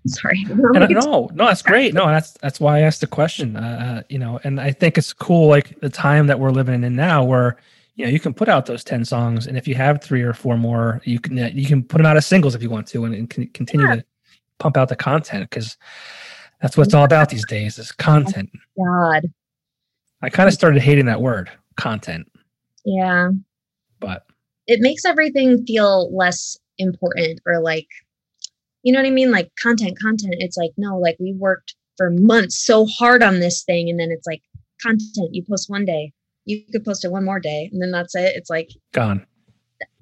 Sorry. 0.08 0.46
And, 0.50 0.90
no, 0.90 1.30
no, 1.34 1.46
that's 1.46 1.62
great. 1.62 1.94
No, 1.94 2.08
that's 2.08 2.32
that's 2.34 2.60
why 2.60 2.78
I 2.78 2.82
asked 2.82 3.02
the 3.02 3.08
question. 3.08 3.56
Uh, 3.56 4.00
uh, 4.00 4.04
you 4.10 4.20
know, 4.20 4.40
and 4.44 4.60
I 4.60 4.72
think 4.72 4.98
it's 4.98 5.14
cool, 5.14 5.48
like 5.48 5.80
the 5.80 5.90
time 5.90 6.28
that 6.28 6.40
we're 6.40 6.52
living 6.52 6.84
in 6.84 6.96
now, 6.96 7.24
where 7.24 7.58
you 7.96 8.06
know 8.06 8.12
you 8.12 8.20
can 8.20 8.34
put 8.34 8.50
out 8.50 8.66
those 8.66 8.84
ten 8.84 9.06
songs, 9.06 9.48
and 9.48 9.58
if 9.58 9.68
you 9.68 9.76
have 9.76 10.02
three 10.02 10.22
or 10.22 10.34
four 10.34 10.58
more, 10.58 11.02
you 11.04 11.20
can 11.20 11.38
you 11.58 11.66
can 11.66 11.84
put 11.84 11.98
them 11.98 12.06
out 12.06 12.18
as 12.18 12.26
singles 12.26 12.56
if 12.56 12.62
you 12.62 12.70
want 12.70 12.88
to, 12.88 13.06
and, 13.06 13.16
and 13.16 13.54
continue 13.54 13.88
yeah. 13.88 13.96
to 13.98 14.06
pump 14.60 14.78
out 14.78 14.90
the 14.90 14.96
content 14.96 15.50
because 15.50 15.78
that's 16.62 16.78
what 16.78 16.88
it's 16.88 16.94
all 16.94 17.06
about 17.06 17.30
these 17.30 17.46
days 17.46 17.78
is 17.78 17.92
content. 17.92 18.50
God, 18.78 19.32
I 20.22 20.30
kind 20.30 20.48
of 20.48 20.54
started 20.54 20.82
hating 20.82 21.06
that 21.06 21.22
word 21.22 21.52
content. 21.76 22.28
Yeah. 22.86 23.30
But 24.00 24.26
it 24.66 24.80
makes 24.82 25.06
everything 25.06 25.66
feel 25.66 26.16
less 26.16 26.58
important 26.78 27.40
or 27.46 27.60
like 27.60 27.88
you 28.84 28.94
know 28.94 29.00
what 29.00 29.08
I 29.08 29.12
mean? 29.12 29.32
Like 29.32 29.52
content, 29.62 30.00
content. 30.00 30.36
It's 30.38 30.58
like, 30.58 30.72
no, 30.78 30.98
like 30.98 31.18
we 31.20 31.34
worked 31.34 31.76
for 31.98 32.12
months 32.12 32.64
so 32.64 32.86
hard 32.86 33.24
on 33.24 33.40
this 33.40 33.64
thing. 33.64 33.90
And 33.90 34.00
then 34.00 34.12
it's 34.12 34.28
like 34.28 34.42
content. 34.82 35.30
You 35.32 35.44
post 35.50 35.70
one 35.70 35.86
day, 35.86 36.14
you 36.46 36.64
could 36.72 36.86
post 36.86 37.04
it 37.04 37.12
one 37.12 37.26
more 37.26 37.40
day, 37.40 37.70
and 37.72 37.82
then 37.82 37.92
that's 37.92 38.16
it. 38.16 38.36
It's 38.36 38.50
like 38.50 38.70
gone. 38.94 39.26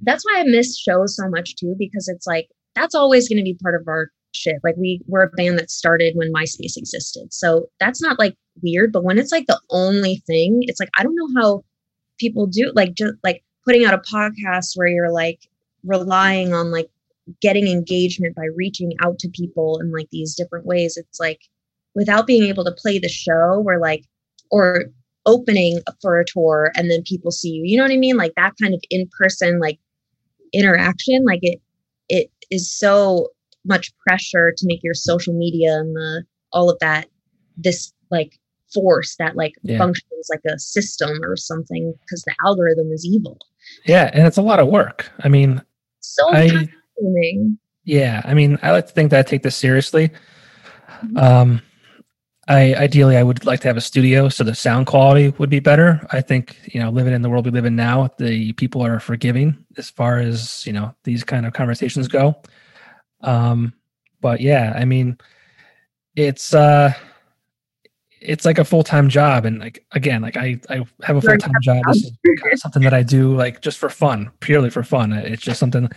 That's 0.02 0.24
why 0.26 0.40
I 0.40 0.44
miss 0.44 0.78
shows 0.78 1.16
so 1.16 1.28
much 1.30 1.56
too, 1.56 1.76
because 1.78 2.08
it's 2.08 2.28
like 2.28 2.48
that's 2.76 2.96
always 2.96 3.28
going 3.28 3.38
to 3.38 3.44
be 3.44 3.58
part 3.62 3.76
of 3.76 3.88
our 3.88 4.10
shit. 4.34 4.58
Like 4.64 4.76
we 4.78 5.02
we're 5.08 5.24
a 5.24 5.30
band 5.32 5.58
that 5.60 5.72
started 5.72 6.14
when 6.16 6.34
MySpace 6.34 6.78
existed. 6.78 7.34
So 7.34 7.68
that's 7.80 8.02
not 8.02 8.20
like 8.20 8.36
weird, 8.62 8.92
but 8.92 9.04
when 9.04 9.18
it's 9.18 9.32
like 9.32 9.48
the 9.48 9.60
only 9.70 10.22
thing, 10.28 10.60
it's 10.62 10.80
like 10.80 10.90
I 10.98 11.04
don't 11.04 11.16
know 11.16 11.42
how 11.42 11.64
people 12.20 12.48
do 12.48 12.72
like 12.76 12.94
just 12.94 13.16
like 13.24 13.44
putting 13.66 13.86
out 13.86 13.94
a 13.94 13.98
podcast 13.98 14.74
where 14.76 14.88
you're 14.88 15.12
like 15.12 15.40
relying 15.84 16.54
on 16.54 16.72
like 16.72 16.90
getting 17.42 17.68
engagement 17.68 18.36
by 18.36 18.46
reaching 18.56 18.94
out 19.04 19.20
to 19.20 19.30
people 19.30 19.80
in 19.80 19.92
like 19.92 20.08
these 20.12 20.36
different 20.36 20.66
ways. 20.66 20.98
It's 20.98 21.20
like 21.20 21.42
without 21.94 22.28
being 22.28 22.44
able 22.44 22.64
to 22.66 22.72
play 22.72 23.00
the 23.00 23.10
show 23.10 23.60
where 23.62 23.80
like 23.80 24.04
or 24.52 24.86
opening 25.26 25.80
for 26.02 26.20
a 26.20 26.26
tour 26.26 26.72
and 26.76 26.92
then 26.92 27.02
people 27.04 27.32
see 27.32 27.50
you 27.50 27.64
you 27.66 27.78
know 27.78 27.84
what 27.84 27.92
i 27.92 27.98
mean? 27.98 28.18
Like 28.18 28.34
that 28.36 28.54
kind 28.62 28.74
of 28.74 28.82
in-person 28.92 29.60
like 29.60 29.80
interaction 30.54 31.26
like 31.26 31.40
it 31.42 31.60
it 32.10 32.30
is 32.52 32.72
so 32.72 33.30
much 33.66 33.92
pressure 34.08 34.54
to 34.56 34.66
make 34.68 34.84
your 34.84 34.94
social 34.94 35.34
media 35.34 35.74
and 35.80 35.96
the 35.96 36.24
all 36.54 36.70
of 36.70 36.78
that 36.80 37.08
this 37.58 37.92
like 38.12 38.40
force 38.74 39.16
that 39.18 39.36
like 39.36 39.54
yeah. 39.64 39.78
functions 39.78 40.28
like 40.30 40.42
a 40.54 40.60
system 40.60 41.24
or 41.24 41.36
something 41.36 41.94
because 42.02 42.22
the 42.24 42.36
algorithm 42.46 42.92
is 42.92 43.06
evil. 43.06 43.38
Yeah 43.86 44.12
and 44.14 44.28
it's 44.28 44.38
a 44.38 44.42
lot 44.42 44.60
of 44.60 44.68
work. 44.68 45.12
I 45.24 45.30
mean 45.30 45.62
so 46.02 46.32
I, 46.32 46.68
yeah, 47.86 48.22
I 48.26 48.34
mean, 48.34 48.58
I 48.62 48.72
like 48.72 48.88
to 48.88 48.94
think 48.94 49.12
that 49.12 49.20
I 49.20 49.24
take 49.30 49.44
this 49.44 49.56
seriously. 49.56 50.10
Mm-hmm. 51.04 51.18
Um, 51.18 51.62
I 52.48 52.76
ideally 52.76 53.18
I 53.18 53.24
would 53.24 53.44
like 53.46 53.62
to 53.62 53.68
have 53.68 53.78
a 53.78 53.82
studio 53.82 54.30
so 54.30 54.44
the 54.44 54.54
sound 54.54 54.86
quality 54.86 55.30
would 55.40 55.50
be 55.50 55.60
better. 55.60 56.06
I 56.12 56.22
think 56.22 56.58
you 56.74 56.80
know, 56.80 56.90
living 56.90 57.14
in 57.14 57.22
the 57.22 57.30
world 57.30 57.46
we 57.46 57.52
live 57.52 57.66
in 57.66 57.76
now, 57.76 58.10
the 58.18 58.54
people 58.54 58.86
are 58.86 59.00
forgiving 59.00 59.58
as 59.78 59.90
far 59.90 60.20
as 60.20 60.66
you 60.66 60.74
know 60.74 60.94
these 61.04 61.24
kind 61.24 61.46
of 61.46 61.54
conversations 61.54 62.08
go. 62.08 62.36
Um, 63.22 63.74
but 64.22 64.42
yeah, 64.42 64.74
I 64.76 64.86
mean, 64.86 65.18
it's 66.16 66.54
uh, 66.54 66.94
it's 68.22 68.46
like 68.46 68.60
a 68.60 68.66
full 68.66 68.84
time 68.84 69.10
job, 69.10 69.46
and 69.46 69.60
like 69.60 69.84
again, 69.94 70.22
like 70.22 70.38
I 70.38 70.60
I 70.70 70.84
have 71.02 71.18
a 71.18 71.22
full 71.22 71.38
time 71.38 71.52
job. 71.62 71.82
This 71.88 72.04
is 72.04 72.12
kind 72.24 72.54
of 72.54 72.60
something 72.60 72.84
that 72.84 72.94
I 72.94 73.02
do 73.02 73.36
like 73.36 73.62
just 73.62 73.80
for 73.80 73.90
fun, 73.90 74.32
purely 74.40 74.70
for 74.70 74.84
fun. 74.84 75.14
It's 75.14 75.42
just 75.42 75.60
something 75.60 75.90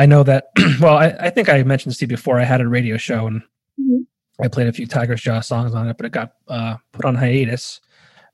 I 0.00 0.06
know 0.06 0.22
that. 0.22 0.48
well, 0.80 0.96
I, 0.96 1.08
I, 1.20 1.30
think 1.30 1.50
I 1.50 1.62
mentioned 1.62 1.90
this 1.90 1.98
to 1.98 2.04
you 2.04 2.08
before. 2.08 2.40
I 2.40 2.44
had 2.44 2.62
a 2.62 2.68
radio 2.68 2.96
show 2.96 3.26
and 3.26 3.42
mm-hmm. 3.78 4.00
I 4.42 4.48
played 4.48 4.66
a 4.66 4.72
few 4.72 4.86
Tigers 4.86 5.20
Jaw 5.20 5.40
songs 5.40 5.74
on 5.74 5.88
it, 5.88 5.98
but 5.98 6.06
it 6.06 6.12
got 6.12 6.32
uh, 6.48 6.76
put 6.92 7.04
on 7.04 7.14
hiatus 7.14 7.82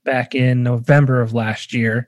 back 0.05 0.33
in 0.33 0.63
November 0.63 1.21
of 1.21 1.33
last 1.33 1.73
year. 1.73 2.07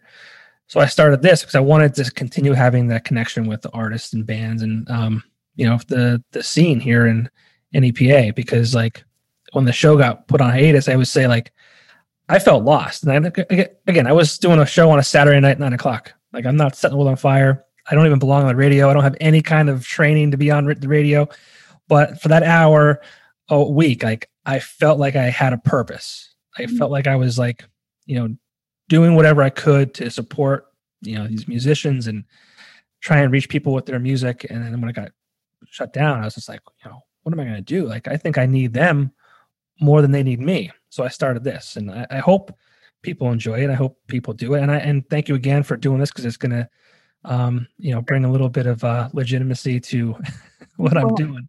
So 0.67 0.79
I 0.79 0.85
started 0.85 1.21
this 1.21 1.41
because 1.41 1.55
I 1.55 1.59
wanted 1.59 1.93
to 1.95 2.09
continue 2.09 2.53
having 2.53 2.87
that 2.87 3.03
connection 3.03 3.47
with 3.47 3.61
the 3.61 3.69
artists 3.71 4.13
and 4.13 4.25
bands 4.25 4.61
and 4.61 4.89
um, 4.89 5.23
you 5.55 5.67
know 5.67 5.77
the 5.87 6.23
the 6.31 6.41
scene 6.41 6.79
here 6.79 7.07
in 7.07 7.29
in 7.73 7.83
EPA 7.83 8.35
because 8.35 8.73
like 8.73 9.03
when 9.51 9.65
the 9.65 9.73
show 9.73 9.97
got 9.97 10.27
put 10.29 10.39
on 10.39 10.51
hiatus, 10.51 10.87
I 10.87 10.95
would 10.95 11.07
say 11.07 11.27
like 11.27 11.51
I 12.29 12.39
felt 12.39 12.63
lost. 12.63 13.03
And 13.03 13.27
I, 13.27 13.67
again, 13.87 14.07
I 14.07 14.13
was 14.13 14.37
doing 14.37 14.59
a 14.59 14.65
show 14.65 14.89
on 14.91 14.99
a 14.99 15.03
Saturday 15.03 15.39
night, 15.41 15.59
nine 15.59 15.73
o'clock. 15.73 16.13
Like 16.31 16.45
I'm 16.45 16.55
not 16.55 16.77
setting 16.77 16.93
the 16.93 16.97
world 16.97 17.09
on 17.09 17.17
fire. 17.17 17.65
I 17.89 17.95
don't 17.95 18.05
even 18.05 18.19
belong 18.19 18.43
on 18.43 18.49
the 18.49 18.55
radio. 18.55 18.89
I 18.89 18.93
don't 18.93 19.03
have 19.03 19.17
any 19.19 19.41
kind 19.41 19.69
of 19.69 19.85
training 19.85 20.31
to 20.31 20.37
be 20.37 20.51
on 20.51 20.65
the 20.65 20.87
radio. 20.87 21.27
But 21.87 22.21
for 22.21 22.27
that 22.27 22.43
hour 22.43 23.01
a 23.49 23.63
week, 23.63 24.03
like 24.03 24.29
I 24.45 24.59
felt 24.59 24.99
like 24.99 25.15
I 25.15 25.29
had 25.29 25.53
a 25.53 25.57
purpose. 25.57 26.33
I 26.57 26.63
mm-hmm. 26.63 26.77
felt 26.77 26.91
like 26.91 27.07
I 27.07 27.15
was 27.15 27.39
like, 27.39 27.65
you 28.05 28.15
know, 28.15 28.35
doing 28.87 29.15
whatever 29.15 29.41
I 29.41 29.49
could 29.49 29.93
to 29.95 30.09
support, 30.09 30.67
you 31.01 31.15
know, 31.15 31.27
these 31.27 31.47
musicians 31.47 32.07
and 32.07 32.25
try 33.01 33.19
and 33.19 33.31
reach 33.31 33.49
people 33.49 33.73
with 33.73 33.85
their 33.85 33.99
music. 33.99 34.45
And 34.49 34.63
then 34.63 34.79
when 34.79 34.89
I 34.89 34.93
got 34.93 35.11
shut 35.69 35.93
down, 35.93 36.19
I 36.19 36.25
was 36.25 36.35
just 36.35 36.49
like, 36.49 36.61
you 36.83 36.91
know, 36.91 36.99
what 37.23 37.33
am 37.33 37.39
I 37.39 37.43
going 37.43 37.55
to 37.55 37.61
do? 37.61 37.85
Like, 37.85 38.07
I 38.07 38.17
think 38.17 38.37
I 38.37 38.45
need 38.45 38.73
them 38.73 39.11
more 39.79 40.01
than 40.01 40.11
they 40.11 40.23
need 40.23 40.39
me. 40.39 40.71
So 40.89 41.03
I 41.03 41.07
started 41.09 41.43
this, 41.43 41.75
and 41.75 41.91
I, 41.91 42.07
I 42.09 42.17
hope 42.17 42.51
people 43.01 43.31
enjoy 43.31 43.63
it. 43.63 43.69
I 43.69 43.75
hope 43.75 43.97
people 44.07 44.33
do 44.33 44.55
it. 44.55 44.61
And 44.61 44.71
I 44.71 44.77
and 44.77 45.07
thank 45.09 45.29
you 45.29 45.35
again 45.35 45.63
for 45.63 45.77
doing 45.77 45.99
this 45.99 46.09
because 46.09 46.25
it's 46.25 46.37
going 46.37 46.51
to 46.51 46.67
um, 47.25 47.67
you 47.77 47.93
know, 47.93 48.01
bring 48.01 48.25
a 48.25 48.31
little 48.31 48.49
bit 48.49 48.65
of 48.65 48.83
uh, 48.83 49.09
legitimacy 49.13 49.79
to 49.79 50.15
what 50.77 50.97
I'm 50.97 51.13
doing. 51.15 51.47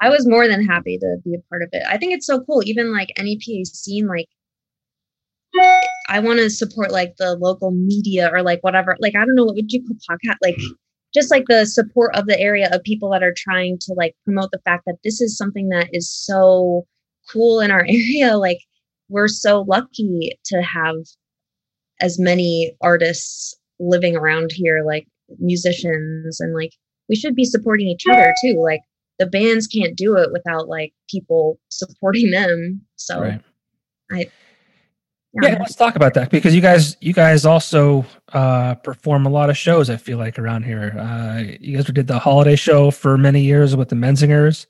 I 0.00 0.10
was 0.10 0.26
more 0.28 0.48
than 0.48 0.64
happy 0.64 0.98
to 0.98 1.16
be 1.24 1.34
a 1.34 1.48
part 1.48 1.62
of 1.62 1.68
it. 1.72 1.82
I 1.88 1.96
think 1.96 2.12
it's 2.12 2.26
so 2.26 2.40
cool. 2.44 2.62
Even 2.64 2.92
like 2.92 3.10
NEPA 3.18 3.64
scene, 3.66 4.06
like 4.06 4.28
I 6.08 6.18
want 6.18 6.40
to 6.40 6.50
support 6.50 6.90
like 6.90 7.14
the 7.16 7.36
local 7.36 7.70
media 7.70 8.30
or 8.32 8.42
like 8.42 8.62
whatever. 8.62 8.96
Like 9.00 9.14
I 9.14 9.24
don't 9.24 9.34
know 9.34 9.44
what 9.44 9.54
would 9.54 9.72
you 9.72 9.84
call 9.86 9.96
podcast 10.10 10.36
like 10.42 10.58
just 11.14 11.30
like 11.30 11.44
the 11.48 11.64
support 11.64 12.14
of 12.16 12.26
the 12.26 12.38
area 12.40 12.68
of 12.72 12.82
people 12.82 13.08
that 13.10 13.22
are 13.22 13.34
trying 13.36 13.78
to 13.80 13.94
like 13.94 14.16
promote 14.24 14.50
the 14.50 14.60
fact 14.64 14.82
that 14.86 14.96
this 15.04 15.20
is 15.20 15.38
something 15.38 15.68
that 15.68 15.88
is 15.92 16.10
so 16.10 16.86
cool 17.30 17.60
in 17.60 17.70
our 17.70 17.84
area. 17.88 18.36
Like 18.36 18.58
we're 19.08 19.28
so 19.28 19.62
lucky 19.62 20.38
to 20.46 20.62
have 20.62 20.96
as 22.00 22.18
many 22.18 22.76
artists 22.82 23.54
living 23.84 24.16
around 24.16 24.50
here 24.52 24.82
like 24.84 25.06
musicians 25.38 26.40
and 26.40 26.54
like 26.54 26.72
we 27.08 27.16
should 27.16 27.34
be 27.34 27.44
supporting 27.44 27.86
each 27.86 28.04
other 28.10 28.34
too 28.42 28.60
like 28.62 28.80
the 29.18 29.26
bands 29.26 29.66
can't 29.66 29.96
do 29.96 30.16
it 30.16 30.30
without 30.32 30.68
like 30.68 30.92
people 31.08 31.58
supporting 31.68 32.30
them 32.30 32.80
so 32.96 33.20
right. 33.20 33.40
i 34.12 34.26
yeah, 35.42 35.50
yeah. 35.50 35.58
let's 35.58 35.74
talk 35.74 35.96
about 35.96 36.14
that 36.14 36.30
because 36.30 36.54
you 36.54 36.60
guys 36.60 36.96
you 37.00 37.12
guys 37.12 37.44
also 37.44 38.06
uh 38.32 38.74
perform 38.76 39.26
a 39.26 39.28
lot 39.28 39.50
of 39.50 39.56
shows 39.56 39.90
i 39.90 39.96
feel 39.96 40.18
like 40.18 40.38
around 40.38 40.62
here. 40.64 40.96
Uh 40.96 41.42
you 41.60 41.76
guys 41.76 41.86
did 41.86 42.06
the 42.06 42.18
holiday 42.18 42.54
show 42.54 42.90
for 42.90 43.18
many 43.18 43.42
years 43.42 43.74
with 43.74 43.88
the 43.88 43.96
menzingers. 43.96 44.66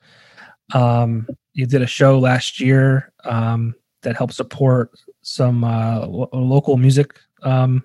Um 0.73 1.27
you 1.53 1.67
did 1.67 1.83
a 1.83 1.87
show 1.87 2.19
last 2.19 2.61
year 2.61 3.13
um 3.25 3.75
that 4.03 4.17
helped 4.17 4.33
support 4.33 4.91
some 5.21 5.65
uh 5.65 6.07
lo- 6.07 6.31
local 6.33 6.79
music 6.79 7.19
um 7.43 7.85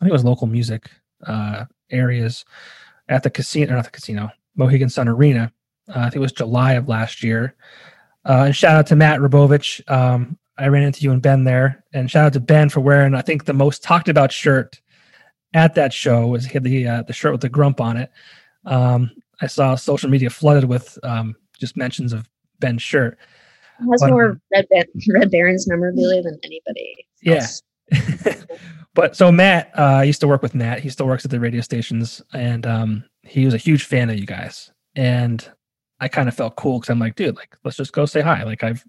I 0.00 0.04
think 0.04 0.10
it 0.10 0.12
was 0.12 0.24
local 0.24 0.46
music 0.46 0.90
uh, 1.26 1.64
areas 1.90 2.44
at 3.08 3.22
the 3.22 3.30
casino, 3.30 3.74
not 3.74 3.84
the 3.84 3.90
casino, 3.90 4.30
Mohegan 4.56 4.88
Sun 4.88 5.08
Arena. 5.08 5.52
Uh, 5.88 6.00
I 6.00 6.02
think 6.04 6.16
it 6.16 6.20
was 6.20 6.32
July 6.32 6.74
of 6.74 6.88
last 6.88 7.22
year. 7.22 7.54
Uh, 8.24 8.44
and 8.46 8.56
shout 8.56 8.76
out 8.76 8.86
to 8.88 8.96
Matt 8.96 9.20
Rabovich. 9.20 9.88
Um, 9.90 10.38
I 10.58 10.68
ran 10.68 10.82
into 10.82 11.02
you 11.02 11.12
and 11.12 11.22
Ben 11.22 11.44
there, 11.44 11.84
and 11.92 12.10
shout 12.10 12.26
out 12.26 12.32
to 12.34 12.40
Ben 12.40 12.68
for 12.68 12.80
wearing 12.80 13.14
I 13.14 13.22
think 13.22 13.44
the 13.44 13.52
most 13.52 13.82
talked 13.82 14.08
about 14.08 14.32
shirt 14.32 14.80
at 15.54 15.74
that 15.76 15.92
show 15.92 16.26
was 16.26 16.44
he 16.44 16.52
had 16.52 16.64
the 16.64 16.86
uh, 16.86 17.02
the 17.02 17.12
shirt 17.12 17.32
with 17.32 17.40
the 17.40 17.48
grump 17.48 17.80
on 17.80 17.96
it. 17.96 18.10
Um, 18.64 19.10
I 19.40 19.46
saw 19.46 19.76
social 19.76 20.10
media 20.10 20.30
flooded 20.30 20.64
with 20.64 20.98
um, 21.02 21.36
just 21.58 21.76
mentions 21.76 22.12
of 22.12 22.28
Ben's 22.58 22.82
shirt. 22.82 23.18
It 23.80 23.90
has 23.90 24.00
but, 24.00 24.10
more 24.10 24.40
Red, 24.52 24.66
Red 25.12 25.30
Barons 25.30 25.68
memorabilia 25.68 26.22
than 26.22 26.38
anybody. 26.42 27.06
Yeah. 27.22 27.46
But 28.98 29.14
so 29.14 29.30
Matt, 29.30 29.70
uh, 29.78 29.82
I 29.82 30.02
used 30.02 30.20
to 30.22 30.26
work 30.26 30.42
with 30.42 30.56
Matt. 30.56 30.80
He 30.80 30.90
still 30.90 31.06
works 31.06 31.24
at 31.24 31.30
the 31.30 31.38
radio 31.38 31.60
stations, 31.60 32.20
and 32.32 32.66
um, 32.66 33.04
he 33.22 33.44
was 33.44 33.54
a 33.54 33.56
huge 33.56 33.84
fan 33.84 34.10
of 34.10 34.18
you 34.18 34.26
guys. 34.26 34.72
And 34.96 35.48
I 36.00 36.08
kind 36.08 36.28
of 36.28 36.34
felt 36.34 36.56
cool 36.56 36.80
because 36.80 36.90
I'm 36.90 36.98
like, 36.98 37.14
dude, 37.14 37.36
like 37.36 37.56
let's 37.62 37.76
just 37.76 37.92
go 37.92 38.06
say 38.06 38.22
hi. 38.22 38.42
Like 38.42 38.64
I've 38.64 38.84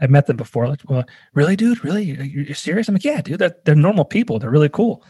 I've 0.00 0.10
met 0.10 0.26
them 0.26 0.36
before. 0.36 0.66
Like, 0.66 0.80
well, 0.88 1.04
really, 1.32 1.54
dude, 1.54 1.84
really, 1.84 2.02
you're 2.02 2.56
serious? 2.56 2.88
I'm 2.88 2.96
like, 2.96 3.04
yeah, 3.04 3.20
dude, 3.20 3.38
they're, 3.38 3.54
they're 3.64 3.76
normal 3.76 4.04
people. 4.04 4.40
They're 4.40 4.50
really 4.50 4.68
cool. 4.68 5.04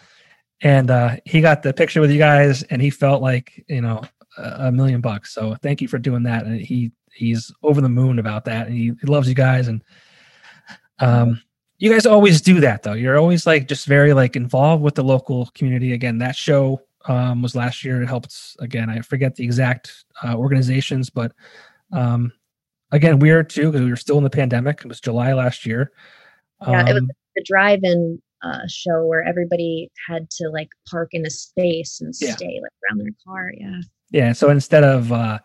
And 0.60 0.90
uh, 0.90 1.16
he 1.24 1.40
got 1.40 1.62
the 1.62 1.72
picture 1.72 2.02
with 2.02 2.10
you 2.10 2.18
guys, 2.18 2.62
and 2.64 2.82
he 2.82 2.90
felt 2.90 3.22
like 3.22 3.64
you 3.68 3.80
know 3.80 4.02
a, 4.36 4.66
a 4.66 4.70
million 4.70 5.00
bucks. 5.00 5.32
So 5.32 5.54
thank 5.62 5.80
you 5.80 5.88
for 5.88 5.96
doing 5.96 6.24
that. 6.24 6.44
And 6.44 6.60
he 6.60 6.92
he's 7.14 7.50
over 7.62 7.80
the 7.80 7.88
moon 7.88 8.18
about 8.18 8.44
that, 8.44 8.66
and 8.66 8.76
he, 8.76 8.92
he 9.00 9.06
loves 9.06 9.30
you 9.30 9.34
guys. 9.34 9.68
And 9.68 9.82
um, 10.98 11.40
you 11.78 11.92
guys 11.92 12.06
always 12.06 12.40
do 12.40 12.60
that 12.60 12.82
though. 12.82 12.94
You're 12.94 13.18
always 13.18 13.46
like 13.46 13.68
just 13.68 13.86
very 13.86 14.12
like 14.12 14.36
involved 14.36 14.82
with 14.82 14.94
the 14.94 15.04
local 15.04 15.46
community. 15.54 15.92
Again, 15.92 16.18
that 16.18 16.36
show 16.36 16.80
um, 17.06 17.42
was 17.42 17.54
last 17.54 17.84
year. 17.84 18.02
It 18.02 18.06
helped 18.06 18.56
again. 18.60 18.88
I 18.88 19.00
forget 19.00 19.36
the 19.36 19.44
exact 19.44 20.04
uh, 20.24 20.34
organizations, 20.34 21.10
but 21.10 21.32
um, 21.92 22.32
again, 22.92 23.18
weird 23.18 23.50
too 23.50 23.70
because 23.70 23.82
we 23.82 23.90
were 23.90 23.96
still 23.96 24.18
in 24.18 24.24
the 24.24 24.30
pandemic. 24.30 24.80
It 24.80 24.88
was 24.88 25.00
July 25.00 25.32
last 25.32 25.66
year. 25.66 25.92
Yeah, 26.62 26.80
um, 26.80 26.88
it 26.88 26.92
was 26.94 27.02
um, 27.02 27.10
the 27.34 27.44
drive-in 27.46 28.22
uh, 28.42 28.66
show 28.68 29.06
where 29.06 29.22
everybody 29.22 29.90
had 30.08 30.30
to 30.30 30.48
like 30.48 30.68
park 30.90 31.10
in 31.12 31.26
a 31.26 31.30
space 31.30 32.00
and 32.00 32.14
yeah. 32.20 32.34
stay 32.34 32.60
like 32.62 32.72
around 32.84 32.98
their 32.98 33.12
car. 33.26 33.52
Yeah. 33.56 33.80
Yeah. 34.10 34.32
So 34.32 34.50
instead 34.50 34.84
of 34.84 35.12
uh, 35.12 35.38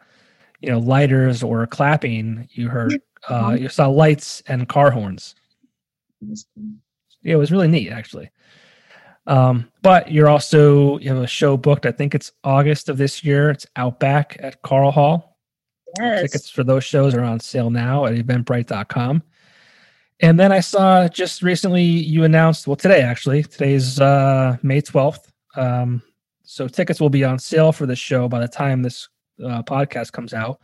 you 0.61 0.69
know 0.69 0.79
lighters 0.79 1.43
or 1.43 1.67
clapping, 1.67 2.47
you 2.51 2.69
heard 2.69 3.01
uh, 3.29 3.57
you 3.59 3.69
saw 3.69 3.87
lights 3.87 4.41
and 4.47 4.69
car 4.69 4.91
horns. 4.91 5.35
Yeah, 7.21 7.33
it 7.33 7.37
was 7.37 7.51
really 7.51 7.67
neat 7.67 7.89
actually. 7.89 8.29
Um, 9.27 9.71
but 9.81 10.11
you're 10.11 10.29
also 10.29 10.97
you 10.99 11.09
have 11.09 11.23
a 11.23 11.27
show 11.27 11.57
booked. 11.57 11.85
I 11.85 11.91
think 11.91 12.15
it's 12.15 12.31
August 12.43 12.89
of 12.89 12.97
this 12.97 13.23
year. 13.23 13.51
It's 13.51 13.67
Outback 13.75 14.37
at 14.39 14.61
Karl 14.61 14.91
Hall. 14.91 15.37
Yes. 15.99 16.21
Tickets 16.21 16.49
for 16.49 16.63
those 16.63 16.83
shows 16.83 17.13
are 17.13 17.23
on 17.23 17.39
sale 17.39 17.69
now 17.69 18.05
at 18.05 18.13
eventbrite.com. 18.13 19.23
And 20.21 20.39
then 20.39 20.51
I 20.51 20.59
saw 20.59 21.07
just 21.07 21.41
recently 21.41 21.83
you 21.83 22.23
announced, 22.23 22.67
well, 22.67 22.75
today 22.75 23.01
actually, 23.01 23.43
today's 23.43 23.99
uh, 23.99 24.57
May 24.61 24.81
12th. 24.81 25.31
Um, 25.55 26.01
so 26.43 26.67
tickets 26.67 27.01
will 27.01 27.09
be 27.09 27.23
on 27.23 27.39
sale 27.39 27.71
for 27.71 27.85
the 27.85 27.95
show 27.95 28.27
by 28.27 28.39
the 28.39 28.47
time 28.47 28.83
this 28.83 29.09
uh, 29.43 29.63
podcast 29.63 30.11
comes 30.11 30.33
out, 30.33 30.59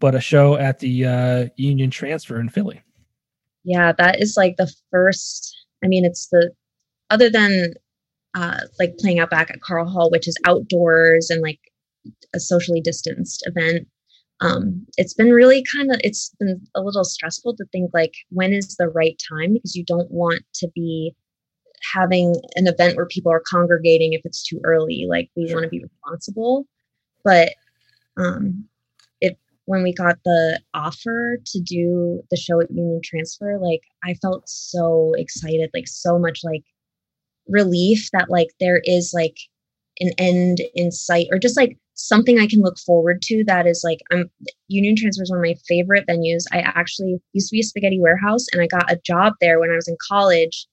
but 0.00 0.14
a 0.14 0.20
show 0.20 0.56
at 0.56 0.80
the 0.80 1.04
uh, 1.06 1.48
Union 1.56 1.90
Transfer 1.90 2.40
in 2.40 2.48
Philly. 2.48 2.82
Yeah, 3.68 3.92
that 3.98 4.20
is 4.20 4.34
like 4.36 4.56
the 4.56 4.72
first. 4.90 5.54
I 5.84 5.88
mean, 5.88 6.04
it's 6.04 6.28
the 6.28 6.52
other 7.10 7.30
than 7.30 7.74
uh, 8.34 8.60
like 8.78 8.96
playing 8.98 9.18
out 9.20 9.30
back 9.30 9.50
at 9.50 9.60
Karl 9.60 9.88
Hall, 9.88 10.10
which 10.10 10.26
is 10.26 10.36
outdoors 10.46 11.30
and 11.30 11.42
like 11.42 11.60
a 12.34 12.40
socially 12.40 12.80
distanced 12.80 13.42
event 13.46 13.86
um, 14.40 14.86
it's 14.96 15.14
been 15.14 15.30
really 15.30 15.64
kind 15.64 15.90
of 15.90 16.00
it's 16.04 16.34
been 16.38 16.60
a 16.74 16.80
little 16.80 17.04
stressful 17.04 17.56
to 17.56 17.64
think 17.72 17.90
like 17.92 18.14
when 18.30 18.52
is 18.52 18.76
the 18.76 18.88
right 18.88 19.20
time 19.28 19.54
because 19.54 19.74
you 19.74 19.84
don't 19.84 20.10
want 20.10 20.42
to 20.54 20.68
be 20.74 21.14
having 21.92 22.34
an 22.54 22.66
event 22.66 22.96
where 22.96 23.06
people 23.06 23.32
are 23.32 23.42
congregating 23.48 24.12
if 24.12 24.20
it's 24.24 24.46
too 24.46 24.60
early 24.64 25.06
like 25.08 25.30
we 25.36 25.52
want 25.52 25.62
to 25.62 25.68
be 25.68 25.82
responsible 25.82 26.66
but 27.24 27.52
um 28.16 28.64
when 29.68 29.82
we 29.82 29.92
got 29.92 30.16
the 30.24 30.60
offer 30.74 31.38
to 31.44 31.60
do 31.60 32.22
the 32.30 32.36
show 32.36 32.60
at 32.60 32.70
union 32.70 33.00
transfer 33.04 33.58
like 33.60 33.82
i 34.04 34.14
felt 34.14 34.48
so 34.48 35.12
excited 35.16 35.70
like 35.74 35.86
so 35.86 36.18
much 36.18 36.40
like 36.42 36.64
relief 37.48 38.08
that 38.12 38.30
like 38.30 38.48
there 38.60 38.80
is 38.84 39.12
like 39.14 39.36
an 40.00 40.10
end 40.18 40.58
in 40.74 40.90
sight 40.90 41.26
or 41.30 41.38
just 41.38 41.56
like 41.56 41.76
something 41.94 42.38
I 42.38 42.46
can 42.46 42.60
look 42.60 42.78
forward 42.78 43.20
to 43.22 43.44
that 43.46 43.66
is 43.66 43.82
like 43.84 43.98
I'm 44.12 44.30
Union 44.68 44.94
Transfer 44.96 45.22
is 45.22 45.30
one 45.30 45.40
of 45.40 45.44
my 45.44 45.56
favorite 45.66 46.06
venues. 46.06 46.44
I 46.52 46.60
actually 46.60 47.18
used 47.32 47.48
to 47.48 47.54
be 47.54 47.60
a 47.60 47.64
spaghetti 47.64 48.00
warehouse 48.00 48.46
and 48.52 48.62
I 48.62 48.66
got 48.66 48.90
a 48.90 49.00
job 49.04 49.34
there 49.40 49.58
when 49.58 49.70
I 49.70 49.74
was 49.74 49.88
in 49.88 49.96
college. 50.08 50.66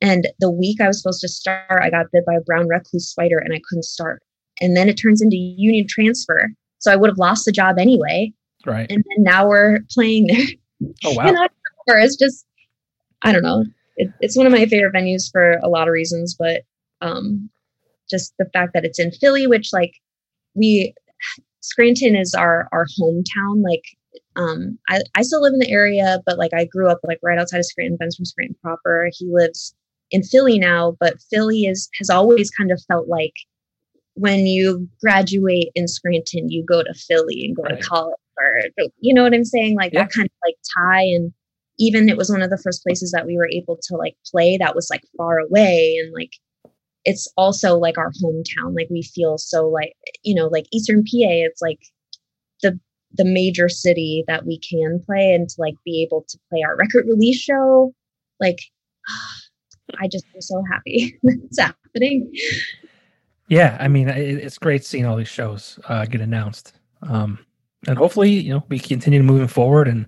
And 0.00 0.28
the 0.38 0.50
week 0.50 0.80
I 0.80 0.86
was 0.86 1.02
supposed 1.02 1.20
to 1.20 1.28
start, 1.28 1.82
I 1.82 1.90
got 1.90 2.06
bit 2.12 2.24
by 2.24 2.34
a 2.34 2.40
brown 2.40 2.68
recluse 2.68 3.08
spider 3.08 3.38
and 3.38 3.52
I 3.52 3.60
couldn't 3.68 3.82
start. 3.82 4.22
And 4.60 4.76
then 4.76 4.88
it 4.88 4.94
turns 4.94 5.20
into 5.20 5.36
Union 5.36 5.86
Transfer. 5.88 6.48
So 6.80 6.90
I 6.90 6.96
would 6.96 7.10
have 7.10 7.18
lost 7.18 7.44
the 7.44 7.52
job 7.52 7.78
anyway. 7.78 8.32
Right. 8.66 8.90
And 8.90 9.04
then 9.08 9.24
now 9.24 9.48
we're 9.48 9.80
playing 9.90 10.26
there. 10.26 10.46
Oh 11.04 11.12
wow. 11.12 11.46
it's 11.86 12.16
just 12.16 12.46
I 13.22 13.32
don't 13.32 13.42
know. 13.42 13.64
It, 13.96 14.10
it's 14.20 14.36
one 14.36 14.46
of 14.46 14.52
my 14.52 14.64
favorite 14.64 14.94
venues 14.94 15.30
for 15.30 15.58
a 15.62 15.68
lot 15.68 15.88
of 15.88 15.92
reasons, 15.92 16.34
but 16.38 16.62
um 17.02 17.50
just 18.08 18.34
the 18.38 18.46
fact 18.52 18.72
that 18.74 18.84
it's 18.84 18.98
in 18.98 19.12
Philly, 19.12 19.46
which 19.46 19.72
like 19.72 19.92
we 20.54 20.94
Scranton 21.60 22.16
is 22.16 22.34
our 22.34 22.66
our 22.72 22.86
hometown. 22.98 23.62
Like 23.62 23.84
um 24.36 24.78
I, 24.88 25.02
I 25.14 25.22
still 25.22 25.42
live 25.42 25.52
in 25.52 25.58
the 25.58 25.70
area, 25.70 26.20
but 26.24 26.38
like 26.38 26.52
I 26.54 26.64
grew 26.64 26.88
up 26.88 27.00
like 27.04 27.18
right 27.22 27.38
outside 27.38 27.58
of 27.58 27.66
Scranton. 27.66 27.98
Ben's 27.98 28.16
from 28.16 28.24
Scranton 28.24 28.56
proper. 28.62 29.10
He 29.12 29.26
lives 29.30 29.74
in 30.10 30.22
Philly 30.22 30.58
now, 30.58 30.96
but 30.98 31.20
Philly 31.30 31.66
is 31.66 31.90
has 31.98 32.08
always 32.08 32.50
kind 32.50 32.72
of 32.72 32.82
felt 32.88 33.08
like 33.08 33.34
when 34.14 34.46
you 34.46 34.88
graduate 35.00 35.70
in 35.74 35.88
Scranton, 35.88 36.50
you 36.50 36.64
go 36.64 36.82
to 36.82 36.94
Philly 36.94 37.44
and 37.44 37.56
go 37.56 37.62
right. 37.62 37.80
to 37.80 37.88
college 37.88 38.14
or 38.38 38.86
you 39.00 39.14
know 39.14 39.22
what 39.22 39.34
I'm 39.34 39.44
saying? 39.44 39.76
Like 39.76 39.92
yeah. 39.92 40.02
that 40.02 40.12
kind 40.12 40.26
of 40.26 40.32
like 40.44 40.56
tie 40.76 41.02
and 41.02 41.32
even 41.78 42.08
it 42.08 42.16
was 42.16 42.30
one 42.30 42.42
of 42.42 42.50
the 42.50 42.58
first 42.58 42.82
places 42.82 43.10
that 43.12 43.26
we 43.26 43.36
were 43.36 43.48
able 43.48 43.78
to 43.82 43.96
like 43.96 44.14
play 44.30 44.58
that 44.58 44.74
was 44.74 44.88
like 44.90 45.02
far 45.16 45.38
away 45.38 45.96
and 46.02 46.12
like 46.12 46.32
it's 47.04 47.26
also 47.36 47.78
like 47.78 47.96
our 47.96 48.12
hometown. 48.22 48.76
Like 48.76 48.88
we 48.90 49.02
feel 49.02 49.38
so 49.38 49.66
like, 49.68 49.94
you 50.22 50.34
know, 50.34 50.48
like 50.48 50.66
Eastern 50.72 51.02
PA, 51.02 51.30
it's 51.46 51.62
like 51.62 51.80
the 52.62 52.78
the 53.12 53.24
major 53.24 53.68
city 53.68 54.22
that 54.28 54.46
we 54.46 54.58
can 54.58 55.02
play 55.04 55.34
and 55.34 55.48
to 55.48 55.54
like 55.58 55.74
be 55.84 56.06
able 56.06 56.24
to 56.28 56.38
play 56.48 56.62
our 56.62 56.76
record 56.76 57.06
release 57.08 57.40
show. 57.40 57.94
Like 58.38 58.58
I 60.00 60.06
just 60.06 60.26
feel 60.28 60.40
so 60.40 60.62
happy 60.70 61.18
it's 61.22 61.58
happening. 61.58 62.30
Yeah, 63.50 63.76
I 63.80 63.88
mean, 63.88 64.08
it's 64.08 64.58
great 64.58 64.84
seeing 64.84 65.04
all 65.04 65.16
these 65.16 65.28
shows 65.28 65.78
uh, 65.88 66.04
get 66.06 66.20
announced, 66.20 66.72
um, 67.02 67.44
and 67.88 67.98
hopefully, 67.98 68.30
you 68.30 68.54
know, 68.54 68.64
we 68.68 68.78
continue 68.78 69.24
moving 69.24 69.48
forward. 69.48 69.88
And 69.88 70.06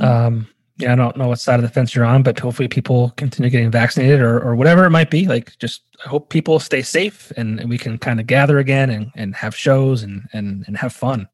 um, 0.00 0.48
yeah, 0.78 0.94
I 0.94 0.96
don't 0.96 1.16
know 1.18 1.28
what 1.28 1.40
side 1.40 1.56
of 1.56 1.62
the 1.62 1.68
fence 1.68 1.94
you're 1.94 2.06
on, 2.06 2.22
but 2.22 2.38
hopefully 2.38 2.68
people 2.68 3.10
continue 3.18 3.50
getting 3.50 3.70
vaccinated 3.70 4.22
or, 4.22 4.40
or 4.40 4.56
whatever 4.56 4.86
it 4.86 4.90
might 4.90 5.10
be. 5.10 5.26
Like, 5.26 5.58
just 5.58 5.82
I 6.06 6.08
hope 6.08 6.30
people 6.30 6.58
stay 6.58 6.80
safe 6.80 7.30
and, 7.36 7.60
and 7.60 7.68
we 7.68 7.76
can 7.76 7.98
kind 7.98 8.18
of 8.18 8.26
gather 8.26 8.58
again 8.58 8.88
and, 8.88 9.10
and 9.14 9.34
have 9.34 9.54
shows 9.54 10.02
and, 10.02 10.26
and, 10.32 10.64
and 10.66 10.78
have 10.78 10.94
fun. 10.94 11.28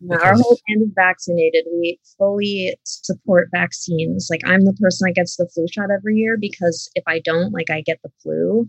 Yeah, 0.00 0.16
our 0.16 0.34
whole 0.34 0.58
band 0.66 0.82
is 0.82 0.92
vaccinated. 0.94 1.64
We 1.70 2.00
fully 2.18 2.74
support 2.84 3.48
vaccines. 3.52 4.28
Like, 4.30 4.40
I'm 4.46 4.64
the 4.64 4.72
person 4.80 5.08
that 5.08 5.14
gets 5.14 5.36
the 5.36 5.48
flu 5.54 5.66
shot 5.70 5.90
every 5.94 6.16
year 6.16 6.38
because 6.40 6.90
if 6.94 7.04
I 7.06 7.20
don't, 7.20 7.52
like, 7.52 7.70
I 7.70 7.82
get 7.82 8.00
the 8.02 8.10
flu. 8.22 8.68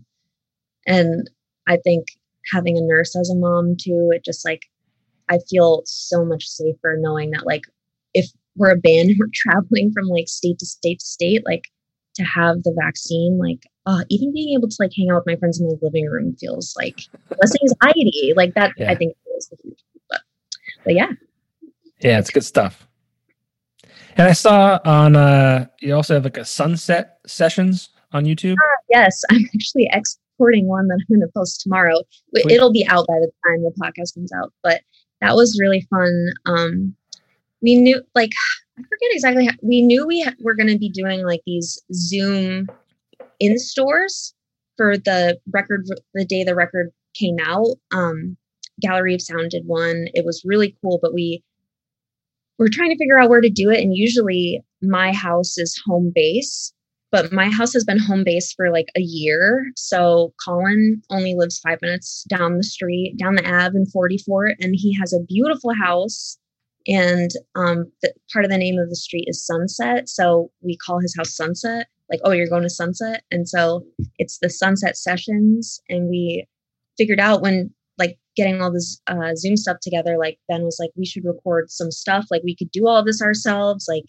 And 0.86 1.30
I 1.68 1.78
think 1.78 2.06
having 2.52 2.76
a 2.76 2.82
nurse 2.82 3.16
as 3.16 3.30
a 3.30 3.36
mom 3.36 3.76
too, 3.76 4.10
it 4.12 4.24
just 4.24 4.44
like, 4.44 4.62
I 5.30 5.38
feel 5.50 5.82
so 5.86 6.24
much 6.24 6.46
safer 6.46 6.96
knowing 6.98 7.30
that, 7.30 7.46
like, 7.46 7.62
if 8.12 8.30
we're 8.56 8.72
a 8.72 8.76
band 8.76 9.10
and 9.10 9.16
we're 9.20 9.28
traveling 9.32 9.92
from 9.92 10.06
like 10.06 10.28
state 10.28 10.58
to 10.58 10.66
state 10.66 11.00
to 11.00 11.06
state, 11.06 11.42
like 11.44 11.64
to 12.14 12.22
have 12.22 12.62
the 12.62 12.74
vaccine, 12.80 13.38
like 13.38 13.62
uh, 13.86 14.04
even 14.08 14.32
being 14.32 14.56
able 14.56 14.68
to 14.68 14.76
like 14.78 14.92
hang 14.96 15.10
out 15.10 15.16
with 15.16 15.26
my 15.26 15.36
friends 15.36 15.60
in 15.60 15.66
the 15.66 15.78
living 15.82 16.06
room 16.06 16.34
feels 16.36 16.74
like 16.76 17.00
less 17.40 17.54
anxiety. 17.84 18.32
Like 18.36 18.54
that, 18.54 18.72
yeah. 18.76 18.90
I 18.90 18.94
think 18.94 19.16
is 19.36 19.48
the 19.48 19.56
huge. 19.62 19.78
But, 20.08 20.20
but 20.84 20.94
yeah, 20.94 21.10
yeah, 22.00 22.18
it's 22.18 22.30
good 22.30 22.44
stuff. 22.44 22.86
And 24.16 24.28
I 24.28 24.32
saw 24.32 24.78
on 24.84 25.16
uh 25.16 25.66
you 25.80 25.94
also 25.94 26.14
have 26.14 26.24
like 26.24 26.36
a 26.36 26.44
sunset 26.44 27.18
sessions 27.26 27.90
on 28.12 28.24
YouTube. 28.24 28.52
Uh, 28.52 28.80
yes, 28.90 29.22
I'm 29.30 29.44
actually 29.54 29.88
exporting 30.34 30.68
one 30.68 30.88
that 30.88 30.98
I'm 31.00 31.16
going 31.16 31.26
to 31.26 31.32
post 31.34 31.60
tomorrow. 31.60 32.00
It'll 32.34 32.72
be 32.72 32.86
out 32.88 33.06
by 33.06 33.14
the 33.14 33.30
time 33.46 33.62
the 33.62 33.72
podcast 33.80 34.14
comes 34.14 34.32
out, 34.32 34.52
but 34.62 34.82
that 35.20 35.34
was 35.34 35.58
really 35.60 35.86
fun. 35.90 36.30
Um, 36.46 36.94
we 37.62 37.76
knew 37.76 38.02
like 38.14 38.30
I 38.78 38.82
forget 38.82 39.10
exactly 39.12 39.46
how 39.46 39.52
we 39.62 39.82
knew 39.82 40.06
we 40.06 40.22
ha- 40.22 40.34
were 40.40 40.54
going 40.54 40.68
to 40.68 40.78
be 40.78 40.90
doing 40.90 41.24
like 41.24 41.40
these 41.46 41.80
Zoom 41.92 42.68
in 43.40 43.58
stores 43.58 44.34
for 44.76 44.98
the 44.98 45.38
record 45.52 45.86
the 46.14 46.24
day 46.24 46.44
the 46.44 46.54
record 46.54 46.90
came 47.14 47.36
out. 47.42 47.76
Um, 47.92 48.36
Gallery 48.80 49.14
of 49.14 49.22
Sound 49.22 49.50
did 49.50 49.66
one. 49.66 50.08
It 50.14 50.24
was 50.24 50.42
really 50.44 50.76
cool, 50.82 50.98
but 51.00 51.14
we 51.14 51.42
we're 52.58 52.68
trying 52.70 52.90
to 52.90 52.98
figure 52.98 53.18
out 53.18 53.30
where 53.30 53.40
to 53.40 53.50
do 53.50 53.70
it. 53.70 53.80
And 53.80 53.96
usually 53.96 54.62
my 54.82 55.12
house 55.12 55.56
is 55.58 55.80
home 55.86 56.12
base, 56.14 56.73
but 57.14 57.32
my 57.32 57.48
house 57.48 57.72
has 57.72 57.84
been 57.84 58.00
home 58.00 58.24
base 58.24 58.52
for 58.52 58.72
like 58.72 58.88
a 58.96 59.00
year. 59.00 59.70
So 59.76 60.34
Colin 60.44 61.00
only 61.10 61.36
lives 61.36 61.60
five 61.60 61.78
minutes 61.80 62.24
down 62.28 62.56
the 62.56 62.64
street, 62.64 63.14
down 63.16 63.36
the 63.36 63.48
Ave 63.48 63.76
in 63.76 63.86
44, 63.86 64.54
and 64.58 64.74
he 64.74 64.92
has 64.98 65.12
a 65.12 65.22
beautiful 65.28 65.72
house 65.80 66.36
and 66.88 67.30
um, 67.54 67.84
the, 68.02 68.12
part 68.32 68.44
of 68.44 68.50
the 68.50 68.58
name 68.58 68.80
of 68.80 68.88
the 68.88 68.96
street 68.96 69.26
is 69.28 69.46
Sunset. 69.46 70.08
So 70.08 70.50
we 70.60 70.76
call 70.76 70.98
his 70.98 71.14
house 71.16 71.36
Sunset. 71.36 71.86
Like, 72.10 72.18
oh, 72.24 72.32
you're 72.32 72.48
going 72.48 72.64
to 72.64 72.68
Sunset, 72.68 73.22
and 73.30 73.48
so 73.48 73.84
it's 74.18 74.38
the 74.42 74.50
Sunset 74.50 74.96
Sessions. 74.96 75.80
And 75.88 76.10
we 76.10 76.44
figured 76.98 77.20
out 77.20 77.42
when 77.42 77.72
like 77.96 78.18
getting 78.36 78.60
all 78.60 78.72
this 78.72 79.00
uh, 79.06 79.36
Zoom 79.36 79.56
stuff 79.56 79.76
together. 79.80 80.18
Like 80.18 80.38
Ben 80.48 80.64
was 80.64 80.78
like, 80.80 80.90
we 80.96 81.06
should 81.06 81.24
record 81.24 81.70
some 81.70 81.92
stuff. 81.92 82.26
Like 82.28 82.42
we 82.42 82.56
could 82.56 82.72
do 82.72 82.88
all 82.88 83.04
this 83.04 83.22
ourselves. 83.22 83.86
Like 83.88 84.04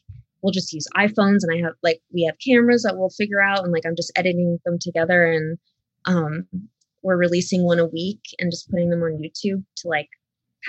we'll 0.45 0.51
just 0.51 0.71
use 0.71 0.87
iPhones, 0.95 1.39
and 1.41 1.51
I 1.51 1.65
have 1.65 1.73
like 1.81 2.01
we 2.13 2.23
have 2.23 2.35
cameras 2.45 2.83
that 2.83 2.97
we'll 2.97 3.09
figure 3.09 3.41
out, 3.41 3.63
and 3.63 3.73
like 3.73 3.85
I'm 3.85 3.95
just 3.95 4.11
editing 4.15 4.59
them 4.63 4.77
together, 4.79 5.25
and 5.25 5.57
um, 6.05 6.47
we're 7.01 7.17
releasing 7.17 7.65
one 7.65 7.79
a 7.79 7.87
week 7.87 8.21
and 8.37 8.51
just 8.51 8.69
putting 8.69 8.91
them 8.91 9.01
on 9.01 9.19
YouTube 9.19 9.63
to 9.77 9.87
like 9.87 10.09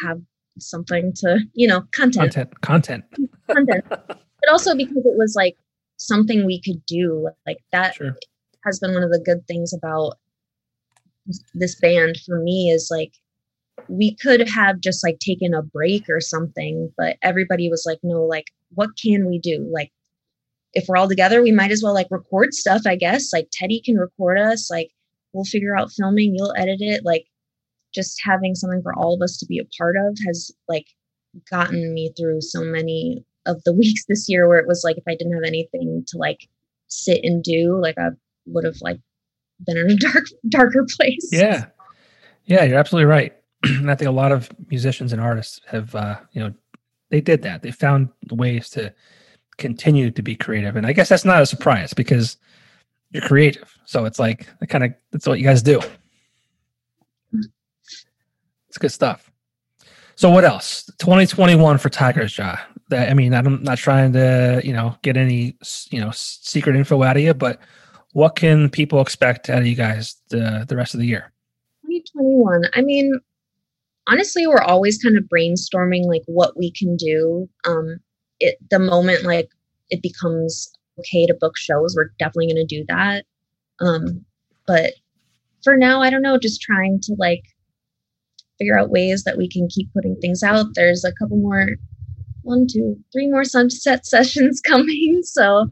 have 0.02 0.18
something 0.58 1.12
to 1.16 1.40
you 1.52 1.68
know 1.68 1.82
content. 1.92 2.32
Content 2.32 2.60
content. 2.62 3.04
Content. 3.48 3.84
But 4.42 4.52
also 4.52 4.76
because 4.76 4.98
it 4.98 5.16
was 5.16 5.34
like 5.34 5.56
something 5.96 6.44
we 6.44 6.60
could 6.60 6.84
do 6.86 7.30
like 7.46 7.56
that 7.72 7.94
sure. 7.94 8.14
has 8.64 8.78
been 8.78 8.92
one 8.92 9.02
of 9.02 9.10
the 9.10 9.18
good 9.18 9.44
things 9.48 9.72
about 9.72 10.18
this 11.54 11.74
band 11.80 12.18
for 12.24 12.38
me 12.38 12.70
is 12.70 12.88
like 12.90 13.12
we 13.88 14.14
could 14.14 14.46
have 14.48 14.78
just 14.80 15.02
like 15.02 15.18
taken 15.18 15.54
a 15.54 15.62
break 15.62 16.08
or 16.08 16.20
something 16.20 16.92
but 16.96 17.16
everybody 17.22 17.68
was 17.68 17.84
like 17.86 17.98
no 18.02 18.22
like 18.22 18.52
what 18.70 18.90
can 19.02 19.26
we 19.26 19.38
do 19.38 19.68
like 19.72 19.90
if 20.74 20.84
we're 20.88 20.96
all 20.96 21.08
together 21.08 21.42
we 21.42 21.52
might 21.52 21.70
as 21.70 21.82
well 21.82 21.94
like 21.94 22.08
record 22.10 22.52
stuff 22.52 22.82
i 22.86 22.96
guess 22.96 23.32
like 23.32 23.48
teddy 23.52 23.80
can 23.84 23.96
record 23.96 24.38
us 24.38 24.70
like 24.70 24.90
we'll 25.32 25.44
figure 25.44 25.76
out 25.76 25.92
filming 25.92 26.34
you'll 26.34 26.54
edit 26.56 26.80
it 26.80 27.04
like 27.04 27.26
just 27.94 28.20
having 28.22 28.54
something 28.54 28.82
for 28.82 28.94
all 28.94 29.14
of 29.14 29.22
us 29.22 29.36
to 29.38 29.46
be 29.46 29.58
a 29.58 29.64
part 29.78 29.96
of 29.96 30.16
has 30.26 30.50
like 30.68 30.86
gotten 31.50 31.94
me 31.94 32.12
through 32.16 32.40
so 32.40 32.60
many 32.62 33.24
of 33.46 33.62
the 33.64 33.72
weeks 33.78 34.04
this 34.08 34.26
year 34.28 34.48
where 34.48 34.58
it 34.58 34.68
was 34.68 34.82
like 34.84 34.98
if 34.98 35.04
I 35.08 35.14
didn't 35.16 35.34
have 35.34 35.44
anything 35.46 36.04
to 36.08 36.18
like 36.18 36.48
sit 36.88 37.20
and 37.22 37.42
do, 37.42 37.78
like 37.80 37.98
I 37.98 38.10
would 38.46 38.64
have 38.64 38.76
like 38.80 38.98
been 39.64 39.76
in 39.76 39.90
a 39.90 39.96
dark 39.96 40.24
darker 40.48 40.86
place. 40.96 41.28
Yeah. 41.32 41.66
Yeah, 42.44 42.62
you're 42.62 42.78
absolutely 42.78 43.06
right. 43.06 43.34
and 43.64 43.90
I 43.90 43.96
think 43.96 44.08
a 44.08 44.12
lot 44.12 44.30
of 44.30 44.50
musicians 44.68 45.12
and 45.12 45.20
artists 45.20 45.60
have 45.66 45.94
uh, 45.94 46.16
you 46.32 46.40
know, 46.40 46.54
they 47.10 47.20
did 47.20 47.42
that. 47.42 47.62
They 47.62 47.70
found 47.70 48.08
ways 48.30 48.68
to 48.70 48.92
continue 49.58 50.10
to 50.10 50.22
be 50.22 50.36
creative. 50.36 50.76
And 50.76 50.86
I 50.86 50.92
guess 50.92 51.08
that's 51.08 51.24
not 51.24 51.42
a 51.42 51.46
surprise 51.46 51.94
because 51.94 52.36
you're 53.10 53.22
creative. 53.22 53.72
So 53.84 54.04
it's 54.04 54.18
like 54.18 54.46
kind 54.68 54.84
of 54.84 54.94
that's 55.12 55.26
what 55.26 55.38
you 55.38 55.44
guys 55.44 55.62
do. 55.62 55.80
It's 58.68 58.78
good 58.78 58.92
stuff. 58.92 59.30
So 60.16 60.30
what 60.30 60.44
else? 60.44 60.84
2021 60.98 61.78
for 61.78 61.88
Tigers 61.88 62.32
Jaw. 62.32 62.58
That 62.88 63.10
I 63.10 63.14
mean, 63.14 63.34
I'm 63.34 63.62
not 63.62 63.78
trying 63.78 64.12
to 64.12 64.60
you 64.64 64.72
know 64.72 64.96
get 65.02 65.16
any 65.16 65.56
you 65.90 66.00
know 66.00 66.10
secret 66.12 66.76
info 66.76 67.02
out 67.02 67.16
of 67.16 67.22
you, 67.22 67.34
but 67.34 67.60
what 68.12 68.36
can 68.36 68.70
people 68.70 69.00
expect 69.00 69.50
out 69.50 69.58
of 69.58 69.66
you 69.66 69.74
guys 69.74 70.16
the 70.28 70.64
the 70.68 70.76
rest 70.76 70.94
of 70.94 71.00
the 71.00 71.06
year? 71.06 71.32
2021. 71.82 72.62
I 72.74 72.82
mean, 72.82 73.18
honestly, 74.06 74.46
we're 74.46 74.62
always 74.62 74.98
kind 75.02 75.16
of 75.16 75.24
brainstorming 75.24 76.06
like 76.06 76.22
what 76.26 76.56
we 76.56 76.70
can 76.72 76.96
do. 76.96 77.48
Um, 77.66 77.98
it 78.40 78.56
the 78.70 78.78
moment 78.78 79.24
like 79.24 79.48
it 79.90 80.02
becomes 80.02 80.70
okay 80.98 81.26
to 81.26 81.34
book 81.34 81.56
shows, 81.56 81.94
we're 81.96 82.10
definitely 82.18 82.52
going 82.52 82.66
to 82.66 82.76
do 82.76 82.84
that. 82.88 83.24
Um, 83.80 84.24
but 84.66 84.94
for 85.62 85.76
now, 85.76 86.02
I 86.02 86.10
don't 86.10 86.22
know. 86.22 86.38
Just 86.38 86.60
trying 86.60 87.00
to 87.02 87.14
like 87.18 87.42
figure 88.58 88.78
out 88.78 88.90
ways 88.90 89.24
that 89.24 89.36
we 89.36 89.48
can 89.48 89.68
keep 89.68 89.92
putting 89.92 90.16
things 90.16 90.42
out. 90.42 90.66
There's 90.74 91.04
a 91.04 91.12
couple 91.12 91.36
more, 91.36 91.68
one, 92.42 92.66
two, 92.70 92.96
three 93.12 93.28
more 93.28 93.44
sunset 93.44 94.06
sessions 94.06 94.60
coming, 94.60 95.20
so 95.22 95.68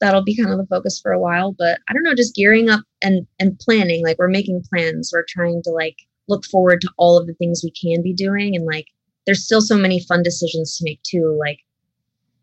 that'll 0.00 0.24
be 0.24 0.36
kind 0.36 0.50
of 0.50 0.58
the 0.58 0.66
focus 0.66 1.00
for 1.00 1.12
a 1.12 1.20
while. 1.20 1.54
But 1.56 1.78
I 1.88 1.92
don't 1.92 2.02
know, 2.02 2.14
just 2.14 2.34
gearing 2.34 2.68
up 2.68 2.82
and 3.02 3.26
and 3.38 3.58
planning. 3.58 4.04
Like 4.04 4.18
we're 4.18 4.28
making 4.28 4.64
plans. 4.72 5.10
We're 5.12 5.24
trying 5.28 5.62
to 5.64 5.70
like 5.70 5.96
look 6.28 6.44
forward 6.46 6.80
to 6.80 6.90
all 6.98 7.18
of 7.18 7.26
the 7.26 7.34
things 7.34 7.62
we 7.62 7.70
can 7.70 8.02
be 8.02 8.12
doing, 8.12 8.54
and 8.56 8.66
like 8.66 8.86
there's 9.26 9.44
still 9.44 9.60
so 9.60 9.76
many 9.76 10.00
fun 10.00 10.22
decisions 10.22 10.76
to 10.76 10.84
make 10.84 11.00
too. 11.02 11.36
Like 11.38 11.58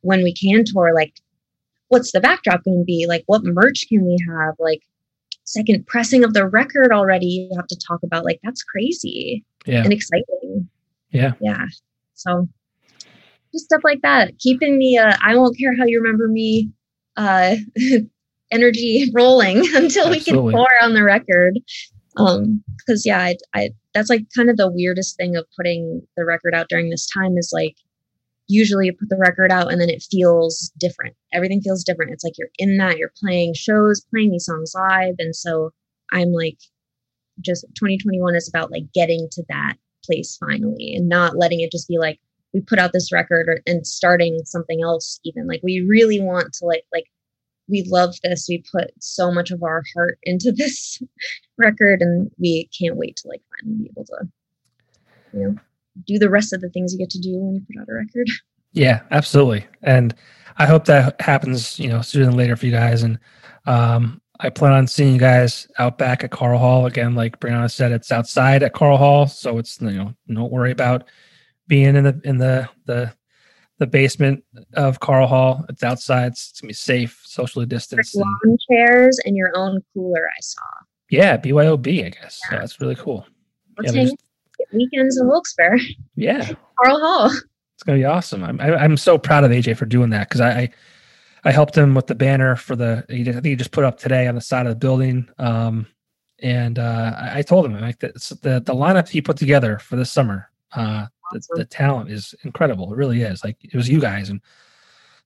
when 0.02 0.24
we 0.24 0.34
can 0.34 0.64
tour, 0.66 0.94
like 0.94 1.14
what's 1.90 2.12
the 2.12 2.22
backdrop 2.22 2.64
going 2.64 2.80
to 2.80 2.86
be? 2.86 3.06
Like 3.08 3.24
what 3.26 3.44
merch 3.44 3.86
can 3.90 4.06
we 4.06 4.18
have? 4.30 4.56
Like 4.60 4.82
second 5.50 5.86
pressing 5.88 6.24
of 6.24 6.34
the 6.34 6.48
record 6.48 6.92
already 6.92 7.26
you 7.26 7.50
have 7.56 7.66
to 7.68 7.78
talk 7.88 8.00
about 8.04 8.24
like 8.24 8.40
that's 8.44 8.62
crazy 8.64 9.44
yeah. 9.66 9.84
and 9.84 9.92
exciting 9.92 10.70
yeah 11.10 11.32
yeah 11.42 11.66
so 12.14 12.48
just 13.52 13.66
stuff 13.66 13.82
like 13.84 14.00
that 14.04 14.38
keeping 14.38 14.78
the 14.78 14.98
uh, 14.98 15.16
i 15.24 15.36
won't 15.36 15.58
care 15.58 15.76
how 15.76 15.86
you 15.86 16.00
remember 16.00 16.28
me 16.28 16.70
uh 17.18 17.56
energy 18.52 19.12
rolling 19.14 19.58
until 19.76 20.08
Absolutely. 20.08 20.18
we 20.18 20.24
can 20.24 20.36
pour 20.36 20.70
on 20.84 20.94
the 20.94 21.04
record 21.04 21.58
um 22.20 22.64
because 22.78 23.06
yeah 23.06 23.20
I, 23.20 23.36
I 23.54 23.70
that's 23.94 24.10
like 24.10 24.26
kind 24.36 24.50
of 24.50 24.58
the 24.58 24.72
weirdest 24.72 25.18
thing 25.18 25.36
of 25.36 25.46
putting 25.58 26.02
the 26.16 26.26
record 26.26 26.54
out 26.54 26.68
during 26.70 26.90
this 26.90 27.08
time 27.08 27.38
is 27.38 27.52
like 27.54 27.76
usually 28.50 28.88
you 28.88 28.94
put 28.94 29.10
the 29.10 29.18
record 29.18 29.52
out 29.52 29.72
and 29.72 29.80
then 29.80 29.90
it 29.90 30.06
feels 30.12 30.72
different. 30.78 31.16
Everything 31.32 31.62
feels 31.62 31.84
different. 31.84 32.12
It's 32.12 32.24
like 32.24 32.34
you're 32.38 32.50
in 32.58 32.78
that, 32.78 32.98
you're 32.98 33.14
playing 33.18 33.54
shows, 33.54 34.04
playing 34.10 34.32
these 34.32 34.46
songs 34.46 34.74
live. 34.76 35.16
And 35.20 35.36
so 35.36 35.70
I'm 36.12 36.34
like, 36.34 36.58
just 37.40 37.64
2021 37.76 38.36
is 38.36 38.50
about 38.50 38.72
like 38.72 38.92
getting 38.94 39.30
to 39.32 39.44
that 39.50 39.76
place 40.04 40.36
finally 40.38 40.96
and 40.96 41.08
not 41.08 41.38
letting 41.38 41.62
it 41.62 41.72
just 41.72 41.88
be 41.88 42.00
like, 42.00 42.20
we 42.54 42.62
put 42.62 42.80
out 42.80 42.92
this 42.92 43.12
record 43.12 43.48
or, 43.48 43.62
and 43.68 43.86
starting 43.86 44.40
something 44.44 44.82
else 44.82 45.20
even 45.24 45.46
like 45.46 45.62
we 45.62 45.86
really 45.88 46.20
want 46.20 46.52
to 46.52 46.66
like 46.66 46.84
like 46.92 47.06
we 47.70 47.84
love 47.88 48.16
this 48.24 48.48
we 48.50 48.64
put 48.72 48.92
so 49.00 49.32
much 49.32 49.52
of 49.52 49.64
our 49.64 49.84
heart 49.96 50.18
into 50.24 50.52
this 50.56 51.02
record 51.58 52.02
and 52.02 52.32
we 52.40 52.70
can't 52.78 52.98
wait 52.98 53.16
to 53.18 53.28
like 53.28 53.42
finally 53.60 53.84
be 53.84 53.90
able 53.92 54.06
to 54.06 54.28
you 55.34 55.40
know 55.40 55.56
do 56.08 56.18
the 56.18 56.30
rest 56.30 56.54
of 56.54 56.62
the 56.62 56.70
things 56.70 56.94
you 56.94 57.00
get 57.00 57.10
to 57.10 57.20
do 57.20 57.38
when 57.38 57.56
you 57.56 57.62
put 57.62 57.82
out 57.82 57.90
a 57.90 57.94
record. 57.94 58.28
Yeah, 58.72 59.02
absolutely. 59.10 59.66
And 59.82 60.14
I 60.58 60.68
hope 60.68 60.86
that 60.86 61.20
happens, 61.20 61.80
you 61.80 61.90
know, 61.90 62.04
sooner 62.04 62.26
than 62.26 62.38
later 62.38 62.56
for 62.56 62.68
you 62.68 62.72
guys. 62.72 63.02
And 63.02 63.18
um, 63.66 64.22
I 64.40 64.52
plan 64.52 64.74
on 64.74 64.86
seeing 64.86 65.14
you 65.14 65.20
guys 65.20 65.68
out 65.80 65.98
back 65.98 66.24
at 66.24 66.30
Karl 66.30 66.60
Hall 66.60 66.86
again. 66.86 67.16
Like 67.16 67.40
Brianna 67.40 67.72
said, 67.72 67.92
it's 67.92 68.12
outside 68.12 68.62
at 68.62 68.74
Karl 68.74 68.98
Hall, 68.98 69.26
so 69.26 69.58
it's 69.58 69.82
you 69.82 69.90
know, 69.90 70.14
don't 70.32 70.52
worry 70.52 70.72
about 70.72 71.06
being 71.68 71.96
in 71.96 72.04
the 72.04 72.22
in 72.24 72.38
the 72.38 72.70
the 72.86 73.12
the 73.80 73.88
basement 73.88 74.44
of 74.74 75.00
Karl 75.00 75.28
Hall. 75.28 75.66
It's 75.70 75.84
outside. 75.84 76.34
It's, 76.34 76.60
gonna 76.62 76.70
be 76.70 76.74
safe, 76.74 77.22
socially 77.26 77.66
distanced. 77.66 78.16
Lawn 78.16 78.38
and, 78.44 78.60
chairs 78.70 79.20
and 79.26 79.36
your 79.36 79.52
own 79.56 79.82
cooler. 79.94 80.28
I 80.28 80.42
saw. 80.42 80.62
Yeah, 81.10 81.38
BYOB. 81.38 82.06
I 82.06 82.10
guess 82.10 82.40
yeah. 82.44 82.50
so 82.50 82.56
that's 82.60 82.82
really 82.82 82.96
cool. 82.96 83.26
Yeah, 83.82 84.10
weekends 84.74 85.18
in 85.18 85.28
Wilkes-Barre. 85.28 85.80
Yeah, 86.16 86.52
Karl 86.84 87.00
Hall. 87.00 87.32
It's 87.76 87.84
gonna 87.86 87.98
be 87.98 88.06
awesome. 88.06 88.44
I'm 88.44 88.60
I, 88.60 88.68
am 88.68 88.74
i 88.74 88.86
am 88.86 88.98
so 88.98 89.18
proud 89.18 89.46
of 89.46 89.52
AJ 89.52 89.78
for 89.78 89.86
doing 89.86 90.10
that 90.10 90.28
because 90.28 90.42
I, 90.42 90.50
I, 90.50 90.70
I 91.46 91.52
helped 91.52 91.78
him 91.78 91.96
with 91.96 92.08
the 92.08 92.16
banner 92.16 92.58
for 92.58 92.76
the. 92.76 93.06
He 93.10 93.22
I 93.22 93.32
think 93.32 93.46
he 93.46 93.56
just 93.56 93.72
put 93.72 93.86
up 93.86 93.98
today 93.98 94.28
on 94.28 94.36
the 94.36 94.42
side 94.42 94.66
of 94.66 94.72
the 94.72 94.76
building. 94.76 95.30
Um, 95.38 95.88
and 96.42 96.78
uh, 96.78 97.14
I, 97.18 97.40
I 97.40 97.42
told 97.42 97.66
him 97.66 97.80
like 97.80 98.00
the, 98.00 98.10
the 98.42 98.60
the 98.60 98.74
lineup 98.74 99.08
he 99.08 99.22
put 99.22 99.38
together 99.38 99.80
for 99.80 99.96
this 99.96 100.12
summer. 100.12 100.52
Uh, 100.74 101.08
the, 101.32 101.42
the 101.56 101.66
talent 101.66 102.12
is 102.12 102.36
incredible. 102.44 102.92
It 102.92 102.98
really 102.98 103.22
is. 103.22 103.44
Like 103.44 103.58
it 103.62 103.76
was 103.76 103.90
you 103.90 104.00
guys 104.00 104.30
and 104.30 104.42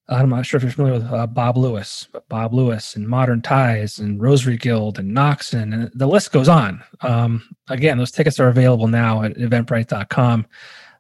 I'm 0.10 0.30
not 0.30 0.46
sure 0.46 0.58
if 0.58 0.64
you're 0.64 0.72
familiar 0.72 1.00
with 1.00 1.12
uh, 1.12 1.28
Bob 1.28 1.58
Lewis, 1.58 2.08
but 2.12 2.28
Bob 2.28 2.54
Lewis 2.54 2.96
and 2.96 3.08
Modern 3.08 3.42
Ties 3.42 4.00
and 4.00 4.22
Rosary 4.22 4.58
Guild 4.58 5.00
and 5.00 5.16
Noxon, 5.16 5.74
and 5.74 5.92
the 5.94 6.08
list 6.08 6.34
goes 6.34 6.50
on. 6.50 6.84
Um, 7.02 7.44
again, 7.70 7.98
those 7.98 8.12
tickets 8.12 8.40
are 8.40 8.50
available 8.50 8.88
now 8.88 9.24
at 9.24 9.36
eventbrite.com. 9.36 10.46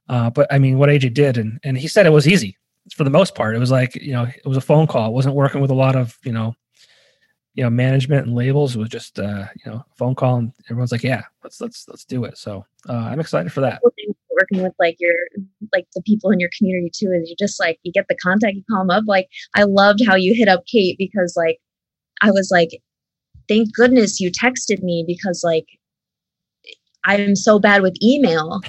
Uh, 0.07 0.29
but 0.29 0.51
I 0.51 0.57
mean, 0.57 0.77
what 0.77 0.89
AJ 0.89 1.13
did, 1.13 1.37
and, 1.37 1.59
and 1.63 1.77
he 1.77 1.87
said 1.87 2.05
it 2.05 2.11
was 2.11 2.27
easy 2.27 2.57
for 2.95 3.03
the 3.03 3.09
most 3.09 3.35
part. 3.35 3.55
It 3.55 3.59
was 3.59 3.71
like, 3.71 3.95
you 3.95 4.13
know, 4.13 4.23
it 4.23 4.47
was 4.47 4.57
a 4.57 4.61
phone 4.61 4.87
call. 4.87 5.09
It 5.09 5.13
wasn't 5.13 5.35
working 5.35 5.59
with 5.59 5.71
a 5.71 5.75
lot 5.75 5.95
of, 5.97 6.17
you 6.23 6.31
know, 6.31 6.55
you 7.55 7.63
know, 7.63 7.69
management 7.69 8.25
and 8.25 8.35
labels. 8.35 8.75
It 8.75 8.79
was 8.79 8.89
just, 8.89 9.19
uh, 9.19 9.45
you 9.63 9.71
know, 9.71 9.77
a 9.77 9.95
phone 9.95 10.15
call 10.15 10.37
and 10.37 10.53
everyone's 10.69 10.91
like, 10.91 11.03
yeah, 11.03 11.23
let's, 11.43 11.61
let's, 11.61 11.87
let's 11.87 12.05
do 12.05 12.23
it. 12.23 12.37
So 12.37 12.65
uh, 12.89 12.93
I'm 12.93 13.19
excited 13.19 13.51
for 13.51 13.61
that 13.61 13.81
working 14.39 14.63
with 14.63 14.73
like 14.79 14.95
your 14.99 15.13
like 15.73 15.85
the 15.95 16.01
people 16.03 16.29
in 16.31 16.39
your 16.39 16.49
community 16.57 16.91
too 16.93 17.11
is 17.11 17.29
you 17.29 17.35
just 17.39 17.59
like 17.59 17.79
you 17.83 17.91
get 17.91 18.05
the 18.09 18.15
contact 18.15 18.55
you 18.55 18.63
call 18.69 18.79
them 18.79 18.89
up. 18.89 19.03
Like 19.07 19.27
i 19.55 19.63
loved 19.63 20.01
how 20.05 20.15
you 20.15 20.33
hit 20.33 20.47
up 20.47 20.63
kate 20.65 20.97
because 20.97 21.33
like 21.37 21.59
i 22.21 22.31
was 22.31 22.49
like 22.51 22.69
thank 23.47 23.73
goodness 23.73 24.19
you 24.19 24.31
texted 24.31 24.81
me 24.81 25.03
because 25.07 25.41
like 25.43 25.65
i'm 27.05 27.35
so 27.35 27.59
bad 27.59 27.81
with 27.81 27.95
email. 28.01 28.61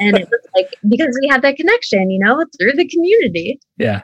And 0.00 0.16
it 0.16 0.28
was 0.30 0.40
like 0.54 0.74
because 0.88 1.18
we 1.20 1.28
had 1.28 1.42
that 1.42 1.56
connection 1.56 2.10
you 2.10 2.18
know 2.18 2.44
through 2.58 2.72
the 2.72 2.88
community. 2.88 3.60
Yeah. 3.76 4.02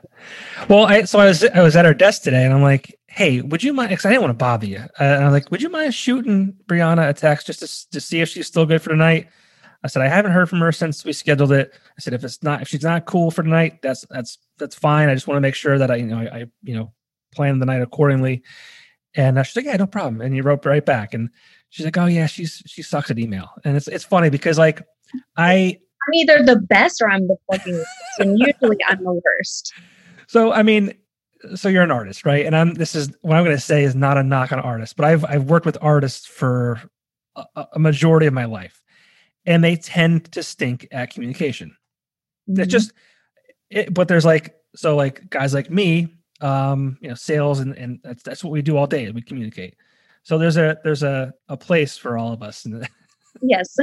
Well 0.69 0.85
i 0.85 1.05
so 1.05 1.19
i 1.19 1.25
was 1.25 1.45
i 1.45 1.63
was 1.63 1.77
at 1.77 1.87
our 1.87 1.95
desk 1.95 2.23
today 2.23 2.45
and 2.45 2.53
i'm 2.53 2.63
like 2.63 2.95
hey 3.09 3.41
would 3.41 3.63
you 3.63 3.73
mind 3.73 3.89
because 3.89 4.05
i 4.05 4.11
didn't 4.11 4.23
want 4.23 4.33
to 4.33 4.45
bother 4.45 4.67
you. 4.67 4.79
Uh, 4.79 5.05
and 5.05 5.25
i'm 5.25 5.33
like 5.33 5.51
would 5.51 5.63
you 5.63 5.71
mind 5.71 5.95
shooting 5.95 6.55
brianna 6.67 7.09
a 7.09 7.15
text 7.15 7.47
just 7.47 7.61
to, 7.61 7.91
to 7.91 8.01
see 8.01 8.21
if 8.21 8.29
she's 8.29 8.47
still 8.47 8.67
good 8.67 8.83
for 8.83 8.91
tonight 8.91 9.29
I 9.83 9.89
said 9.89 10.03
I 10.03 10.09
haven't 10.09 10.33
heard 10.33 10.49
from 10.49 10.61
her 10.61 10.73
since 10.73 11.05
we 11.05 11.13
scheduled 11.13 11.53
it. 11.53 11.73
I 11.75 12.01
said 12.01 12.13
if 12.13 12.23
it's 12.23 12.43
not 12.43 12.63
if 12.63 12.69
she's 12.69 12.83
not 12.83 13.07
cool 13.07 13.31
for 13.31 13.43
tonight, 13.43 13.81
that's 13.83 14.05
that's 14.11 14.39
that's 14.59 14.75
fine. 14.75 15.09
I 15.09 15.15
just 15.15 15.27
want 15.27 15.37
to 15.37 15.41
make 15.41 15.55
sure 15.55 15.79
that 15.79 15.91
I 15.91 15.97
you 15.97 16.07
know 16.07 16.19
I, 16.19 16.25
I 16.25 16.45
you 16.63 16.75
know 16.75 16.93
plan 17.35 17.59
the 17.59 17.67
night 17.67 17.83
accordingly. 17.83 18.43
And 19.17 19.39
uh, 19.39 19.43
she's 19.43 19.57
like, 19.57 19.65
yeah, 19.65 19.77
no 19.77 19.87
problem. 19.87 20.21
And 20.21 20.37
you 20.37 20.43
wrote 20.43 20.65
right 20.65 20.85
back, 20.85 21.15
and 21.15 21.31
she's 21.71 21.85
like, 21.85 21.97
oh 21.97 22.07
yeah, 22.07 22.27
she's 22.27 22.63
she 22.67 22.83
sucks 22.83 23.11
at 23.11 23.19
email. 23.19 23.49
And 23.65 23.77
it's 23.77 23.89
it's 23.89 24.05
funny 24.05 24.31
because 24.31 24.59
like 24.59 24.83
I 25.37 25.79
I'm 26.07 26.15
either 26.15 26.43
the 26.43 26.57
best 26.57 27.01
or 27.01 27.11
I'm 27.11 27.27
the 27.27 27.37
fucking 27.51 27.75
worst, 27.75 28.21
and 28.21 28.39
usually 28.39 28.79
I'm 28.89 29.03
the 29.03 29.21
worst. 29.25 29.73
So 30.27 30.53
I 30.53 30.63
mean, 30.63 30.93
so 31.55 31.69
you're 31.69 31.83
an 31.83 31.91
artist, 31.91 32.25
right? 32.27 32.45
And 32.45 32.55
I'm 32.55 32.75
this 32.75 32.95
is 32.95 33.11
what 33.23 33.37
I'm 33.37 33.45
going 33.45 33.57
to 33.57 33.63
say 33.63 33.83
is 33.83 33.95
not 33.95 34.19
a 34.19 34.23
knock 34.23 34.53
on 34.53 34.61
artists, 34.61 34.93
but 34.93 35.07
I've 35.07 35.25
I've 35.25 35.45
worked 35.45 35.67
with 35.67 35.79
artists 35.81 36.27
for 36.27 36.81
a, 37.35 37.67
a 37.73 37.79
majority 37.79 38.27
of 38.27 38.35
my 38.35 38.45
life 38.45 38.80
and 39.47 39.65
they 39.65 39.77
tend 39.77 40.31
to 40.33 40.43
stink 40.43 40.89
at 40.93 41.13
communication. 41.13 41.77
It's 42.49 42.71
just, 42.71 42.93
it, 43.71 43.95
but 43.95 44.09
there's 44.09 44.25
like, 44.25 44.55
so 44.75 44.97
like 44.97 45.29
guys 45.31 45.55
like 45.55 45.71
me, 45.71 46.09
um, 46.41 46.99
you 47.01 47.09
know, 47.09 47.15
sales 47.15 47.61
and, 47.61 47.77
and 47.77 48.01
that's, 48.03 48.23
that's 48.23 48.45
what 48.45 48.51
we 48.51 48.63
do 48.63 48.77
all 48.77 48.87
day. 48.87 49.11
We 49.11 49.23
communicate. 49.23 49.77
So 50.23 50.39
there's 50.39 50.57
a, 50.57 50.79
there's 50.85 51.03
a, 51.03 51.33
a 51.49 51.57
place 51.57 51.97
for 51.97 52.19
all 52.19 52.33
of 52.33 52.43
us. 52.43 52.67
yes. 53.43 53.77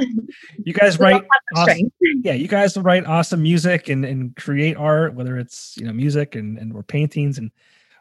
You 0.63 0.73
guys 0.73 0.99
write, 0.99 1.23
awesome, 1.55 1.91
yeah, 2.23 2.33
you 2.33 2.47
guys 2.47 2.77
write 2.77 3.05
awesome 3.05 3.41
music 3.41 3.89
and, 3.89 4.05
and 4.05 4.35
create 4.35 4.77
art, 4.77 5.15
whether 5.15 5.37
it's, 5.37 5.75
you 5.77 5.85
know, 5.85 5.93
music 5.93 6.35
and, 6.35 6.57
and 6.57 6.73
or 6.73 6.83
paintings 6.83 7.37
and, 7.37 7.51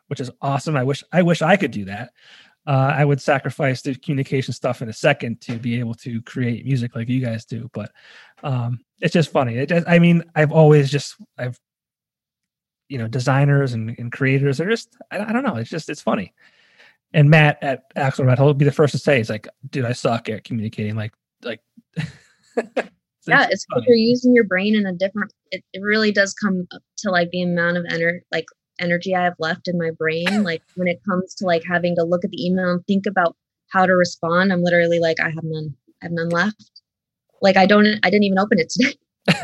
which 0.09 0.21
is 0.21 0.31
awesome. 0.41 0.77
I 0.77 0.85
wish, 0.85 1.03
I 1.13 1.23
wish 1.23 1.43
I 1.43 1.57
could 1.57 1.73
do 1.73 1.87
that 1.87 2.13
uh, 2.67 2.93
I 2.97 3.05
would 3.05 3.21
sacrifice 3.21 3.83
the 3.83 3.95
communication 3.95 4.53
stuff 4.53 4.83
in 4.83 4.89
a 4.89 4.93
second 4.93 5.41
to 5.43 5.59
be 5.59 5.79
able 5.79 5.95
to 5.95 6.21
create 6.23 6.64
music 6.64 6.97
like 6.97 7.09
you 7.09 7.25
guys 7.25 7.45
do. 7.45 7.71
But 7.73 7.93
um, 8.43 8.81
it's 9.01 9.12
just 9.12 9.31
funny. 9.31 9.57
It 9.57 9.69
just, 9.69 9.87
I 9.89 9.99
mean, 9.99 10.25
I've 10.35 10.53
always 10.53 10.91
just 10.91 11.17
I've 11.39 11.59
you 12.89 12.99
know 12.99 13.09
designers 13.09 13.73
and, 13.73 13.97
and 13.99 14.12
creators 14.12 14.61
are 14.61 14.69
just 14.69 14.97
I, 15.11 15.19
I, 15.19 15.33
don't 15.33 15.45
know. 15.45 15.57
It's 15.57 15.71
just 15.71 15.89
it's 15.89 16.03
funny. 16.03 16.35
And 17.12 17.31
Matt 17.31 17.59
at 17.62 17.95
Axelrad, 17.95 18.37
he'll 18.37 18.53
be 18.53 18.64
the 18.64 18.73
first 18.73 18.93
to 18.93 18.99
say, 18.99 19.19
"He's 19.19 19.31
like, 19.31 19.47
dude, 19.71 19.85
I 19.85 19.93
suck 19.93 20.29
at 20.29 20.45
communicating." 20.45 20.97
Like, 20.97 21.14
like. 21.43 21.61
yeah, 23.27 23.47
it's 23.51 23.64
you're 23.87 23.97
using 23.97 24.35
your 24.35 24.45
brain 24.45 24.75
in 24.75 24.87
a 24.87 24.93
different. 24.93 25.33
It, 25.51 25.64
it 25.73 25.81
really 25.83 26.11
does 26.11 26.35
come 26.35 26.67
to 26.99 27.11
like 27.11 27.31
the 27.31 27.43
amount 27.43 27.77
of 27.77 27.87
energy, 27.91 28.25
like 28.33 28.47
energy 28.81 29.14
I 29.14 29.24
have 29.24 29.37
left 29.39 29.68
in 29.68 29.79
my 29.79 29.91
brain. 29.91 30.43
like 30.43 30.62
when 30.74 30.89
it 30.89 31.01
comes 31.09 31.35
to 31.37 31.47
like 31.47 31.62
having 31.64 31.95
to 31.97 32.05
look 32.05 32.24
at 32.24 32.31
the 32.31 32.45
email 32.45 32.70
and 32.70 32.87
think 32.87 33.07
about 33.07 33.37
how 33.68 33.87
to 33.87 33.95
respond, 33.95 34.53
I'm 34.53 34.62
literally 34.62 35.01
like, 35.01 35.20
I 35.20 35.31
have 35.31 35.45
none. 35.45 35.74
I 36.03 36.07
have 36.07 36.12
none 36.12 36.29
left. 36.29 36.70
Like 37.43 37.57
I 37.57 37.66
don't. 37.66 37.87
I 38.03 38.11
didn't 38.11 38.24
even 38.24 38.39
open 38.39 38.59
it 38.59 38.70
today. 38.70 38.95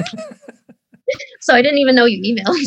so 1.41 1.55
I 1.55 1.63
didn't 1.63 1.79
even 1.79 1.95
know 1.95 2.05
you 2.05 2.21
emailed. 2.23 2.57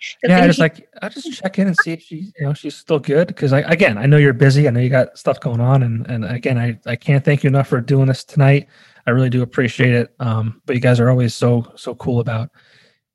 So 0.00 0.28
yeah, 0.28 0.44
I 0.44 0.46
just 0.46 0.60
like 0.60 0.88
I 1.02 1.08
just 1.08 1.32
check 1.32 1.58
in 1.58 1.66
and 1.66 1.76
see 1.82 1.92
if 1.92 2.02
she, 2.02 2.32
you 2.38 2.46
know, 2.46 2.54
she's 2.54 2.76
still 2.76 3.00
good. 3.00 3.28
Because 3.28 3.52
I 3.52 3.60
again, 3.60 3.98
I 3.98 4.06
know 4.06 4.16
you're 4.16 4.32
busy. 4.32 4.68
I 4.68 4.70
know 4.70 4.80
you 4.80 4.88
got 4.90 5.18
stuff 5.18 5.40
going 5.40 5.60
on, 5.60 5.82
and 5.82 6.06
and 6.06 6.24
again, 6.24 6.56
I 6.56 6.78
I 6.86 6.94
can't 6.94 7.24
thank 7.24 7.42
you 7.42 7.48
enough 7.48 7.66
for 7.66 7.80
doing 7.80 8.06
this 8.06 8.22
tonight. 8.22 8.68
I 9.06 9.10
really 9.10 9.30
do 9.30 9.42
appreciate 9.42 9.92
it. 9.92 10.14
Um, 10.20 10.62
but 10.66 10.76
you 10.76 10.80
guys 10.80 11.00
are 11.00 11.10
always 11.10 11.34
so 11.34 11.72
so 11.74 11.94
cool 11.96 12.20
about, 12.20 12.50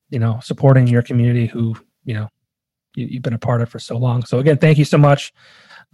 you 0.10 0.20
know, 0.20 0.40
supporting 0.44 0.88
your 0.88 1.02
community 1.02 1.46
who 1.46 1.76
you 2.04 2.16
know 2.16 2.28
you, 2.96 3.08
you've 3.08 3.24
been 3.24 3.34
a 3.34 3.40
part 3.40 3.62
of 3.62 3.70
for 3.70 3.80
so 3.80 3.98
long. 3.98 4.24
So 4.26 4.40
again, 4.40 4.58
thank 4.58 4.78
you 4.78 4.86
so 4.86 4.98
much. 4.98 5.34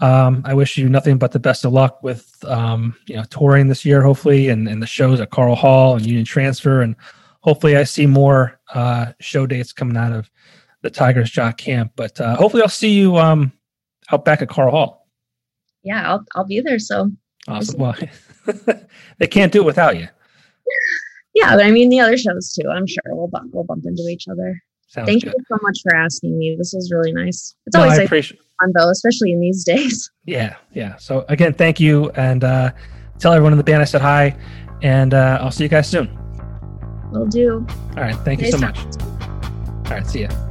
Um, 0.01 0.41
I 0.45 0.53
wish 0.53 0.77
you 0.77 0.87
nothing 0.87 1.17
but 1.17 1.31
the 1.31 1.39
best 1.39 1.65
of 1.65 1.73
luck 1.73 2.01
with 2.03 2.33
um, 2.45 2.95
you 3.07 3.15
know 3.15 3.23
touring 3.29 3.67
this 3.67 3.83
year, 3.83 4.01
hopefully, 4.01 4.47
and, 4.47 4.67
and 4.67 4.81
the 4.81 4.87
shows 4.87 5.19
at 5.19 5.29
Karl 5.29 5.55
Hall 5.55 5.95
and 5.95 6.05
Union 6.05 6.25
Transfer, 6.25 6.81
and 6.81 6.95
hopefully 7.41 7.75
I 7.75 7.83
see 7.83 8.05
more 8.05 8.59
uh, 8.73 9.07
show 9.19 9.45
dates 9.45 9.73
coming 9.73 9.97
out 9.97 10.13
of 10.13 10.29
the 10.81 10.89
Tigers 10.89 11.29
Jaw 11.29 11.51
Camp. 11.51 11.91
But 11.95 12.19
uh, 12.21 12.35
hopefully 12.35 12.63
I'll 12.63 12.69
see 12.69 12.91
you 12.91 13.17
um, 13.17 13.51
out 14.11 14.23
back 14.23 14.41
at 14.41 14.47
Karl 14.47 14.71
Hall. 14.71 15.07
Yeah, 15.83 16.09
I'll 16.09 16.25
I'll 16.33 16.47
be 16.47 16.61
there. 16.61 16.79
So 16.79 17.11
awesome. 17.49 17.79
Well, 17.79 17.95
they 19.17 19.27
can't 19.27 19.51
do 19.51 19.61
it 19.61 19.65
without 19.65 19.97
you. 19.97 20.07
Yeah, 21.35 21.55
but 21.55 21.63
I 21.63 21.71
mean 21.71 21.89
the 21.89 21.99
other 21.99 22.17
shows 22.17 22.51
too. 22.51 22.67
I'm 22.69 22.87
sure 22.87 23.03
we'll 23.07 23.27
bump 23.27 23.53
we'll 23.53 23.63
bump 23.63 23.85
into 23.85 24.01
each 24.09 24.27
other. 24.27 24.61
Sounds 24.89 25.07
Thank 25.07 25.23
good. 25.23 25.33
you 25.37 25.43
so 25.47 25.57
much 25.61 25.79
for 25.83 25.95
asking 25.95 26.37
me. 26.37 26.55
This 26.57 26.73
was 26.73 26.91
really 26.91 27.11
nice. 27.13 27.55
It's 27.67 27.75
no, 27.75 27.83
always 27.83 27.99
I 27.99 28.03
appreciate- 28.03 28.39
fun 28.59 28.71
though, 28.75 28.89
especially 28.89 29.31
in 29.31 29.39
these 29.39 29.63
days. 29.73 30.09
Yeah, 30.25 30.55
yeah. 30.73 30.97
So 30.97 31.25
again, 31.29 31.53
thank 31.53 31.79
you, 31.79 32.09
and 32.11 32.43
uh, 32.43 32.71
tell 33.19 33.31
everyone 33.31 33.53
in 33.53 33.57
the 33.57 33.63
band 33.63 33.81
I 33.81 33.85
said 33.85 34.01
hi, 34.01 34.35
and 34.81 35.13
uh, 35.13 35.37
I'll 35.41 35.51
see 35.51 35.63
you 35.63 35.69
guys 35.69 35.87
soon. 35.87 36.09
Will 37.11 37.27
do. 37.27 37.65
All 37.97 38.03
right. 38.03 38.15
Thank 38.25 38.41
nice 38.41 38.51
you 38.51 38.57
so 38.57 38.65
much. 38.65 38.77
All 38.79 39.95
right. 39.95 40.05
See 40.05 40.21
ya. 40.21 40.48